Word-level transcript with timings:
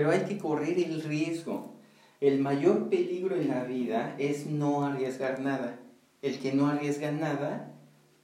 Pero 0.00 0.12
hay 0.12 0.20
que 0.20 0.38
correr 0.38 0.78
el 0.78 1.02
riesgo. 1.02 1.74
El 2.22 2.38
mayor 2.38 2.88
peligro 2.88 3.36
en 3.36 3.48
la 3.48 3.64
vida 3.64 4.14
es 4.18 4.46
no 4.46 4.86
arriesgar 4.86 5.40
nada. 5.40 5.78
El 6.22 6.38
que 6.38 6.54
no 6.54 6.68
arriesga 6.68 7.12
nada, 7.12 7.74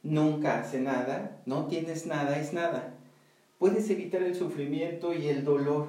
nunca 0.02 0.58
hace 0.58 0.80
nada, 0.80 1.42
no 1.44 1.66
tienes 1.66 2.06
nada, 2.06 2.40
es 2.40 2.54
nada. 2.54 2.94
Puedes 3.58 3.90
evitar 3.90 4.22
el 4.22 4.34
sufrimiento 4.34 5.12
y 5.12 5.28
el 5.28 5.44
dolor, 5.44 5.88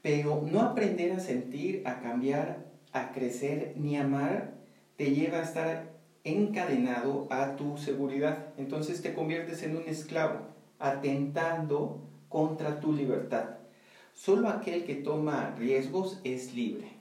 pero 0.00 0.48
no 0.50 0.62
aprender 0.62 1.12
a 1.12 1.20
sentir, 1.20 1.86
a 1.86 2.00
cambiar, 2.00 2.64
a 2.94 3.12
crecer 3.12 3.74
ni 3.76 3.98
amar, 3.98 4.54
te 4.96 5.10
lleva 5.10 5.40
a 5.40 5.42
estar 5.42 5.90
encadenado 6.24 7.26
a 7.28 7.54
tu 7.56 7.76
seguridad. 7.76 8.54
Entonces 8.56 9.02
te 9.02 9.12
conviertes 9.12 9.62
en 9.62 9.76
un 9.76 9.82
esclavo, 9.86 10.38
atentando 10.78 12.00
contra 12.30 12.80
tu 12.80 12.94
libertad. 12.94 13.59
Solo 14.14 14.48
aquel 14.48 14.84
que 14.84 14.96
toma 14.96 15.54
riesgos 15.58 16.20
es 16.24 16.54
libre. 16.54 16.92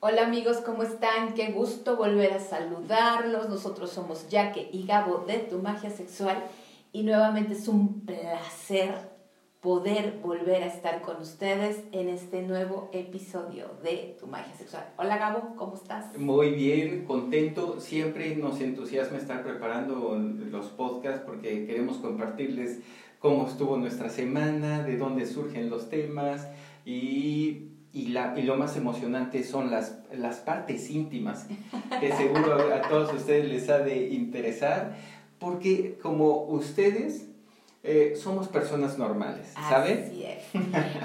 Hola 0.00 0.26
amigos, 0.26 0.58
¿cómo 0.58 0.82
están? 0.82 1.34
Qué 1.34 1.52
gusto 1.52 1.96
volver 1.96 2.32
a 2.34 2.40
saludarlos. 2.40 3.48
Nosotros 3.48 3.90
somos 3.90 4.26
Jaque 4.30 4.68
y 4.72 4.86
Gabo 4.86 5.24
de 5.26 5.38
Tu 5.38 5.58
Magia 5.58 5.90
Sexual 5.90 6.44
y 6.92 7.02
nuevamente 7.02 7.54
es 7.54 7.66
un 7.66 8.02
placer 8.02 9.16
poder 9.60 10.20
volver 10.22 10.62
a 10.62 10.66
estar 10.66 11.00
con 11.00 11.16
ustedes 11.16 11.82
en 11.90 12.08
este 12.08 12.42
nuevo 12.42 12.90
episodio 12.92 13.70
de 13.82 14.16
Tu 14.20 14.26
Magia 14.26 14.54
Sexual. 14.54 14.86
Hola 14.96 15.16
Gabo, 15.16 15.56
¿cómo 15.56 15.74
estás? 15.74 16.16
Muy 16.18 16.50
bien, 16.50 17.04
contento. 17.04 17.80
Siempre 17.80 18.36
nos 18.36 18.60
entusiasma 18.60 19.16
estar 19.16 19.42
preparando 19.42 20.16
los 20.18 20.66
podcasts 20.66 21.22
porque 21.24 21.66
queremos 21.66 21.96
compartirles 21.96 22.80
cómo 23.26 23.48
estuvo 23.48 23.76
nuestra 23.76 24.08
semana, 24.08 24.84
de 24.84 24.96
dónde 24.96 25.26
surgen 25.26 25.68
los 25.68 25.90
temas 25.90 26.46
y, 26.84 27.70
y, 27.92 28.08
la, 28.10 28.38
y 28.38 28.42
lo 28.42 28.54
más 28.54 28.76
emocionante 28.76 29.42
son 29.42 29.68
las, 29.68 29.98
las 30.12 30.36
partes 30.36 30.88
íntimas 30.90 31.48
que 32.00 32.12
seguro 32.12 32.72
a 32.72 32.82
todos 32.82 33.12
ustedes 33.12 33.48
les 33.48 33.68
ha 33.68 33.80
de 33.80 34.10
interesar 34.10 34.96
porque 35.40 35.98
como 36.00 36.44
ustedes 36.44 37.26
eh, 37.82 38.14
somos 38.14 38.46
personas 38.46 38.96
normales, 38.96 39.52
¿saben? 39.68 40.04
Así 40.04 40.24
es. 40.24 40.44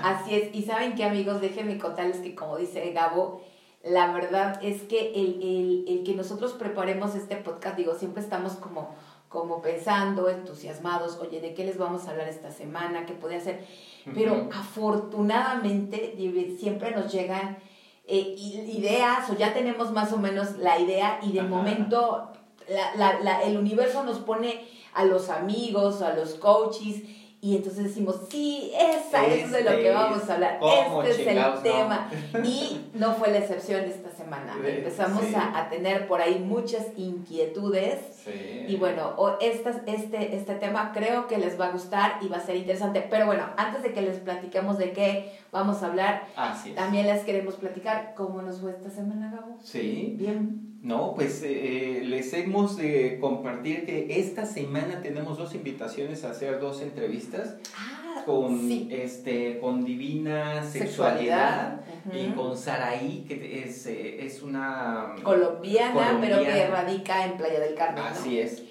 Así 0.03 0.35
es. 0.35 0.55
Y 0.55 0.61
saben 0.61 0.93
que 0.93 1.03
amigos, 1.03 1.41
déjenme 1.41 1.79
contarles 1.79 2.17
que 2.17 2.35
como 2.35 2.57
dice 2.57 2.91
Gabo, 2.91 3.41
la 3.83 4.13
verdad 4.13 4.59
es 4.63 4.83
que 4.83 5.11
el, 5.15 5.41
el, 5.41 5.85
el 5.87 6.03
que 6.03 6.13
nosotros 6.13 6.53
preparemos 6.53 7.15
este 7.15 7.35
podcast, 7.37 7.77
digo, 7.77 7.95
siempre 7.95 8.21
estamos 8.21 8.53
como 8.53 8.93
como 9.31 9.61
pensando, 9.61 10.29
entusiasmados, 10.29 11.17
oye, 11.21 11.39
¿de 11.39 11.53
qué 11.53 11.63
les 11.63 11.77
vamos 11.77 12.05
a 12.05 12.11
hablar 12.11 12.27
esta 12.27 12.51
semana? 12.51 13.05
¿Qué 13.05 13.13
puede 13.13 13.37
hacer? 13.37 13.65
Pero 14.13 14.49
afortunadamente 14.53 16.15
siempre 16.59 16.91
nos 16.91 17.09
llegan 17.11 17.57
eh, 18.05 18.35
ideas 18.37 19.29
o 19.29 19.37
ya 19.37 19.53
tenemos 19.53 19.91
más 19.91 20.11
o 20.11 20.17
menos 20.17 20.57
la 20.57 20.77
idea 20.79 21.19
y 21.23 21.31
de 21.31 21.39
Ajá. 21.39 21.49
momento 21.49 22.31
la, 22.67 22.93
la, 22.95 23.21
la, 23.21 23.43
el 23.43 23.57
universo 23.57 24.03
nos 24.03 24.19
pone 24.19 24.67
a 24.93 25.05
los 25.05 25.29
amigos, 25.29 26.01
a 26.01 26.13
los 26.13 26.33
coaches 26.33 27.03
y 27.43 27.55
entonces 27.55 27.85
decimos, 27.85 28.21
sí, 28.29 28.71
esa 28.75 29.25
este 29.25 29.41
es 29.45 29.51
de 29.51 29.63
lo 29.63 29.71
que 29.71 29.89
vamos 29.89 30.29
a 30.29 30.35
hablar, 30.35 30.59
este 31.03 31.23
es 31.23 31.27
el 31.27 31.41
no? 31.41 31.53
tema. 31.55 32.07
Y 32.43 32.91
no 32.93 33.15
fue 33.15 33.31
la 33.31 33.39
excepción 33.39 33.81
esta 33.81 34.11
semana. 34.11 34.55
Empezamos 34.63 35.23
sí. 35.23 35.33
a, 35.33 35.57
a, 35.57 35.67
tener 35.67 36.07
por 36.07 36.21
ahí 36.21 36.37
muchas 36.37 36.85
inquietudes. 36.97 37.99
Sí. 38.23 38.65
Y 38.67 38.75
bueno, 38.75 39.15
estas, 39.41 39.77
este, 39.87 40.35
este 40.35 40.53
tema 40.53 40.91
creo 40.93 41.27
que 41.27 41.39
les 41.39 41.59
va 41.59 41.69
a 41.69 41.71
gustar 41.71 42.19
y 42.21 42.27
va 42.27 42.37
a 42.37 42.45
ser 42.45 42.57
interesante. 42.57 43.07
Pero 43.09 43.25
bueno, 43.25 43.47
antes 43.57 43.81
de 43.81 43.91
que 43.91 44.03
les 44.03 44.19
platiquemos 44.19 44.77
de 44.77 44.91
qué 44.91 45.40
vamos 45.51 45.83
a 45.83 45.87
hablar, 45.87 46.27
también 46.75 47.07
les 47.07 47.23
queremos 47.23 47.55
platicar 47.55 48.13
cómo 48.15 48.41
nos 48.41 48.61
fue 48.61 48.71
esta 48.71 48.89
semana, 48.89 49.31
Gabo. 49.31 49.57
Sí. 49.61 50.15
Bien. 50.17 50.71
No, 50.81 51.13
pues 51.13 51.43
eh, 51.43 52.01
les 52.03 52.33
hemos 52.33 52.75
de 52.75 53.19
compartir 53.19 53.85
que 53.85 54.19
esta 54.19 54.47
semana 54.47 55.01
tenemos 55.03 55.37
dos 55.37 55.53
invitaciones 55.53 56.23
a 56.23 56.31
hacer 56.31 56.59
dos 56.59 56.81
entrevistas 56.81 57.57
ah, 57.77 58.23
con 58.25 58.59
sí. 58.67 58.89
este 58.91 59.59
con 59.59 59.85
Divina 59.85 60.63
Sexualidad, 60.63 61.81
y 62.11 62.31
con 62.31 62.57
Saraí 62.57 63.25
que 63.27 63.63
es, 63.63 63.85
eh, 63.85 64.25
es 64.25 64.41
una 64.41 65.13
colombiana, 65.21 65.93
colombiana, 65.93 66.19
pero 66.19 66.51
que 66.51 66.67
radica 66.67 67.25
en 67.25 67.37
Playa 67.37 67.59
del 67.59 67.75
Carmen. 67.75 68.03
Así 68.03 68.37
¿no? 68.37 68.41
es. 68.41 68.63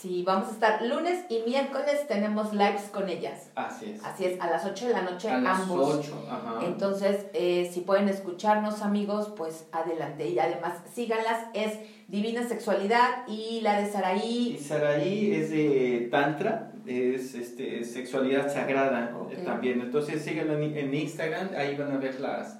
Sí, 0.00 0.22
vamos 0.26 0.48
a 0.48 0.52
estar 0.52 0.82
lunes 0.86 1.26
y 1.28 1.42
miércoles 1.46 2.06
tenemos 2.08 2.54
lives 2.54 2.84
con 2.90 3.10
ellas. 3.10 3.50
Así 3.54 3.90
es. 3.90 4.02
Así 4.02 4.24
es, 4.24 4.40
a 4.40 4.48
las 4.48 4.64
8 4.64 4.86
de 4.86 4.92
la 4.94 5.02
noche 5.02 5.28
a 5.30 5.38
las 5.38 5.60
ambos. 5.60 5.96
8, 5.98 6.26
ajá. 6.30 6.64
Entonces, 6.64 7.26
eh, 7.34 7.68
si 7.70 7.82
pueden 7.82 8.08
escucharnos 8.08 8.80
amigos, 8.80 9.30
pues 9.36 9.66
adelante. 9.72 10.26
Y 10.26 10.38
además 10.38 10.78
síganlas, 10.94 11.48
es 11.52 11.78
Divina 12.08 12.48
Sexualidad 12.48 13.28
y 13.28 13.60
la 13.60 13.78
de 13.78 13.92
Saraí. 13.92 14.54
Y 14.54 14.58
Saraí 14.58 15.34
es 15.34 15.50
de 15.50 16.08
Tantra, 16.10 16.72
es 16.86 17.34
este, 17.34 17.84
sexualidad 17.84 18.50
sagrada 18.50 19.14
Okay. 19.20 19.36
eh, 19.40 19.42
también. 19.44 19.82
Entonces 19.82 20.22
síganla 20.22 20.54
en 20.54 20.94
Instagram, 20.94 21.50
ahí 21.58 21.76
van 21.76 21.92
a 21.92 21.98
ver 21.98 22.18
las, 22.20 22.58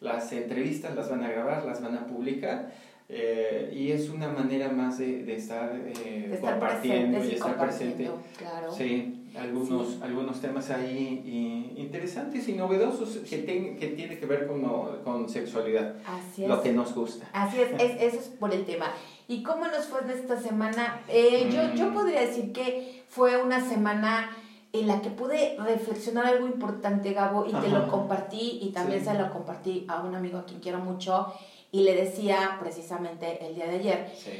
las 0.00 0.30
entrevistas, 0.32 0.94
las 0.94 1.08
van 1.08 1.24
a 1.24 1.30
grabar, 1.30 1.64
las 1.64 1.80
van 1.80 1.96
a 1.96 2.06
publicar. 2.06 2.70
Eh, 3.14 3.70
y 3.76 3.92
es 3.92 4.08
una 4.08 4.28
manera 4.28 4.70
más 4.70 4.96
de, 4.96 5.22
de 5.24 5.36
estar, 5.36 5.70
eh, 5.76 6.26
De 6.28 6.34
estar 6.34 6.52
compartiendo 6.58 7.22
y 7.22 7.32
estar 7.32 7.58
presente. 7.58 8.10
claro. 8.38 8.72
Sí, 8.72 9.18
algunos, 9.38 9.88
Sí. 9.88 9.98
algunos 10.02 10.40
temas 10.40 10.70
ahí 10.70 11.22
y 11.26 11.78
interesantes 11.80 12.48
y 12.48 12.54
novedosos 12.54 13.18
que, 13.28 13.38
ten, 13.38 13.76
que 13.76 13.88
tiene 13.88 14.18
que 14.18 14.24
ver 14.24 14.46
con, 14.46 14.62
con 15.04 15.28
sexualidad, 15.28 15.96
Así 16.06 16.44
es. 16.44 16.48
lo 16.48 16.62
que 16.62 16.72
nos 16.72 16.94
gusta. 16.94 17.26
Así 17.34 17.60
es, 17.60 17.68
es, 17.78 18.00
eso 18.14 18.18
es 18.18 18.28
por 18.28 18.52
el 18.54 18.64
tema. 18.64 18.86
¿Y 19.28 19.42
cómo 19.42 19.66
nos 19.66 19.84
fue 19.86 20.00
de 20.02 20.14
esta 20.14 20.40
semana? 20.40 21.02
Eh, 21.08 21.50
yo, 21.52 21.74
yo 21.74 21.90
Mm. 21.90 21.94
podría 21.94 22.20
decir 22.22 22.52
que 22.52 23.04
fue 23.08 23.42
una 23.42 23.60
semana 23.60 24.30
en 24.72 24.86
la 24.86 25.02
que 25.02 25.10
pude 25.10 25.56
reflexionar 25.62 26.24
algo 26.24 26.46
importante, 26.46 27.12
Gabo, 27.12 27.44
y 27.46 27.52
te 27.52 27.68
lo 27.68 27.88
compartí 27.88 28.58
y 28.62 28.70
también 28.72 29.00
Sí. 29.00 29.06
se 29.06 29.14
lo 29.18 29.30
compartí 29.30 29.84
a 29.86 30.00
un 30.00 30.14
amigo 30.14 30.38
a 30.38 30.46
quien 30.46 30.60
quiero 30.60 30.78
mucho 30.78 31.26
y 31.72 31.82
le 31.82 31.94
decía 31.96 32.58
precisamente 32.60 33.44
el 33.44 33.54
día 33.56 33.66
de 33.66 33.76
ayer 33.78 34.12
Sí. 34.16 34.30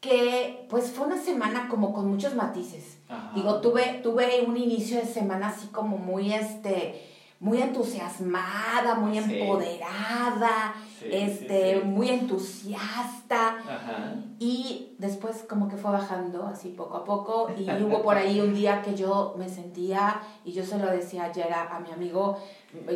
que 0.00 0.66
pues 0.70 0.90
fue 0.90 1.06
una 1.06 1.18
semana 1.22 1.68
como 1.68 1.92
con 1.92 2.08
muchos 2.08 2.34
matices. 2.34 2.98
Ajá. 3.08 3.32
Digo, 3.34 3.60
tuve, 3.60 4.00
tuve 4.02 4.40
un 4.46 4.56
inicio 4.56 4.96
de 4.96 5.04
semana 5.06 5.48
así 5.48 5.66
como 5.68 5.98
muy, 5.98 6.32
este, 6.32 7.06
muy 7.38 7.60
entusiasmada, 7.60 8.94
muy 8.94 9.18
Sí. 9.20 9.38
empoderada, 9.40 10.74
Sí, 10.98 11.06
este, 11.12 11.80
muy 11.80 12.08
entusiasta. 12.10 13.56
Ajá. 13.58 14.14
Y 14.38 14.94
después 14.98 15.44
como 15.48 15.68
que 15.68 15.76
fue 15.76 15.90
bajando 15.92 16.46
así 16.46 16.68
poco 16.70 16.96
a 16.96 17.04
poco 17.04 17.50
y 17.56 17.62
hubo 17.84 18.02
por 18.02 18.16
ahí 18.16 18.40
un 18.40 18.54
día 18.54 18.82
que 18.82 18.94
yo 18.94 19.34
me 19.38 19.48
sentía, 19.48 20.20
y 20.44 20.52
yo 20.52 20.64
se 20.64 20.78
lo 20.78 20.86
decía 20.90 21.24
ayer 21.24 21.52
a, 21.52 21.76
a 21.76 21.80
mi 21.80 21.90
amigo, 21.90 22.38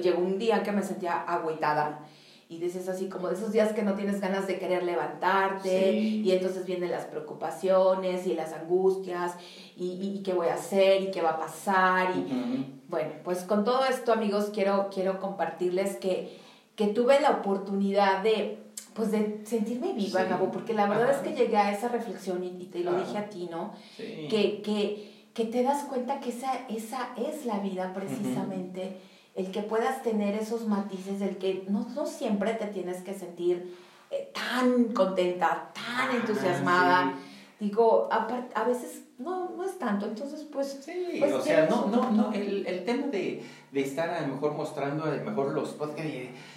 llegó 0.03 0.21
un 0.23 0.39
día 0.39 0.63
que 0.63 0.73
me 0.73 0.83
sentía 0.83 1.23
agüitada 1.23 2.01
y 2.49 2.59
dices 2.59 2.89
así 2.89 3.09
como 3.09 3.29
de 3.29 3.35
esos 3.35 3.53
días 3.53 3.73
que 3.73 3.83
no 3.83 3.95
tienes 3.95 4.21
ganas 4.21 4.47
de 4.47 4.59
querer 4.59 4.83
levantarte 4.83 5.93
Sí. 5.93 6.23
y 6.25 6.31
entonces 6.33 6.67
vienen 6.67 6.91
las 6.91 7.05
preocupaciones 7.07 8.27
y 8.27 8.35
las 8.35 8.53
angustias 8.53 9.33
y, 9.77 9.93
y, 9.93 10.19
y 10.19 10.23
qué 10.23 10.33
voy 10.35 10.49
a 10.49 10.55
hacer 10.55 11.03
y 11.03 11.11
qué 11.11 11.23
va 11.23 11.31
a 11.31 11.39
pasar 11.39 12.15
y 12.17 12.71
bueno, 12.89 13.11
pues 13.25 13.41
con 13.45 13.65
todo 13.65 13.85
esto, 13.87 14.13
amigos, 14.13 14.51
quiero, 14.53 14.89
quiero 14.93 15.19
compartirles 15.21 15.97
que, 15.97 16.39
que 16.77 16.89
tuve 16.89 17.19
la 17.21 17.31
oportunidad 17.31 18.23
de, 18.23 18.59
pues 18.95 19.11
de 19.11 19.41
sentirme 19.45 19.93
viva, 19.95 20.23
Sí. 20.23 20.29
Gabo, 20.29 20.53
porque 20.53 20.75
la 20.75 20.87
verdad 20.87 21.11
Ajá. 21.11 21.17
es 21.21 21.29
que 21.29 21.35
llegué 21.35 21.57
a 21.57 21.73
esa 21.73 21.89
reflexión 21.89 22.45
y, 22.45 22.49
y 22.49 22.67
te 22.67 22.81
lo 22.81 22.93
dije 22.95 23.19
a 23.19 23.31
ti, 23.31 23.49
¿no? 23.51 23.73
Sí. 23.97 24.29
Que, 24.31 24.61
que, 24.63 25.29
que 25.35 25.45
te 25.47 25.63
das 25.65 25.85
cuenta 25.85 26.21
que 26.21 26.29
esa, 26.29 26.67
esa 26.69 27.09
es 27.17 27.47
la 27.47 27.59
vida 27.59 27.93
precisamente, 27.95 28.99
el 29.35 29.51
que 29.51 29.63
puedas 29.63 30.03
tener 30.03 30.35
esos 30.35 30.67
matices, 30.67 31.21
el 31.21 31.37
que 31.39 31.65
no, 31.69 31.89
no 31.95 32.07
siempre 32.07 32.55
te 32.55 32.67
tienes 32.67 33.03
que 33.03 33.15
sentir 33.15 33.75
eh, 34.11 34.31
tan 34.33 34.85
contenta, 34.93 35.71
tan 35.75 36.11
Ah, 36.11 36.17
entusiasmada. 36.17 37.13
sí. 37.17 37.31
Digo, 37.61 38.09
apart- 38.13 38.51
a 38.55 38.65
veces 38.65 39.03
no, 39.19 39.51
no 39.57 39.65
es 39.65 39.79
tanto. 39.79 40.07
Entonces, 40.07 40.45
pues... 40.53 40.81
Sí, 40.85 41.17
pues 41.19 41.33
o 41.33 41.41
sea, 41.41 41.67
no, 41.71 41.87
no, 41.87 42.11
no, 42.11 42.33
el, 42.33 42.67
el 42.67 42.85
tema 42.85 43.07
de, 43.07 43.43
de 43.73 43.81
estar 43.81 44.11
a 44.11 44.21
lo 44.23 44.35
mejor 44.35 44.53
mostrando 44.55 45.05
a 45.05 45.13
lo 45.15 45.25
mejor 45.25 45.53
los 45.55 45.71
podcasts 45.71 46.13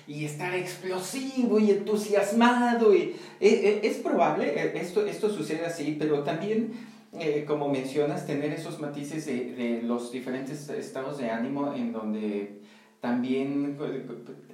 y, 0.08 0.12
y 0.12 0.26
estar 0.26 0.54
explosivo 0.56 1.60
y 1.60 1.72
entusiasmado, 1.72 2.94
y, 2.94 3.16
e- 3.40 3.48
e- 3.84 3.88
es, 3.88 3.98
probable, 3.98 4.48
eh, 4.60 4.74
esto, 4.76 5.06
esto 5.06 5.30
sucede 5.30 5.66
así, 5.66 5.96
pero 6.00 6.24
también, 6.24 6.74
eh, 7.14 7.46
como 7.48 7.70
mencionas, 7.70 8.26
tener 8.26 8.52
esos 8.52 8.80
matices 8.80 9.26
de, 9.28 9.52
de 9.54 9.82
los 9.84 10.12
diferentes 10.12 10.68
estados 10.70 11.20
de 11.20 11.30
ánimo 11.30 11.74
en 11.74 11.94
donde 11.94 12.62
también 13.02 13.78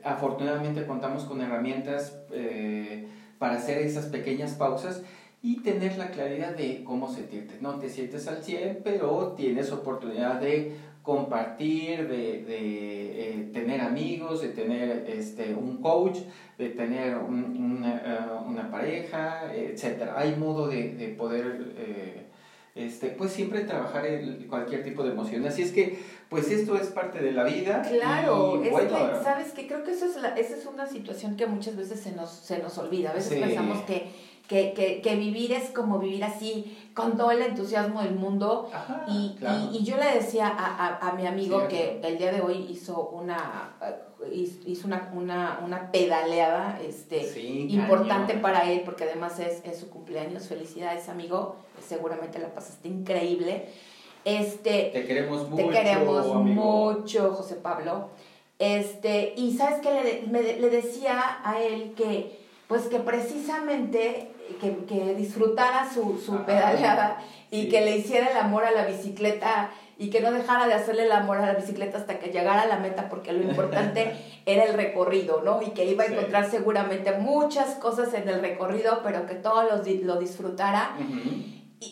afortunadamente 0.04 0.86
contamos 0.86 1.24
con 1.24 1.42
herramientas 1.42 2.18
eh, 2.32 3.08
para 3.40 3.56
hacer 3.56 3.80
esas 3.80 4.08
pequeñas 4.08 4.54
pausas 4.54 5.04
y 5.42 5.62
tener 5.62 5.98
la 5.98 6.12
claridad 6.12 6.56
de 6.56 6.84
cómo 6.84 7.12
sentirte. 7.12 7.56
No 7.62 7.80
te 7.80 7.90
sientes 7.90 8.28
al 8.28 8.44
100, 8.44 8.80
pero 8.84 9.34
tienes 9.38 9.72
oportunidad 9.72 10.40
de 10.40 10.76
compartir, 11.02 12.08
de, 12.08 12.44
de, 12.44 13.30
eh, 13.30 13.50
tener 13.54 13.82
amigos, 13.82 14.42
de 14.42 14.50
tener 14.50 15.06
este, 15.08 15.54
un 15.54 15.82
coach, 15.82 16.20
de 16.58 16.70
tener 16.70 17.14
eh, 17.14 17.18
una 18.48 18.72
pareja, 18.72 19.54
etc. 19.54 20.12
Hay 20.16 20.36
modo 20.36 20.68
de, 20.68 20.94
de 20.94 21.10
poder, 21.10 21.76
este, 22.76 23.10
pues 23.10 23.32
siempre 23.32 23.66
trabajar 23.66 24.06
en 24.06 24.48
cualquier 24.48 24.84
tipo 24.84 25.04
de 25.04 25.12
emoción. 25.12 25.46
Así 25.46 25.62
es 25.62 25.72
que, 25.72 26.00
pues 26.34 26.50
esto 26.52 26.76
es 26.76 26.88
parte 26.88 27.20
de 27.20 27.32
la 27.32 27.44
vida. 27.44 27.82
Claro, 27.82 28.62
y 28.64 28.68
es 28.68 28.74
que, 28.82 29.24
¿sabes 29.24 29.52
qué? 29.54 29.68
Creo 29.68 29.84
que 29.84 29.92
eso 29.92 30.06
es 30.06 30.16
la, 30.18 30.30
esa 30.30 30.56
es 30.58 30.66
una 30.66 30.86
situación 30.88 31.36
que 31.36 31.46
muchas 31.46 31.76
veces 31.76 32.00
se 32.02 32.12
nos, 32.12 32.30
se 32.32 32.60
nos 32.60 32.78
olvida. 32.78 33.12
A 33.12 33.14
veces 33.14 33.34
Sí. 33.34 33.40
pensamos 33.40 33.80
que, 33.84 34.12
que, 34.48 34.74
que, 34.74 35.02
que 35.02 35.16
vivir 35.16 35.54
es 35.54 35.70
como 35.70 36.00
vivir 36.00 36.24
así, 36.24 36.78
con 36.94 37.16
todo 37.18 37.32
el 37.32 37.42
entusiasmo 37.42 38.02
del 38.02 38.16
mundo. 38.16 38.70
Ajá, 38.74 39.06
Y, 39.08 39.36
claro. 39.40 39.70
y, 39.72 39.78
y 39.78 39.84
yo 39.84 39.96
le 39.98 40.12
decía 40.20 40.48
a, 40.48 40.88
a, 40.88 41.10
a 41.10 41.14
mi 41.14 41.26
amigo 41.26 41.68
que 41.68 42.02
el 42.04 42.18
día 42.18 42.32
de 42.32 42.42
hoy 42.42 42.68
hizo 42.70 43.10
una 43.10 43.76
hizo 44.66 44.88
una, 44.88 45.12
una, 45.14 45.60
una 45.66 45.92
pedaleada 45.92 46.80
este, 46.82 47.26
Sí, 47.30 47.68
importante 47.70 48.36
para 48.36 48.72
él, 48.72 48.82
porque 48.86 49.04
además 49.04 49.38
es, 49.40 49.62
es 49.66 49.78
su 49.80 49.90
cumpleaños. 49.90 50.48
Felicidades, 50.48 51.10
amigo. 51.10 51.58
Seguramente 51.86 52.40
la 52.40 52.48
pasaste 52.54 52.88
increíble. 52.88 53.68
Este, 54.26 54.90
Te 54.94 55.06
queremos 55.06 55.50
mucho. 55.50 55.66
te 55.68 55.70
queremos 55.72 56.32
amigo. 56.36 56.94
mucho, 56.94 57.34
José 57.34 57.56
Pablo. 57.56 58.10
Este, 58.60 59.34
y 59.36 59.56
sabes 59.58 59.80
que 59.82 59.92
le, 59.92 60.24
me- 60.32 60.60
le 60.60 60.70
decía 60.70 61.40
a 61.44 61.60
él 61.62 61.94
que, 61.98 62.40
pues 62.68 62.84
que 62.84 63.00
precisamente 63.00 64.30
que, 64.62 64.78
que 64.86 65.16
disfrutara 65.16 65.90
su, 65.92 66.18
su 66.24 66.34
Ajá. 66.36 66.46
pedaleada 66.46 67.18
y 67.52 67.68
que 67.70 67.82
le 67.82 67.98
hiciera 67.98 68.30
el 68.32 68.38
amor 68.38 68.64
a 68.66 68.72
la 68.72 68.86
bicicleta 68.86 69.72
y 69.98 70.10
que 70.10 70.22
no 70.22 70.32
dejara 70.32 70.68
de 70.68 70.74
hacerle 70.74 71.04
el 71.04 71.12
amor 71.12 71.38
a 71.38 71.46
la 71.46 71.54
bicicleta 71.54 71.98
hasta 71.98 72.20
que 72.20 72.32
llegara 72.32 72.62
a 72.64 72.68
la 72.68 72.78
meta 72.80 73.10
porque 73.10 73.32
lo 73.34 73.44
importante 73.44 74.14
era 74.46 74.64
el 74.64 74.74
recorrido, 74.74 75.42
¿no? 75.44 75.62
Y 75.62 75.72
que 75.72 75.86
iba 75.86 76.04
a 76.04 76.08
Sí. 76.08 76.14
encontrar 76.14 76.50
seguramente 76.50 77.12
muchas 77.18 77.76
cosas 77.76 78.14
en 78.14 78.28
el 78.30 78.40
recorrido, 78.42 79.02
pero 79.04 79.26
que 79.26 79.36
todo 79.36 79.64
lo, 79.64 79.78
lo 79.78 80.20
disfrutara. 80.20 80.92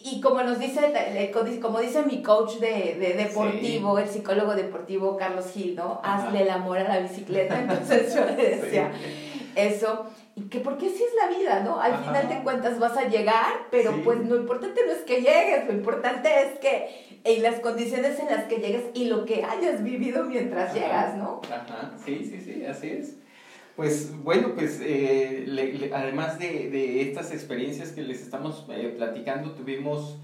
Y, 0.03 0.15
y 0.17 0.21
como 0.21 0.41
nos 0.43 0.59
dice, 0.59 0.79
como 1.61 1.79
dice 1.79 2.03
mi 2.03 2.21
coach 2.21 2.55
de, 2.59 2.95
de 2.99 3.13
deportivo, 3.13 3.97
el 3.99 4.07
psicólogo 4.07 4.53
deportivo 4.55 5.17
Carlos 5.17 5.51
Gil, 5.53 5.75
¿no? 5.75 5.99
Ajá. 6.03 6.27
Hazle 6.27 6.43
el 6.43 6.49
amor 6.49 6.77
a 6.77 6.83
la 6.87 6.99
bicicleta. 6.99 7.59
Entonces 7.59 8.13
yo 8.15 8.25
le 8.25 8.35
decía 8.57 8.91
eso. 9.55 10.05
Y 10.35 10.43
que 10.43 10.59
porque 10.61 10.85
así 10.87 11.03
es 11.03 11.13
la 11.21 11.37
vida, 11.37 11.59
¿no? 11.59 11.81
Al 11.81 11.93
Ajá. 11.93 12.03
final 12.03 12.29
de 12.29 12.43
cuentas 12.43 12.79
vas 12.79 12.95
a 12.97 13.03
llegar, 13.09 13.67
pero 13.69 13.91
Sí. 13.91 14.01
pues 14.05 14.19
lo 14.19 14.37
importante 14.37 14.79
no 14.85 14.93
es 14.93 14.99
que 14.99 15.17
llegues, 15.17 15.65
lo 15.67 15.73
importante 15.73 16.29
es 16.41 16.57
que 16.59 17.19
en 17.25 17.43
las 17.43 17.59
condiciones 17.59 18.17
en 18.19 18.27
las 18.27 18.45
que 18.45 18.55
llegues 18.57 18.83
y 18.93 19.05
lo 19.05 19.25
que 19.25 19.43
hayas 19.43 19.83
vivido 19.83 20.23
mientras 20.23 20.69
Ajá. 20.71 20.79
llegas, 20.79 21.15
¿no? 21.17 21.41
Ajá, 21.53 21.91
sí, 22.05 22.23
sí, 22.23 22.39
sí, 22.39 22.63
así 22.65 22.89
es. 22.91 23.15
Pues 23.75 24.11
bueno, 24.23 24.53
pues 24.55 24.79
eh, 24.83 25.43
le- 25.47 25.73
le- 25.73 25.93
además 25.93 26.37
de, 26.39 26.69
de 26.69 27.01
estas 27.01 27.31
experiencias 27.31 27.89
que 27.91 28.01
les 28.01 28.21
estamos 28.21 28.65
eh, 28.69 28.93
platicando, 28.97 29.51
tuvimos 29.51 30.17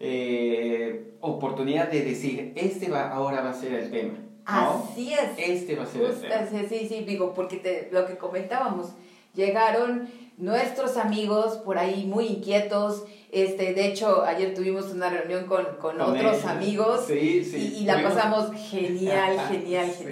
eh, 0.00 1.12
oportunidad 1.20 1.88
de 1.90 2.02
decir, 2.04 2.52
este 2.56 2.88
va, 2.90 3.10
ahora 3.10 3.40
va 3.42 3.50
a 3.50 3.54
ser 3.54 3.72
el 3.74 3.90
tema. 3.90 4.14
¿no? 4.46 4.88
Así 4.90 5.12
es. 5.12 5.30
Este 5.38 5.76
va 5.76 5.84
a 5.84 5.86
ser 5.86 6.02
el 6.02 6.20
tema. 6.20 6.68
sí, 6.68 6.86
sí, 6.88 7.04
digo, 7.06 7.34
porque 7.34 7.56
te, 7.56 7.88
lo 7.92 8.06
que 8.06 8.16
comentábamos, 8.16 8.88
llegaron 9.34 10.08
nuestros 10.36 10.96
amigos 10.96 11.58
por 11.58 11.78
ahí 11.78 12.04
muy 12.06 12.26
inquietos, 12.26 13.04
este, 13.30 13.72
de 13.72 13.86
hecho, 13.86 14.22
ayer 14.24 14.54
tuvimos 14.54 14.90
una 14.92 15.08
reunión 15.08 15.46
con, 15.46 15.64
con, 15.80 15.96
Con 15.96 16.00
otros 16.00 16.34
ellos. 16.38 16.44
amigos 16.44 17.04
Sí, 17.06 17.44
sí. 17.44 17.74
y, 17.78 17.82
y 17.82 17.84
la 17.86 18.02
pasamos 18.02 18.50
genial, 18.70 19.38
genial, 19.48 19.90
Sí. 19.96 20.04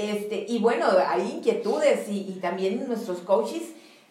Este, 0.00 0.46
y 0.48 0.58
bueno, 0.60 0.86
hay 1.06 1.30
inquietudes 1.36 2.08
y, 2.08 2.20
y 2.20 2.38
también 2.40 2.86
nuestros 2.88 3.18
coaches, 3.18 3.62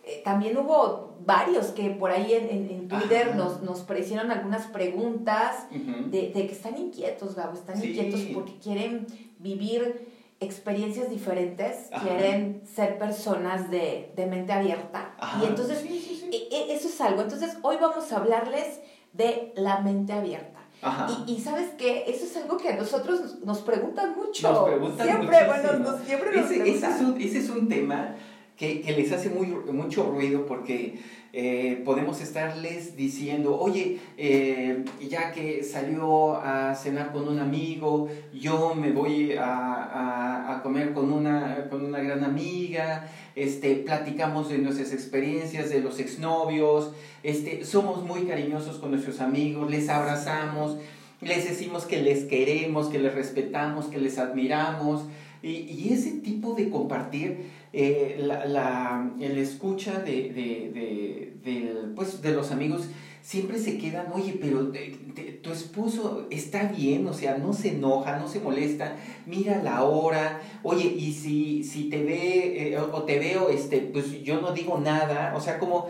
eh, 0.05 0.21
también 0.23 0.55
hubo 0.57 1.15
varios 1.25 1.67
que 1.67 1.89
por 1.89 2.11
ahí 2.11 2.33
en, 2.33 2.45
en, 2.49 2.69
en 2.69 2.87
Twitter 2.87 3.29
Ajá. 3.29 3.35
nos, 3.37 3.61
nos 3.63 3.83
hicieron 3.99 4.29
algunas 4.31 4.67
preguntas 4.67 5.65
de, 5.71 6.29
de 6.29 6.47
que 6.47 6.51
están 6.53 6.77
inquietos, 6.77 7.35
Gabo, 7.35 7.53
están 7.53 7.79
Sí. 7.81 7.87
inquietos 7.89 8.21
porque 8.33 8.53
quieren 8.59 9.07
vivir 9.39 10.07
experiencias 10.39 11.09
diferentes, 11.09 11.91
Ajá. 11.91 12.05
quieren 12.07 12.61
ser 12.75 12.97
personas 12.97 13.69
de, 13.71 14.11
de 14.15 14.25
mente 14.25 14.53
abierta. 14.53 15.13
Ajá, 15.19 15.43
Y 15.43 15.47
entonces, 15.47 15.79
sí, 15.79 15.99
sí, 16.07 16.15
sí. 16.15 16.29
e- 16.31 16.55
e- 16.55 16.73
eso 16.75 16.87
es 16.87 17.01
algo. 17.01 17.21
Entonces, 17.23 17.57
hoy 17.61 17.77
vamos 17.81 18.11
a 18.11 18.17
hablarles 18.17 18.79
de 19.13 19.51
la 19.55 19.81
mente 19.81 20.13
abierta. 20.13 20.58
Ajá. 20.81 21.07
Y, 21.27 21.33
y 21.33 21.39
sabes 21.41 21.69
qué, 21.77 22.05
eso 22.07 22.25
es 22.25 22.37
algo 22.37 22.57
que 22.57 22.69
a 22.69 22.75
nosotros 22.77 23.37
nos- 23.43 23.59
preguntan 23.59 24.15
mucho. 24.15 24.49
Nos 24.51 24.63
preguntan 24.69 25.05
siempre, 25.07 25.27
muchísimo. 25.45 25.73
bueno, 25.73 25.91
nos, 25.91 26.01
siempre 26.05 26.35
nos 26.35 26.45
ese, 26.45 26.53
ese 26.55 26.61
preguntan. 26.63 26.93
es 26.95 27.01
un, 27.01 27.21
ese 27.21 27.37
es 27.39 27.49
un 27.49 27.67
tema 27.67 28.15
que, 28.59 28.81
que 28.81 28.91
les 28.91 29.11
hace 29.13 29.29
mucho 29.29 30.11
ruido 30.11 30.45
porque 30.45 30.99
eh, 31.31 31.81
podemos 31.85 32.19
estarles 32.21 32.97
diciendo, 32.97 33.57
oye, 33.57 33.99
eh, 34.17 34.83
ya 35.09 35.31
que 35.31 35.63
salió 35.63 36.33
a 36.35 36.75
cenar 36.75 37.13
con 37.13 37.27
un 37.27 37.39
amigo, 37.39 38.09
yo 38.33 38.73
me 38.75 38.91
voy 38.91 39.33
a, 39.33 39.45
a- 39.45 40.57
a 40.57 40.61
comer 40.63 40.91
con 40.93 41.13
una, 41.13 41.67
con 41.69 41.85
una 41.85 41.99
gran 41.99 42.23
amiga, 42.23 43.07
este, 43.35 43.75
platicamos 43.75 44.49
de 44.49 44.57
nuestras 44.57 44.91
experiencias, 44.91 45.69
de 45.69 45.79
los 45.81 45.99
exnovios, 45.99 46.91
este, 47.23 47.63
somos 47.63 48.03
muy 48.03 48.23
cariñosos 48.23 48.77
con 48.79 48.91
nuestros 48.91 49.21
amigos, 49.21 49.69
les 49.71 49.87
abrazamos, 49.87 50.77
les 51.21 51.47
decimos 51.47 51.85
que 51.85 52.01
les 52.01 52.23
queremos, 52.25 52.87
que 52.87 52.99
les 52.99 53.13
respetamos, 53.13 53.85
que 53.87 53.97
les 53.99 54.17
admiramos. 54.17 55.03
Y, 55.41 55.49
y 55.71 55.89
ese 55.93 56.11
tipo 56.19 56.53
de 56.53 56.69
compartir, 56.69 57.47
eh, 57.71 58.17
la, 58.19 58.45
la- 58.45 59.11
el 59.21 59.37
escucha 59.37 59.99
de, 59.99 60.29
de, 60.33 60.71
de, 60.73 61.33
del- 61.43 61.93
pues, 61.95 62.21
de 62.21 62.31
los 62.31 62.51
amigos, 62.51 62.89
siempre 63.21 63.57
se 63.59 63.77
quedan, 63.77 64.07
oye, 64.13 64.37
pero 64.41 64.71
eh, 64.73 65.39
tu 65.43 65.51
esposo 65.51 66.25
está 66.29 66.63
bien, 66.63 67.07
o 67.07 67.13
sea, 67.13 67.37
no 67.37 67.53
se 67.53 67.69
enoja, 67.69 68.17
no 68.17 68.27
se 68.27 68.39
molesta, 68.39 68.95
mira 69.27 69.61
la 69.63 69.83
hora, 69.83 70.41
oye, 70.63 70.85
y 70.97 71.13
si, 71.13 71.63
si 71.63 71.85
te 71.89 72.03
ve 72.03 72.73
eh, 72.73 72.77
o 72.79 73.03
te 73.03 73.19
veo, 73.19 73.49
este, 73.49 73.77
pues 73.79 74.23
yo 74.23 74.41
no 74.41 74.51
digo 74.51 74.79
nada, 74.79 75.33
o 75.37 75.41
sea, 75.41 75.59
como 75.59 75.87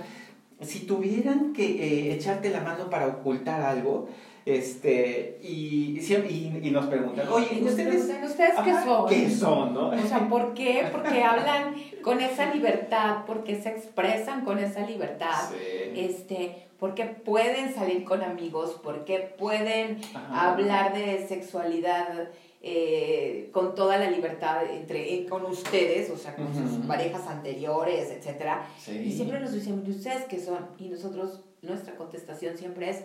si 0.62 0.80
tuvieran 0.82 1.54
que 1.54 2.14
echarte 2.14 2.50
la 2.50 2.62
mano 2.62 2.90
para 2.90 3.08
ocultar 3.08 3.62
algo, 3.62 4.10
este, 4.46 5.40
y, 5.44 6.00
y, 6.00 6.60
y 6.64 6.72
nos 6.72 6.86
preguntan, 6.88 7.28
oye, 7.30 7.62
¿ustedes, 7.62 8.04
¿ustedes 8.04 8.54
qué 8.64 8.72
Ajá, 8.72 8.84
son? 8.84 9.10
¿Qué 9.10 9.30
son, 9.30 9.74
no? 9.74 9.90
O 9.90 10.08
sea, 10.08 10.28
¿por 10.30 10.54
qué? 10.54 10.88
Porque 10.92 11.24
hablan 11.24 11.76
con 12.02 12.22
esa 12.22 12.54
libertad, 12.54 13.26
porque 13.26 13.62
se 13.62 13.70
expresan 13.70 14.46
con 14.46 14.58
esa 14.58 14.86
libertad. 14.86 15.50
Sí. 15.52 16.00
este, 16.00 16.70
porque 16.80 17.06
pueden 17.06 17.74
salir 17.76 18.06
con 18.06 18.24
amigos, 18.24 18.80
porque 18.82 19.20
pueden 19.38 20.00
Ajá. 20.14 20.52
hablar 20.52 20.94
de 20.94 21.28
sexualidad 21.28 22.30
eh, 22.62 23.50
con 23.54 23.74
toda 23.74 23.98
la 23.98 24.10
libertad 24.12 24.66
entre 24.70 25.14
eh, 25.14 25.26
con 25.28 25.46
ustedes, 25.46 26.10
o 26.10 26.18
sea, 26.18 26.36
con 26.36 26.54
sus 26.54 26.86
parejas 26.86 27.28
anteriores, 27.28 28.12
etcétera. 28.12 28.66
Sí. 28.78 28.98
Y 28.98 29.12
siempre 29.14 29.40
nos 29.40 29.54
dicen, 29.54 29.84
¿y 29.86 29.92
ustedes 29.92 30.24
qué 30.26 30.40
son? 30.40 30.68
Y 30.78 30.90
nosotros, 30.90 31.42
nuestra 31.62 31.96
contestación 31.96 32.58
siempre 32.58 32.90
es, 32.90 33.04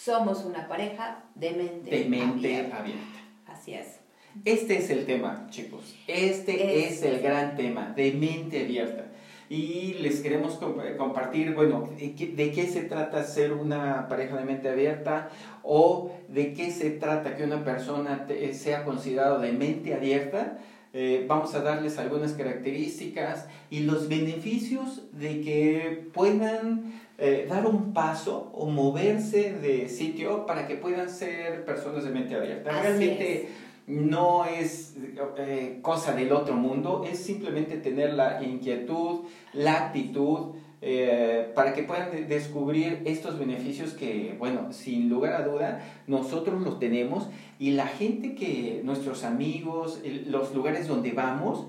somos 0.00 0.44
una 0.44 0.68
pareja 0.68 1.24
de 1.34 1.50
mente, 1.52 1.90
de 1.90 2.04
mente 2.04 2.48
abierta. 2.56 2.78
abierta. 2.78 3.02
Así 3.46 3.72
es. 3.72 4.00
Este 4.44 4.76
es 4.76 4.90
el 4.90 5.06
tema, 5.06 5.46
chicos. 5.48 5.96
Este 6.06 6.84
Es- 6.86 6.98
es 6.98 7.02
el 7.04 7.20
gran 7.22 7.56
tema, 7.56 7.94
de 7.96 8.12
mente 8.12 8.62
abierta. 8.62 9.06
Y 9.48 9.94
les 10.00 10.20
queremos 10.20 10.60
comp- 10.60 10.96
compartir, 10.96 11.54
bueno, 11.54 11.88
de 11.98 12.50
qué, 12.52 12.66
se 12.66 12.82
trata 12.82 13.22
ser 13.24 13.52
una 13.54 14.06
pareja 14.08 14.36
de 14.36 14.44
mente 14.44 14.68
abierta 14.68 15.30
o 15.62 16.12
de 16.28 16.52
qué 16.52 16.70
se 16.70 16.90
trata 16.90 17.34
que 17.36 17.44
una 17.44 17.64
persona 17.64 18.26
te- 18.26 18.52
sea 18.52 18.84
considerado 18.84 19.38
de 19.40 19.52
mente 19.52 19.94
abierta. 19.94 20.58
Eh, 20.92 21.24
vamos 21.28 21.54
a 21.54 21.60
darles 21.60 21.98
algunas 21.98 22.32
características 22.32 23.46
y 23.70 23.80
los 23.80 24.08
beneficios 24.08 25.02
de 25.12 25.40
que 25.40 26.08
puedan 26.12 27.00
eh, 27.18 27.46
dar 27.48 27.66
un 27.66 27.92
paso 27.92 28.50
o 28.52 28.66
moverse 28.66 29.52
de 29.54 29.88
sitio 29.88 30.46
para 30.46 30.66
que 30.66 30.76
puedan 30.76 31.08
ser 31.08 31.64
personas 31.64 32.04
de 32.04 32.10
mente 32.10 32.34
abierta. 32.34 32.70
Así 32.70 32.80
Realmente 32.82 33.48
no 33.86 34.44
es 34.44 34.96
eh, 35.38 35.78
cosa 35.80 36.12
del 36.14 36.32
otro 36.32 36.54
mundo, 36.54 37.04
es 37.10 37.18
simplemente 37.18 37.76
tener 37.76 38.14
la 38.14 38.42
inquietud, 38.42 39.20
la 39.52 39.86
actitud, 39.86 40.56
eh, 40.82 41.52
para 41.54 41.72
que 41.72 41.84
puedan 41.84 42.10
de- 42.10 42.24
descubrir 42.24 43.00
estos 43.06 43.38
beneficios 43.38 43.92
que, 43.94 44.34
bueno, 44.38 44.72
sin 44.72 45.08
lugar 45.08 45.32
a 45.34 45.46
duda, 45.46 45.82
nosotros 46.06 46.60
los 46.62 46.78
tenemos 46.78 47.28
y 47.58 47.70
la 47.70 47.86
gente 47.86 48.34
que, 48.34 48.82
nuestros 48.84 49.24
amigos, 49.24 50.02
los 50.26 50.54
lugares 50.54 50.86
donde 50.86 51.12
vamos, 51.12 51.66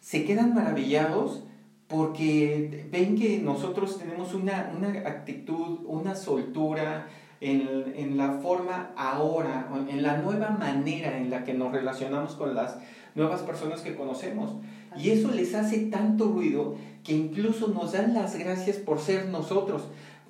se 0.00 0.24
quedan 0.24 0.54
maravillados 0.54 1.44
porque 1.92 2.88
ven 2.90 3.18
que 3.18 3.38
nosotros 3.38 3.98
tenemos 3.98 4.32
una, 4.32 4.72
una 4.74 4.88
actitud, 5.06 5.80
una 5.84 6.14
soltura 6.14 7.06
en, 7.42 7.92
en 7.94 8.16
la 8.16 8.38
forma 8.38 8.92
ahora, 8.96 9.68
en 9.90 10.02
la 10.02 10.16
nueva 10.16 10.50
manera 10.50 11.18
en 11.18 11.28
la 11.28 11.44
que 11.44 11.52
nos 11.52 11.70
relacionamos 11.70 12.34
con 12.34 12.54
las 12.54 12.78
nuevas 13.14 13.42
personas 13.42 13.82
que 13.82 13.94
conocemos. 13.94 14.54
Y 14.96 15.10
eso 15.10 15.30
les 15.32 15.54
hace 15.54 15.80
tanto 15.86 16.28
ruido 16.32 16.76
que 17.04 17.12
incluso 17.12 17.68
nos 17.68 17.92
dan 17.92 18.14
las 18.14 18.38
gracias 18.38 18.78
por 18.78 18.98
ser 18.98 19.28
nosotros, 19.28 19.82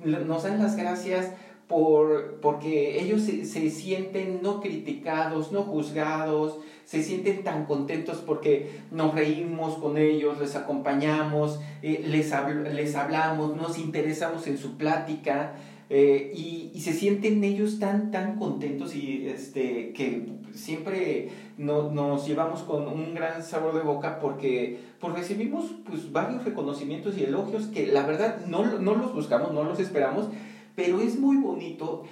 nos 0.05 0.43
dan 0.43 0.59
las 0.59 0.75
gracias 0.75 1.31
por, 1.73 2.39
porque 2.43 3.01
ellos 3.03 3.23
se, 3.23 3.47
se 3.47 3.71
sienten 3.71 4.41
no 4.43 4.61
criticados, 4.61 5.53
no 5.53 5.63
juzgados, 5.63 6.59
se 6.85 7.03
sienten 7.03 7.43
tan 7.45 7.65
contentos 7.65 8.19
porque 8.19 8.81
nos 8.91 9.15
reímos 9.15 9.77
con 9.79 9.97
ellos, 9.97 10.39
les 10.39 10.55
acompañamos, 10.55 11.61
eh, 11.83 12.05
les, 12.07 12.31
habl- 12.35 12.71
les 12.75 12.95
hablamos, 12.95 13.57
nos 13.57 13.79
interesamos 13.79 14.47
en 14.49 14.59
su 14.59 14.77
plática 14.77 15.55
eh, 15.89 16.31
y, 16.35 16.71
y 16.75 16.81
se 16.83 16.93
sienten 16.93 17.43
ellos 17.43 17.79
tan, 17.79 18.11
tan 18.11 18.39
contentos 18.39 18.95
y 18.95 19.27
este, 19.29 19.93
que 19.95 20.27
siempre 20.53 21.31
no- 21.57 21.91
nos 21.91 22.27
llevamos 22.29 22.61
con 22.65 22.87
un 22.87 23.15
gran 23.15 23.43
sabor 23.43 23.75
de 23.75 23.81
boca 23.81 24.19
porque 24.21 24.79
pues, 25.01 25.15
recibimos 25.15 25.73
pues, 25.87 26.13
varios 26.13 26.45
reconocimientos 26.45 27.17
y 27.17 27.25
elogios 27.25 27.67
que 27.69 27.87
la 27.87 28.05
verdad 28.07 28.45
no, 28.47 28.79
no 28.79 28.95
los 28.95 29.15
buscamos, 29.15 29.53
no 29.55 29.65
los 29.65 29.81
esperamos, 29.81 30.29
pero 30.75 31.01
es 31.01 31.19
muy 31.19 31.37
bonito 31.37 32.05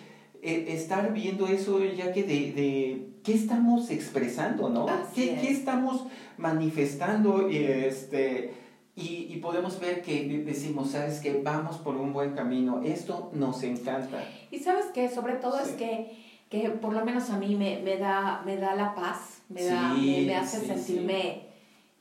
eh, 0.42 0.66
estar 0.68 1.12
viendo 1.12 1.46
eso 1.46 1.82
ya 1.84 2.12
que 2.12 2.22
de, 2.22 2.52
de 2.52 3.06
qué 3.22 3.34
estamos 3.34 3.90
expresando, 3.90 4.68
¿no? 4.68 4.86
¿Qué, 5.14 5.34
es. 5.34 5.40
qué 5.40 5.50
estamos 5.50 6.04
manifestando? 6.38 7.50
Y, 7.50 7.56
este, 7.56 8.52
y, 8.96 9.26
y 9.30 9.36
podemos 9.38 9.78
ver 9.80 10.02
que 10.02 10.26
de- 10.26 10.44
decimos, 10.44 10.90
¿sabes 10.90 11.20
qué? 11.20 11.40
Vamos 11.44 11.76
por 11.78 11.96
un 11.96 12.12
buen 12.12 12.32
camino. 12.32 12.82
Esto 12.82 13.30
nos 13.34 13.62
encanta. 13.62 14.22
Y 14.50 14.58
sabes 14.58 14.86
que 14.86 15.08
sobre 15.08 15.34
todo 15.34 15.56
Sí. 15.58 15.70
es 15.70 15.76
que, 15.76 16.16
que 16.48 16.68
por 16.70 16.92
lo 16.92 17.04
menos 17.04 17.30
a 17.30 17.38
mí 17.38 17.54
me, 17.56 17.78
me, 17.80 17.96
da, 17.98 18.42
me 18.44 18.56
da 18.56 18.74
la 18.74 18.94
paz, 18.94 19.42
me, 19.48 19.62
da, 19.64 19.94
Sí, 19.94 20.16
me, 20.20 20.26
me 20.26 20.36
hace 20.36 20.60
sí, 20.60 20.66
sentirme 20.66 21.42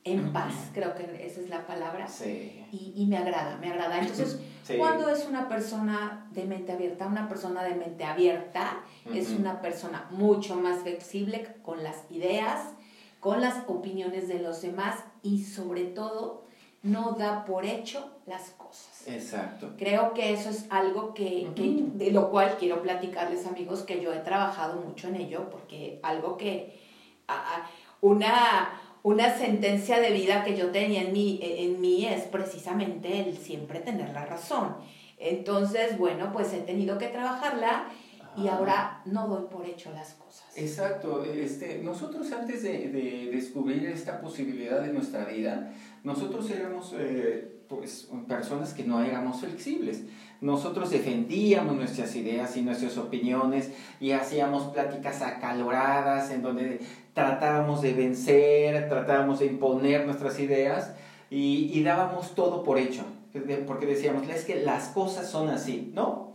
en 0.04 0.32
paz, 0.32 0.54
creo 0.72 0.94
que 0.94 1.26
esa 1.26 1.40
es 1.40 1.48
la 1.50 1.66
palabra. 1.66 2.08
Sí. 2.08 2.64
Y, 2.72 2.92
y 2.96 3.06
me 3.06 3.18
agrada, 3.18 3.56
me 3.58 3.70
agrada. 3.70 3.98
Entonces, 4.00 4.40
Sí. 4.62 4.76
cuando 4.78 5.08
es 5.08 5.26
una 5.26 5.48
persona 5.48 6.28
de 6.30 6.44
mente 6.44 6.70
abierta, 6.72 7.06
una 7.06 7.28
persona 7.28 7.62
de 7.64 7.74
mente 7.74 8.04
abierta 8.04 8.82
es 9.12 9.30
una 9.30 9.60
persona 9.60 10.06
mucho 10.10 10.54
más 10.54 10.80
flexible 10.82 11.56
con 11.62 11.82
las 11.82 11.96
ideas, 12.10 12.66
con 13.18 13.40
las 13.40 13.64
opiniones 13.66 14.28
de 14.28 14.38
los 14.38 14.62
demás 14.62 14.96
y 15.22 15.42
sobre 15.42 15.84
todo 15.86 16.44
no 16.82 17.12
da 17.12 17.44
por 17.46 17.64
hecho 17.66 18.12
las 18.26 18.50
cosas. 18.50 19.02
Exacto. 19.08 19.72
Creo 19.76 20.14
que 20.14 20.32
eso 20.32 20.50
es 20.50 20.66
algo 20.70 21.14
que, 21.14 21.50
que- 21.56 21.84
de 21.94 22.10
lo 22.12 22.30
cual 22.30 22.56
quiero 22.58 22.80
platicarles 22.80 23.46
amigos 23.46 23.82
que 23.82 24.00
yo 24.00 24.12
he 24.14 24.20
trabajado 24.20 24.80
mucho 24.80 25.08
en 25.08 25.16
ello 25.16 25.50
porque 25.50 25.98
algo 26.04 26.36
que 26.36 26.78
a- 27.26 27.56
a- 27.56 27.70
una 28.00 28.80
una 29.02 29.36
sentencia 29.36 30.00
de 30.00 30.10
vida 30.10 30.44
que 30.44 30.56
yo 30.56 30.70
tenía 30.70 31.02
en 31.02 31.12
mí, 31.12 31.40
en 31.42 31.80
mí 31.80 32.06
es 32.06 32.24
precisamente 32.24 33.20
el 33.20 33.36
siempre 33.36 33.80
tener 33.80 34.10
la 34.10 34.26
razón. 34.26 34.76
Entonces, 35.18 35.98
bueno, 35.98 36.32
pues 36.32 36.52
he 36.52 36.60
tenido 36.60 36.98
que 36.98 37.08
trabajarla 37.08 37.86
y 38.36 38.46
Ajá. 38.46 38.56
ahora 38.56 39.02
no 39.06 39.26
doy 39.26 39.46
por 39.50 39.66
hecho 39.66 39.90
las 39.92 40.14
cosas. 40.14 40.46
Exacto, 40.56 41.24
este, 41.24 41.78
nosotros 41.82 42.30
antes 42.32 42.62
de, 42.62 42.88
de 42.88 43.30
descubrir 43.32 43.86
esta 43.86 44.20
posibilidad 44.20 44.80
de 44.80 44.92
nuestra 44.92 45.24
vida, 45.24 45.72
nosotros 46.04 46.50
éramos 46.50 46.94
eh, 46.96 47.60
pues, 47.68 48.08
personas 48.26 48.74
que 48.74 48.84
no 48.84 49.02
éramos 49.02 49.40
flexibles. 49.40 50.02
Nosotros 50.40 50.90
defendíamos 50.90 51.76
nuestras 51.76 52.16
ideas 52.16 52.56
y 52.56 52.62
nuestras 52.62 52.96
opiniones 52.96 53.70
y 54.00 54.12
hacíamos 54.12 54.72
pláticas 54.72 55.22
acaloradas 55.22 56.30
en 56.30 56.42
donde 56.42 56.80
tratábamos 57.14 57.82
de 57.82 57.92
vencer, 57.92 58.88
tratábamos 58.88 59.40
de 59.40 59.46
imponer 59.46 60.06
nuestras 60.06 60.38
ideas 60.40 60.94
y, 61.30 61.70
y 61.72 61.82
dábamos 61.82 62.34
todo 62.34 62.62
por 62.62 62.78
hecho, 62.78 63.04
porque 63.66 63.86
decíamos, 63.86 64.28
es 64.28 64.44
que 64.44 64.56
las 64.56 64.88
cosas 64.88 65.28
son 65.30 65.48
así, 65.48 65.92
¿no? 65.94 66.32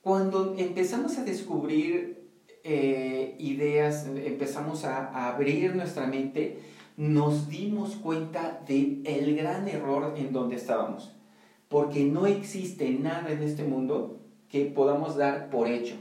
Cuando 0.00 0.54
empezamos 0.56 1.18
a 1.18 1.24
descubrir 1.24 2.28
eh, 2.64 3.34
ideas, 3.38 4.06
empezamos 4.06 4.84
a, 4.84 5.08
a 5.08 5.28
abrir 5.34 5.74
nuestra 5.74 6.06
mente, 6.06 6.58
nos 6.96 7.48
dimos 7.48 7.94
cuenta 7.96 8.60
de 8.66 9.02
el 9.04 9.36
gran 9.36 9.68
error 9.68 10.14
en 10.16 10.32
donde 10.32 10.56
estábamos. 10.56 11.14
Porque 11.68 12.04
no 12.04 12.26
existe 12.26 12.90
nada 12.90 13.30
en 13.30 13.42
este 13.42 13.62
mundo 13.62 14.20
que 14.48 14.64
podamos 14.64 15.16
dar 15.16 15.50
por 15.50 15.68
hecho. 15.68 15.94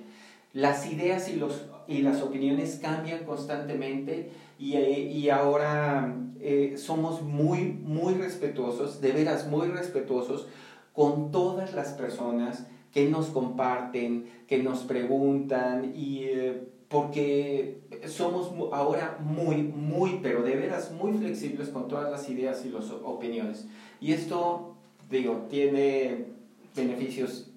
Las 0.53 0.91
ideas 0.91 1.29
y, 1.29 1.35
los, 1.35 1.66
y 1.87 1.99
las 2.01 2.21
opiniones 2.21 2.79
cambian 2.81 3.23
constantemente 3.25 4.31
y, 4.59 4.73
eh, 4.75 4.99
y 4.99 5.29
ahora 5.29 6.15
eh, 6.39 6.75
somos 6.77 7.21
muy, 7.21 7.59
muy 7.63 8.13
respetuosos, 8.15 9.01
de 9.01 9.11
veras 9.11 9.47
muy 9.47 9.67
respetuosos 9.67 10.47
con 10.93 11.31
todas 11.31 11.73
las 11.73 11.89
personas 11.93 12.67
que 12.93 13.07
nos 13.09 13.27
comparten, 13.27 14.25
que 14.47 14.61
nos 14.63 14.79
preguntan 14.79 15.93
y 15.95 16.23
eh, 16.25 16.63
porque 16.89 17.79
somos 18.07 18.51
ahora 18.73 19.17
muy, 19.19 19.57
muy, 19.57 20.19
pero 20.23 20.41
de 20.41 20.55
veras 20.55 20.91
muy 20.91 21.17
flexibles 21.17 21.69
con 21.69 21.87
todas 21.87 22.09
las 22.11 22.29
ideas 22.29 22.65
y 22.65 22.69
las 22.69 22.89
opiniones. 22.91 23.65
Y 23.99 24.13
esto, 24.13 24.73
digo, 25.09 25.45
tiene 25.49 26.25
beneficios 26.75 27.49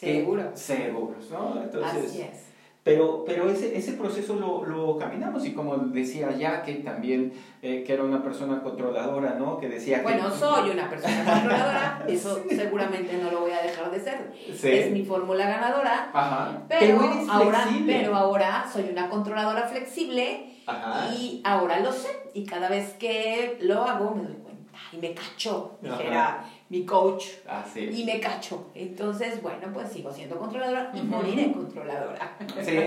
que- 0.00 0.16
Seguro. 0.20 0.50
seguros, 0.54 1.30
¿no? 1.30 1.62
Entonces, 1.62 2.04
Así 2.10 2.20
es. 2.22 2.44
Pero, 2.88 3.22
pero 3.26 3.50
ese, 3.50 3.76
ese 3.76 3.92
proceso 3.92 4.36
lo, 4.36 4.64
lo 4.64 4.96
caminamos 4.96 5.44
y 5.44 5.52
como 5.52 5.76
decía 5.76 6.30
ya 6.30 6.62
que 6.62 6.76
también, 6.76 7.34
eh, 7.60 7.84
que 7.86 7.92
era 7.92 8.02
una 8.02 8.22
persona 8.22 8.62
controladora, 8.62 9.34
¿no? 9.34 9.58
Que 9.58 9.68
decía 9.68 10.00
Bueno, 10.02 10.30
que... 10.30 10.38
soy 10.38 10.70
una 10.70 10.88
persona 10.88 11.22
controladora, 11.22 12.04
eso 12.08 12.42
seguramente 12.48 13.18
no 13.22 13.30
lo 13.30 13.40
voy 13.40 13.50
a 13.50 13.60
dejar 13.60 13.90
de 13.90 14.00
ser. 14.00 14.32
Sí. 14.54 14.70
Es 14.70 14.90
mi 14.90 15.04
fórmula 15.04 15.46
ganadora. 15.46 16.10
Ajá. 16.14 16.62
Pero, 16.66 16.98
ahora, 17.28 17.68
pero 17.84 18.16
ahora 18.16 18.66
soy 18.72 18.88
una 18.90 19.10
controladora 19.10 19.68
flexible 19.68 20.54
Ajá. 20.66 21.12
y 21.12 21.42
ahora 21.44 21.80
lo 21.80 21.92
sé. 21.92 22.08
Y 22.32 22.46
cada 22.46 22.70
vez 22.70 22.94
que 22.94 23.58
lo 23.60 23.82
hago 23.82 24.14
me 24.14 24.22
doy 24.22 24.36
cuenta 24.36 24.78
y 24.94 24.96
me 24.96 25.12
cacho, 25.12 25.76
dijera 25.82 26.42
mi 26.68 26.84
coach. 26.84 27.24
Así. 27.48 27.80
Y 27.90 28.04
me 28.04 28.20
cacho. 28.20 28.70
Entonces, 28.74 29.42
bueno, 29.42 29.68
pues 29.72 29.90
sigo 29.90 30.12
siendo 30.12 30.38
controladora 30.38 30.90
y 30.94 30.98
Ujú. 30.98 31.06
moriré 31.06 31.52
controladora. 31.52 32.36
Sí. 32.62 32.78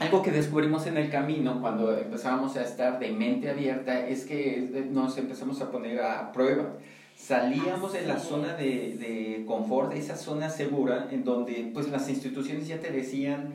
Algo 0.00 0.22
que 0.22 0.30
descubrimos 0.30 0.86
en 0.86 0.96
el 0.96 1.10
camino 1.10 1.60
cuando 1.60 1.96
empezábamos 1.96 2.56
a 2.56 2.62
estar 2.62 2.98
de 2.98 3.10
mente 3.10 3.50
abierta 3.50 4.06
es 4.06 4.24
que 4.24 4.86
nos 4.90 5.18
empezamos 5.18 5.60
a 5.60 5.70
poner 5.70 6.00
a 6.00 6.32
prueba. 6.32 6.74
Salíamos 7.16 7.92
de 7.92 8.02
la 8.06 8.18
zona 8.18 8.54
de, 8.54 8.96
de 8.96 9.44
confort, 9.46 9.92
de 9.92 9.98
esa 9.98 10.16
zona 10.16 10.48
segura 10.48 11.08
en 11.10 11.22
donde 11.22 11.70
pues 11.74 11.88
las 11.90 12.08
instituciones 12.08 12.66
ya 12.66 12.80
te 12.80 12.90
decían 12.90 13.52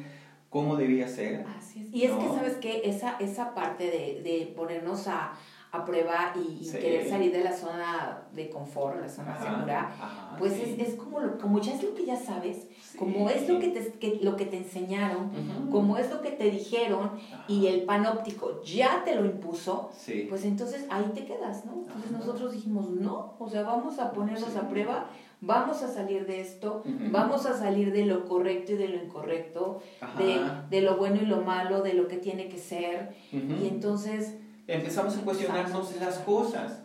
cómo 0.51 0.75
debía 0.75 1.07
ser. 1.07 1.45
Así 1.57 1.81
es. 1.81 1.93
Y 1.93 2.03
es 2.03 2.11
que. 2.11 2.27
¿sabes 2.27 2.55
qué? 2.61 2.81
Esa, 2.85 3.17
esa 3.19 3.55
parte 3.55 3.85
de, 3.85 4.21
de 4.21 4.53
ponernos 4.55 5.07
a, 5.07 5.33
a 5.75 5.85
prueba 5.85 6.33
y, 6.35 6.61
y 6.61 6.65
Sí. 6.65 6.77
querer 6.77 7.07
salir 7.09 7.31
de 7.31 7.43
la 7.43 7.51
zona 7.55 8.23
de 8.33 8.49
confort, 8.49 8.99
la 9.01 9.09
zona 9.09 9.33
Ajá, 9.33 9.43
segura, 9.55 9.79
ajá, 9.81 10.35
pues 10.37 10.53
sí. 10.53 10.75
es, 10.79 10.87
es 10.89 10.95
como, 10.95 11.19
lo, 11.19 11.37
como 11.37 11.59
ya 11.59 11.73
es 11.73 11.83
lo 11.83 11.93
que 11.93 12.05
ya 12.05 12.15
sabes, 12.17 12.67
Sí. 12.81 12.97
como 12.97 13.29
es 13.29 13.47
lo 13.49 13.59
que 13.59 13.69
te, 13.69 13.91
que- 13.93 14.19
lo 14.21 14.35
que 14.35 14.45
te 14.45 14.57
enseñaron, 14.57 15.31
como 15.71 15.97
es 15.97 16.09
lo 16.09 16.21
que 16.21 16.31
te 16.31 16.49
dijeron 16.49 17.11
Ajá. 17.31 17.45
y 17.47 17.67
el 17.67 17.83
panóptico 17.83 18.61
ya 18.63 19.03
te 19.03 19.15
lo 19.15 19.25
impuso, 19.25 19.89
Sí. 19.97 20.25
pues 20.29 20.45
entonces 20.45 20.85
ahí 20.89 21.11
te 21.13 21.25
quedas, 21.25 21.65
¿no? 21.65 21.73
Entonces 21.87 22.11
nosotros 22.11 22.51
dijimos, 22.53 22.89
no, 22.89 23.33
o 23.39 23.49
sea, 23.49 23.63
vamos 23.63 23.99
a 23.99 24.11
ponernos 24.11 24.55
a 24.55 24.67
prueba, 24.69 25.07
vamos 25.41 25.83
a 25.83 25.87
salir 25.87 26.25
de 26.25 26.41
esto, 26.41 26.81
vamos 27.11 27.45
a 27.45 27.53
salir 27.53 27.91
de 27.91 28.05
lo 28.05 28.25
correcto 28.25 28.71
y 28.73 28.77
de 28.77 28.87
lo 28.87 29.03
incorrecto, 29.03 29.81
de, 30.17 30.39
de 30.69 30.81
lo 30.81 30.97
bueno 30.97 31.17
y 31.21 31.25
lo 31.25 31.41
malo, 31.41 31.81
de 31.81 31.93
lo 31.93 32.07
que 32.07 32.17
tiene 32.17 32.47
que 32.49 32.57
ser. 32.57 33.13
Y 33.31 33.67
entonces, 33.67 34.37
empezamos 34.67 35.17
a 35.17 35.21
cuestionarnos 35.21 35.95
las 35.99 36.19
cosas. 36.19 36.81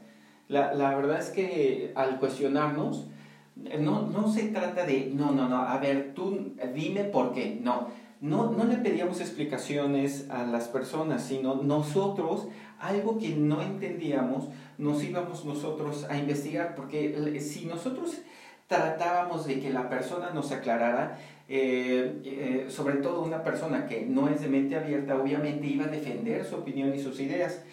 La, 0.49 0.75
la 0.75 0.95
verdad 0.95 1.19
es 1.19 1.31
que 1.31 1.93
al 1.95 2.19
cuestionarnos 2.19 3.07
No, 3.79 4.03
no 4.07 4.33
se 4.33 4.49
trata 4.49 4.87
de, 4.87 5.13
no, 5.15 5.33
no, 5.33 5.49
no, 5.49 5.57
a 5.57 5.77
ver, 5.79 6.15
tú 6.15 6.55
dime 6.75 7.05
por 7.05 7.33
qué, 7.35 7.59
no. 7.63 7.89
No, 8.21 8.51
no 8.51 8.65
le 8.65 8.77
pedíamos 8.77 9.21
explicaciones 9.21 10.29
a 10.31 10.45
las 10.45 10.69
personas, 10.69 11.23
sino 11.23 11.57
nosotros, 11.57 12.49
algo 12.79 13.19
que 13.19 13.31
no 13.31 13.61
entendíamos, 13.63 14.49
nos 14.79 15.03
íbamos 15.03 15.45
nosotros 15.45 16.07
a 16.09 16.17
investigar, 16.17 16.75
porque 16.75 17.39
si 17.41 17.67
nosotros 17.67 18.19
tratábamos 18.67 19.47
de 19.47 19.59
que 19.61 19.71
la 19.71 19.89
persona 19.89 20.31
nos 20.31 20.53
aclarara, 20.53 21.19
eh, 21.53 22.21
eh, 22.25 22.67
sobre 22.69 22.99
todo 22.99 23.25
una 23.25 23.43
persona 23.43 23.89
que 23.89 24.03
no 24.03 24.29
es 24.29 24.41
de 24.41 24.47
mente 24.47 24.77
abierta, 24.77 25.21
obviamente 25.21 25.67
iba 25.67 25.87
a 25.87 25.89
defender 25.89 26.45
su 26.45 26.55
opinión 26.55 26.95
y 26.95 27.01
sus 27.01 27.19
ideas. 27.19 27.65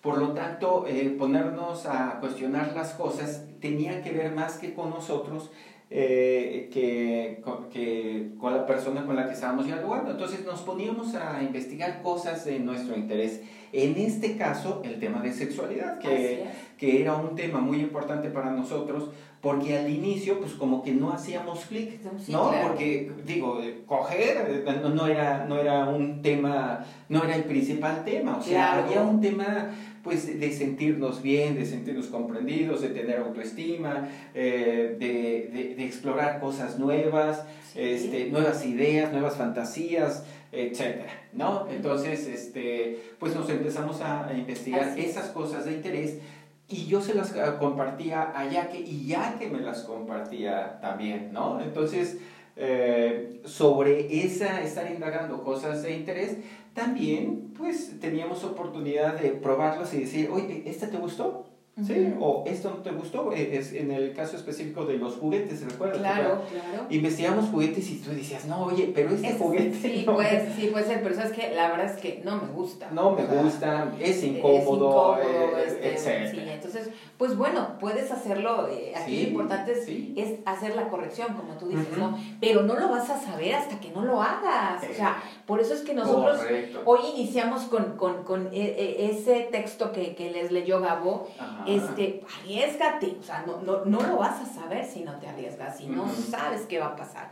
Por 0.00 0.16
lo 0.16 0.32
tanto, 0.32 0.86
eh, 0.88 1.14
ponernos 1.18 1.84
a 1.84 2.18
cuestionar 2.18 2.72
las 2.74 2.94
cosas 2.94 3.44
tenía 3.60 4.00
que 4.02 4.12
ver 4.12 4.32
más 4.32 4.56
que 4.56 4.72
con 4.72 4.88
nosotros, 4.88 5.50
que, 5.90 7.42
que, 7.70 8.32
con 8.40 8.54
la 8.54 8.66
persona 8.66 9.04
con 9.04 9.16
la 9.16 9.26
que 9.26 9.34
estábamos 9.34 9.66
dialogando. 9.66 10.12
Entonces 10.12 10.42
nos 10.46 10.62
poníamos 10.62 11.14
a 11.14 11.42
investigar 11.42 12.00
cosas 12.00 12.46
de 12.46 12.58
nuestro 12.58 12.96
interés. 12.96 13.42
En 13.72 13.96
este 13.96 14.38
caso, 14.38 14.80
el 14.82 14.98
tema 14.98 15.20
de 15.20 15.32
sexualidad, 15.34 15.98
que, 15.98 16.46
que 16.78 17.02
era 17.02 17.14
un 17.14 17.36
tema 17.36 17.60
muy 17.60 17.80
importante 17.80 18.30
para 18.30 18.50
nosotros, 18.50 19.10
porque 19.46 19.78
al 19.78 19.88
inicio 19.88 20.40
pues 20.40 20.54
como 20.54 20.82
que 20.82 20.90
no 20.90 21.12
hacíamos 21.12 21.66
clic, 21.66 22.00
¿no? 22.26 22.50
Porque 22.64 23.12
digo, 23.24 23.60
coger 23.86 24.64
eh, 24.66 24.80
no, 24.92 25.06
era, 25.06 25.46
no 25.46 25.56
era 25.56 25.88
un 25.88 26.20
tema, 26.20 26.84
no 27.08 27.22
era 27.22 27.36
el 27.36 27.44
principal 27.44 28.04
tema, 28.04 28.38
o 28.38 28.42
sea, 28.42 28.82
había 28.82 29.02
un 29.02 29.20
tema 29.20 29.70
pues 30.02 30.40
de 30.40 30.52
sentirnos 30.52 31.22
bien, 31.22 31.54
de 31.54 31.64
sentirnos 31.64 32.06
comprendidos, 32.06 32.80
de 32.80 32.88
tener 32.88 33.20
autoestima, 33.20 34.08
eh, 34.34 34.96
de, 34.98 35.56
de, 35.56 35.74
de, 35.76 35.84
explorar 35.84 36.40
cosas 36.40 36.80
nuevas, 36.80 37.44
este, 37.76 38.28
nuevas 38.30 38.66
ideas, 38.66 39.12
nuevas 39.12 39.36
fantasías, 39.36 40.24
etcétera, 40.50 41.12
¿no? 41.32 41.68
Entonces, 41.70 42.26
este, 42.26 42.98
pues 43.18 43.34
nos 43.34 43.48
empezamos 43.50 44.00
a, 44.00 44.32
investigar 44.36 44.98
esas 44.98 45.28
cosas 45.28 45.64
de 45.66 45.72
interés 45.72 46.18
y 46.68 46.86
yo 46.86 47.00
se 47.00 47.14
las 47.14 47.34
ah, 47.36 47.58
compartía 47.58 48.32
a 48.36 48.48
Yaque 48.48 48.80
y 48.80 49.06
Yaque 49.06 49.48
me 49.48 49.60
las 49.60 49.82
compartía 49.82 50.78
también, 50.80 51.32
¿no? 51.32 51.60
Entonces, 51.60 52.18
eh, 52.56 53.40
sobre 53.44 54.24
esa, 54.24 54.62
estar 54.62 54.90
indagando 54.90 55.44
cosas 55.44 55.82
de 55.82 55.96
interés, 55.96 56.38
también 56.74 57.52
pues 57.56 58.00
teníamos 58.00 58.44
oportunidad 58.44 59.18
de 59.20 59.30
probarlas 59.30 59.94
y 59.94 60.00
decir, 60.00 60.30
oye, 60.30 60.64
¿esta 60.66 60.90
te 60.90 60.98
gustó? 60.98 61.45
¿Sí? 61.84 62.14
O 62.20 62.42
esto 62.46 62.70
no 62.70 62.76
te 62.76 62.90
gustó, 62.90 63.32
eh, 63.32 63.58
es 63.58 63.74
en 63.74 63.90
el 63.90 64.14
caso 64.14 64.36
específico 64.36 64.86
de 64.86 64.96
los 64.96 65.16
juguetes, 65.16 65.60
¿recuerdas? 65.62 65.98
Claro, 65.98 66.42
claro. 66.50 66.86
Investigamos 66.88 67.50
juguetes 67.50 67.90
y 67.90 67.98
tú 67.98 68.12
decías, 68.12 68.46
no, 68.46 68.64
oye, 68.64 68.92
pero 68.94 69.10
este 69.10 69.34
juguete. 69.34 69.76
Sí, 69.76 70.02
pues, 70.06 70.54
sí, 70.56 70.68
puede 70.68 70.86
ser, 70.86 71.02
pero 71.02 71.14
es 71.14 71.32
que 71.32 71.54
la 71.54 71.68
verdad 71.68 71.94
es 71.94 72.00
que 72.00 72.22
no 72.24 72.40
me 72.40 72.48
gusta. 72.48 72.90
No 72.92 73.10
me 73.10 73.26
gusta, 73.26 73.94
es 74.00 74.24
incómodo, 74.24 75.16
es 75.18 75.24
incómodo 75.26 75.58
eh, 75.58 75.92
este, 75.94 76.30
Sí, 76.30 76.48
entonces, 76.48 76.88
pues 77.18 77.36
bueno, 77.36 77.78
puedes 77.80 78.10
hacerlo. 78.10 78.68
Eh, 78.68 78.92
aquí 78.94 79.22
lo 79.22 79.28
importante 79.30 79.72
es, 79.72 79.88
es, 79.88 80.40
hacer 80.44 80.76
la 80.76 80.88
corrección, 80.88 81.34
como 81.34 81.54
tú 81.54 81.68
dices, 81.68 81.96
¿no? 81.96 82.18
Pero 82.40 82.62
no 82.62 82.74
lo 82.74 82.88
vas 82.88 83.08
a 83.10 83.18
saber 83.18 83.54
hasta 83.54 83.80
que 83.80 83.90
no 83.90 84.04
lo 84.04 84.22
hagas. 84.22 84.84
O 84.90 84.94
sea, 84.94 85.22
por 85.46 85.60
eso 85.60 85.74
es 85.74 85.82
que 85.82 85.94
nosotros 85.94 86.40
hoy 86.84 87.00
iniciamos 87.14 87.62
con, 87.64 87.96
con, 87.96 88.24
con 88.24 88.50
ese 88.52 89.48
texto 89.50 89.92
que, 89.92 90.14
que 90.14 90.30
les 90.30 90.52
leyó 90.52 90.80
Gabo 90.80 91.28
este, 91.66 92.24
arriesgate, 92.38 93.16
o 93.18 93.22
sea, 93.22 93.44
no, 93.46 93.60
no, 93.62 93.84
no, 93.84 94.02
lo 94.02 94.16
vas 94.16 94.40
a 94.40 94.46
saber 94.46 94.84
si 94.84 95.00
no 95.00 95.18
te 95.18 95.26
arriesgas, 95.28 95.78
si 95.78 95.86
no 95.86 96.08
sabes 96.08 96.62
qué 96.62 96.78
va 96.78 96.86
a 96.86 96.96
pasar. 96.96 97.30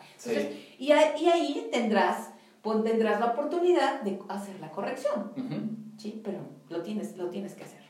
y, 0.78 0.86
y, 0.86 0.92
ahí 0.92 1.68
tendrás, 1.72 2.30
pues, 2.62 2.82
tendrás 2.84 3.20
la 3.20 3.26
oportunidad 3.26 4.02
de 4.02 4.18
hacer 4.28 4.59
la 4.61 4.70
corrección, 4.70 5.32
¿sí? 5.96 6.20
Pero 6.24 6.38
lo 6.68 6.82
tienes, 6.82 7.16
lo 7.16 7.28
tienes 7.30 7.54
que 7.54 7.64
hacer, 7.64 7.82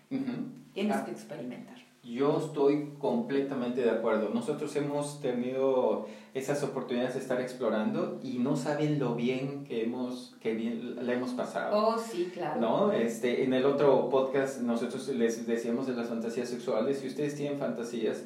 tienes 0.72 0.96
ah. 0.96 1.04
que 1.04 1.12
experimentar. 1.12 1.73
Yo 2.04 2.38
estoy 2.38 2.90
completamente 2.98 3.80
de 3.80 3.90
acuerdo. 3.90 4.28
Nosotros 4.28 4.76
hemos 4.76 5.20
tenido 5.20 6.06
esas 6.34 6.62
oportunidades 6.62 7.14
de 7.14 7.20
estar 7.20 7.40
explorando 7.40 8.20
y 8.22 8.38
no 8.38 8.56
saben 8.56 8.98
lo 8.98 9.14
bien 9.14 9.64
que 9.64 9.84
hemos 9.84 10.36
que 10.40 10.54
bien 10.54 10.96
la 11.06 11.14
hemos 11.14 11.30
pasado. 11.30 11.76
Oh, 11.76 11.98
sí, 11.98 12.30
claro. 12.32 12.60
¿No? 12.60 12.92
Este, 12.92 13.44
en 13.44 13.54
el 13.54 13.64
otro 13.64 14.10
podcast 14.10 14.60
nosotros 14.60 15.08
les 15.08 15.46
decíamos 15.46 15.86
de 15.86 15.94
las 15.94 16.08
fantasías 16.08 16.48
sexuales. 16.48 16.98
Si 16.98 17.06
ustedes 17.06 17.36
tienen 17.36 17.58
fantasías, 17.58 18.24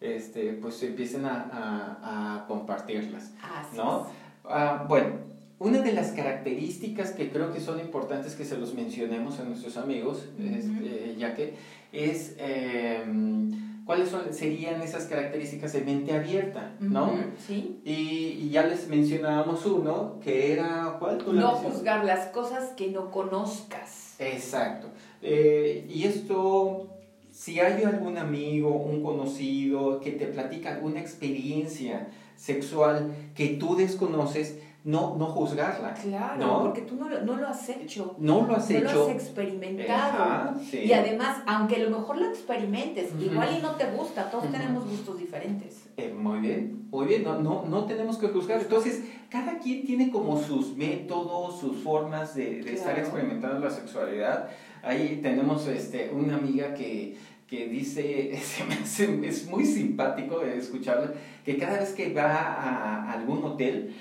este, 0.00 0.54
pues 0.54 0.82
empiecen 0.82 1.24
a, 1.24 1.48
a, 1.52 2.36
a 2.42 2.46
compartirlas. 2.46 3.32
Así 3.42 3.76
¿no? 3.76 4.06
Ah, 4.44 4.86
bueno, 4.88 5.30
una 5.60 5.82
de 5.82 5.92
las 5.92 6.12
características 6.12 7.12
que 7.12 7.30
creo 7.30 7.52
que 7.52 7.60
son 7.60 7.78
importantes 7.80 8.34
que 8.34 8.46
se 8.46 8.56
los 8.56 8.74
mencionemos 8.74 9.38
a 9.40 9.44
nuestros 9.44 9.76
amigos, 9.76 10.26
este, 10.40 11.16
ya 11.18 11.34
que 11.34 11.54
es 11.92 12.34
em, 12.38 13.84
cuáles 13.84 14.08
son, 14.08 14.32
serían 14.32 14.80
esas 14.82 15.06
características 15.06 15.72
de 15.72 15.80
mente 15.80 16.12
abierta, 16.12 16.74
¿no? 16.78 17.12
Sí. 17.46 17.80
Y, 17.84 18.38
y, 18.40 18.50
ya 18.50 18.64
les 18.64 18.88
mencionábamos 18.88 19.66
uno, 19.66 20.20
que 20.22 20.52
era, 20.52 20.96
¿cuál? 20.98 21.18
no 21.32 21.48
juzgar 21.50 22.04
las 22.04 22.28
cosas 22.28 22.70
que 22.76 22.88
no 22.90 23.10
conozcas. 23.10 24.14
Exacto. 24.18 24.88
Eh, 25.22 25.86
y 25.88 26.04
esto, 26.04 26.88
si 27.32 27.60
hay 27.60 27.82
algún 27.82 28.18
amigo, 28.18 28.70
un 28.70 29.02
conocido 29.02 30.00
que 30.00 30.12
te 30.12 30.26
platica 30.26 30.74
alguna 30.74 31.00
experiencia 31.00 32.08
sexual 32.36 33.12
que 33.34 33.48
tú 33.48 33.76
desconoces, 33.76 34.58
no, 34.82 35.16
no 35.16 35.26
juzgarla. 35.26 35.92
Claro, 35.92 36.60
porque 36.62 36.82
tú 36.82 36.96
no 36.96 37.08
lo, 37.08 37.20
no 37.22 37.36
lo 37.36 37.48
has 37.48 37.68
hecho. 37.68 38.16
No 38.18 38.46
lo 38.46 38.56
has 38.56 38.70
hecho. 38.70 38.84
No 38.84 38.92
lo 38.92 39.06
has 39.06 39.10
experimentado. 39.10 40.54
Y 40.72 40.92
además, 40.92 41.42
aunque 41.46 41.76
a 41.76 41.78
lo 41.80 41.98
mejor 41.98 42.18
lo 42.18 42.26
experimentes, 42.28 43.12
igual 43.20 43.56
y 43.58 43.62
no 43.62 43.72
te 43.72 43.90
gusta, 43.90 44.30
todos 44.30 44.50
tenemos 44.50 44.88
gustos 44.88 45.18
diferentes. 45.18 45.84
Eh, 45.96 46.14
muy 46.16 46.38
bien, 46.40 46.86
muy 46.90 47.06
bien, 47.06 47.24
no, 47.24 47.38
no, 47.40 47.64
no 47.66 47.84
tenemos 47.84 48.16
que 48.16 48.28
juzgar. 48.28 48.60
Entonces, 48.60 49.04
cada 49.28 49.58
quien 49.58 49.84
tiene 49.84 50.10
como 50.10 50.40
sus 50.40 50.74
métodos, 50.76 51.60
sus 51.60 51.82
formas 51.82 52.34
de, 52.34 52.62
de 52.62 52.72
estar 52.72 52.98
experimentando 52.98 53.58
la 53.58 53.70
sexualidad. 53.70 54.48
Ahí 54.82 55.20
tenemos 55.22 55.66
este, 55.66 56.10
una 56.10 56.36
amiga 56.36 56.72
que, 56.72 57.18
que 57.46 57.66
dice, 57.66 58.32
es 59.24 59.46
muy 59.46 59.66
simpático 59.66 60.40
escucharla, 60.40 61.12
que 61.44 61.58
cada 61.58 61.80
vez 61.80 61.92
que 61.92 62.14
va 62.14 62.32
a 62.32 63.12
algún 63.12 63.44
hotel, 63.44 63.94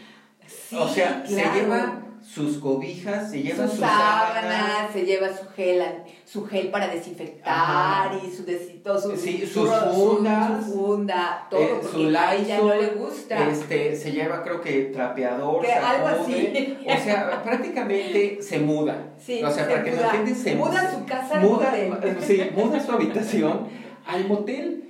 o 0.72 0.88
sea, 0.88 1.24
se 1.26 1.36
lleva 1.36 2.06
sus 2.22 2.58
cobijas, 2.58 3.32
se 3.32 3.42
lleva 3.42 3.68
sus, 3.68 3.80
sábanas, 3.80 4.92
se 4.94 5.04
lleva 5.04 5.30
su 5.30 5.48
gel, 5.56 5.84
su 6.26 6.46
gel 6.46 6.68
para 6.68 6.88
desinfectar 6.88 8.12
y 8.24 8.30
su, 8.30 8.46
todo 8.84 9.02
su, 9.02 9.18
sus 9.18 9.70
fundas, 9.94 10.66
su, 10.66 10.74
funda, 10.74 11.48
todo, 11.50 11.62
eh, 11.62 11.80
porque 11.82 12.18
a 12.18 12.36
ella 12.36 12.58
no 12.60 12.76
le 12.76 12.88
gusta. 12.90 13.50
Este, 13.50 13.96
se 13.96 14.12
lleva 14.12 14.44
creo 14.44 14.62
que 14.62 14.86
trapeador, 14.86 15.66
algo 15.66 16.08
así. 16.08 16.78
O 16.86 17.04
sea, 17.04 17.42
prácticamente 17.44 18.42
se 18.42 18.60
muda. 18.60 19.14
Sí, 19.18 19.42
o 19.44 19.50
sea, 19.50 19.68
para 19.68 19.84
que 19.84 19.92
la 19.92 20.10
gente 20.10 20.36
se 20.36 20.56
muda 20.56 20.92
su 20.92 21.06
casa 21.06 21.40
muda, 21.40 21.74
Sí, 22.20 22.50
muda 22.56 22.80
su 22.80 22.92
habitación 22.92 23.68
al 24.06 24.28
motel 24.28 24.89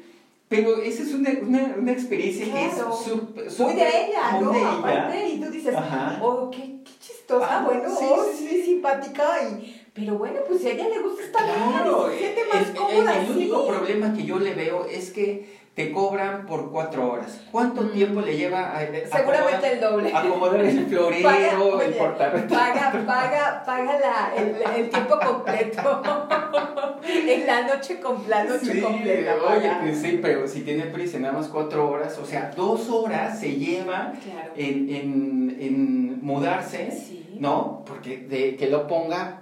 pero 0.49 0.81
esa 0.81 1.03
es 1.03 1.13
una, 1.13 1.29
una, 1.43 1.75
una 1.77 1.91
experiencia 1.91 2.43
que 2.43 2.65
es. 2.65 3.59
Muy 3.59 3.73
de 3.75 3.87
ella, 3.87 4.41
¿no? 4.41 4.51
De 4.51 4.61
Aparte, 4.61 5.29
y 5.29 5.39
tú 5.39 5.51
dices, 5.51 5.75
oh, 6.21 6.49
qué, 6.49 6.79
qué 6.83 6.91
chistosa, 6.99 7.63
bueno, 7.63 7.87
sí, 7.87 8.05
oh, 8.09 8.25
sí, 8.35 8.63
simpática, 8.63 9.23
y... 9.43 9.75
Pero 9.93 10.17
bueno, 10.17 10.39
pues 10.47 10.63
a 10.65 10.69
ella 10.69 10.87
le 10.87 11.01
gusta 11.01 11.23
estar 11.23 11.43
claro, 11.43 12.07
bien, 12.07 12.11
se 12.11 12.19
siente 12.19 12.41
más 12.53 12.69
el, 12.69 12.75
cómoda 12.75 13.19
el, 13.19 13.25
el 13.25 13.31
único 13.31 13.67
problema 13.67 14.13
que 14.13 14.23
yo 14.23 14.39
le 14.39 14.53
veo 14.53 14.85
es 14.85 15.11
que 15.11 15.58
te 15.79 15.93
cobran 15.93 16.45
por 16.45 16.69
cuatro 16.71 17.13
horas. 17.13 17.39
¿Cuánto 17.53 17.83
mm. 17.83 17.91
tiempo 17.93 18.19
le 18.19 18.35
lleva 18.35 18.77
a, 18.77 18.81
Seguramente 18.81 19.71
el 19.71 19.79
doble. 19.79 20.11
Acomodar 20.13 20.59
el 20.59 20.85
florero, 20.89 21.23
paga, 21.23 21.85
el 21.85 22.43
Paga, 22.43 23.05
paga, 23.07 23.63
paga 23.65 23.97
la, 23.97 24.33
el, 24.35 24.57
el 24.75 24.89
tiempo 24.89 25.17
completo. 25.17 26.01
en 27.07 27.47
la 27.47 27.61
noche, 27.61 28.01
con, 28.01 28.21
la 28.27 28.43
noche 28.43 28.73
sí, 28.73 28.81
completa. 28.81 29.35
Oye, 29.35 29.71
pues 29.79 30.01
sí, 30.01 30.19
pero 30.21 30.45
si 30.49 30.63
tiene 30.63 30.83
prisa 30.87 31.17
nada 31.17 31.35
más 31.35 31.47
cuatro 31.47 31.89
horas, 31.89 32.17
o 32.17 32.25
sea, 32.25 32.51
dos 32.53 32.89
horas 32.89 33.39
se 33.39 33.55
lleva 33.55 34.11
en, 34.57 34.89
en, 34.93 35.57
en 35.61 36.21
mudarse, 36.21 36.89
¿no? 37.39 37.85
Porque 37.85 38.17
de 38.17 38.57
que 38.57 38.67
lo 38.67 38.85
ponga 38.85 39.38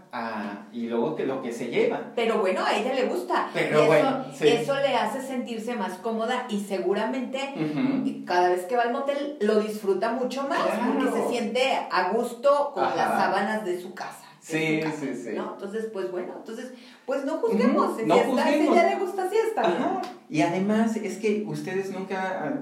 y 0.72 0.88
luego 0.88 1.16
que 1.16 1.26
lo 1.26 1.42
que 1.42 1.52
se 1.52 1.68
lleva. 1.68 2.12
Pero 2.16 2.40
bueno, 2.40 2.64
a 2.66 2.76
ella 2.76 2.94
le 2.94 3.06
gusta. 3.06 3.50
Pero 3.54 3.80
eso, 3.80 3.88
bueno, 3.88 4.26
eso 4.40 4.76
le 4.76 4.96
hace 4.96 5.22
sentirse 5.22 5.76
más 5.76 5.94
cómoda 5.94 6.46
y 6.50 6.62
seguramente 6.62 7.54
cada 8.26 8.50
vez 8.50 8.66
que 8.66 8.76
va 8.76 8.84
al 8.84 8.92
motel 8.92 9.38
lo 9.42 9.60
disfruta 9.60 10.12
mucho 10.12 10.48
más 10.48 10.60
porque 10.88 11.12
se 11.12 11.30
siente 11.30 11.62
a 11.92 12.10
gusto 12.12 12.72
con 12.74 12.84
las 12.84 13.10
sábanas 13.20 13.66
de 13.66 13.82
su 13.82 13.94
casa. 13.94 14.24
Sí, 14.40 14.80
su 14.80 14.86
casa, 14.86 15.00
sí, 15.02 15.14
sí. 15.14 15.30
¿no? 15.36 15.54
Entonces, 15.56 15.90
pues 15.92 16.10
bueno, 16.10 16.36
entonces, 16.38 16.72
pues 17.06 17.26
no 17.26 17.34
juzguemos. 17.40 17.98
Si 17.98 18.06
no 18.06 18.16
juzguemos. 18.16 18.46
Si 18.46 18.80
ella 18.80 18.90
le 18.92 18.96
gusta, 18.96 19.30
sí 19.30 19.36
está 19.46 19.68
bien. 19.68 19.84
Ajá. 19.84 20.02
Y 20.30 20.42
además 20.42 20.96
es 20.96 21.18
que 21.18 21.44
ustedes 21.46 21.92
nunca, 21.92 22.54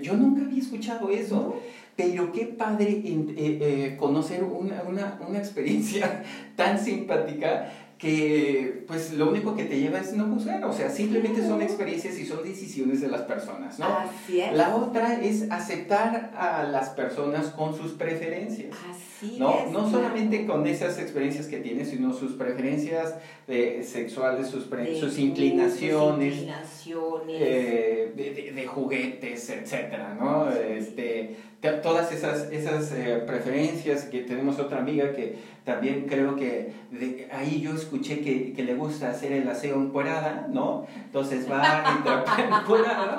yo 0.00 0.14
nunca 0.14 0.42
había 0.42 0.62
escuchado 0.62 1.08
eso, 1.08 1.56
pero 1.96 2.32
qué 2.32 2.46
padre 2.46 2.90
eh, 3.04 3.26
eh, 3.36 3.96
conocer 3.98 4.42
una, 4.44 4.82
una, 4.82 5.18
una 5.28 5.38
experiencia 5.38 6.22
tan 6.56 6.78
simpática 6.78 7.72
que 7.98 8.84
pues 8.88 9.12
lo 9.12 9.30
único 9.30 9.54
que 9.54 9.64
te 9.64 9.78
lleva 9.78 10.00
es 10.00 10.12
no 10.14 10.26
juzgar, 10.26 10.64
o 10.64 10.72
sea, 10.72 10.90
simplemente 10.90 11.46
son 11.46 11.62
experiencias 11.62 12.18
y 12.18 12.26
son 12.26 12.42
decisiones 12.42 13.00
de 13.00 13.06
las 13.06 13.22
personas, 13.22 13.78
¿no? 13.78 13.86
Así 13.86 14.40
es. 14.40 14.52
La 14.54 14.74
otra 14.74 15.22
es 15.22 15.48
aceptar 15.52 16.32
a 16.36 16.64
las 16.64 16.90
personas 16.90 17.50
con 17.50 17.76
sus 17.76 17.92
preferencias. 17.92 18.74
Así 18.90 19.36
No, 19.38 19.56
es. 19.56 19.70
no 19.70 19.88
solamente 19.88 20.46
con 20.46 20.66
esas 20.66 20.98
experiencias 20.98 21.46
que 21.46 21.58
tienes, 21.58 21.90
sino 21.90 22.12
sus 22.12 22.32
preferencias 22.32 23.14
eh, 23.48 23.82
sexuales, 23.84 24.46
sus, 24.48 24.70
De 24.70 24.98
sus 25.00 25.18
inclinaciones, 25.18 26.34
inclinaciones. 26.34 27.36
eh, 27.40 28.12
de, 28.16 28.30
de- 28.34 28.52
de 28.52 28.66
juguetes, 28.66 29.50
etcétera, 29.50 30.16
¿no? 30.18 30.48
Este, 30.50 31.36
te- 31.60 31.72
todas 31.74 32.12
esas, 32.12 32.50
esas 32.52 32.92
eh, 32.92 33.22
preferencias 33.26 34.04
que 34.04 34.20
tenemos 34.20 34.58
otra 34.58 34.78
amiga 34.78 35.12
que 35.12 35.36
también 35.64 36.06
creo 36.08 36.36
que 36.36 36.72
de- 36.90 37.28
ahí 37.32 37.60
yo 37.60 37.74
escuché 37.74 38.20
que, 38.20 38.52
que 38.52 38.62
le 38.64 38.74
gusta 38.74 39.10
hacer 39.10 39.32
el 39.32 39.48
aseo 39.48 39.76
encuerada, 39.80 40.48
¿no? 40.50 40.86
Entonces 41.04 41.50
va 41.50 41.84
y 41.98 42.02
trapea 42.04 42.60
encuerada, 42.62 43.18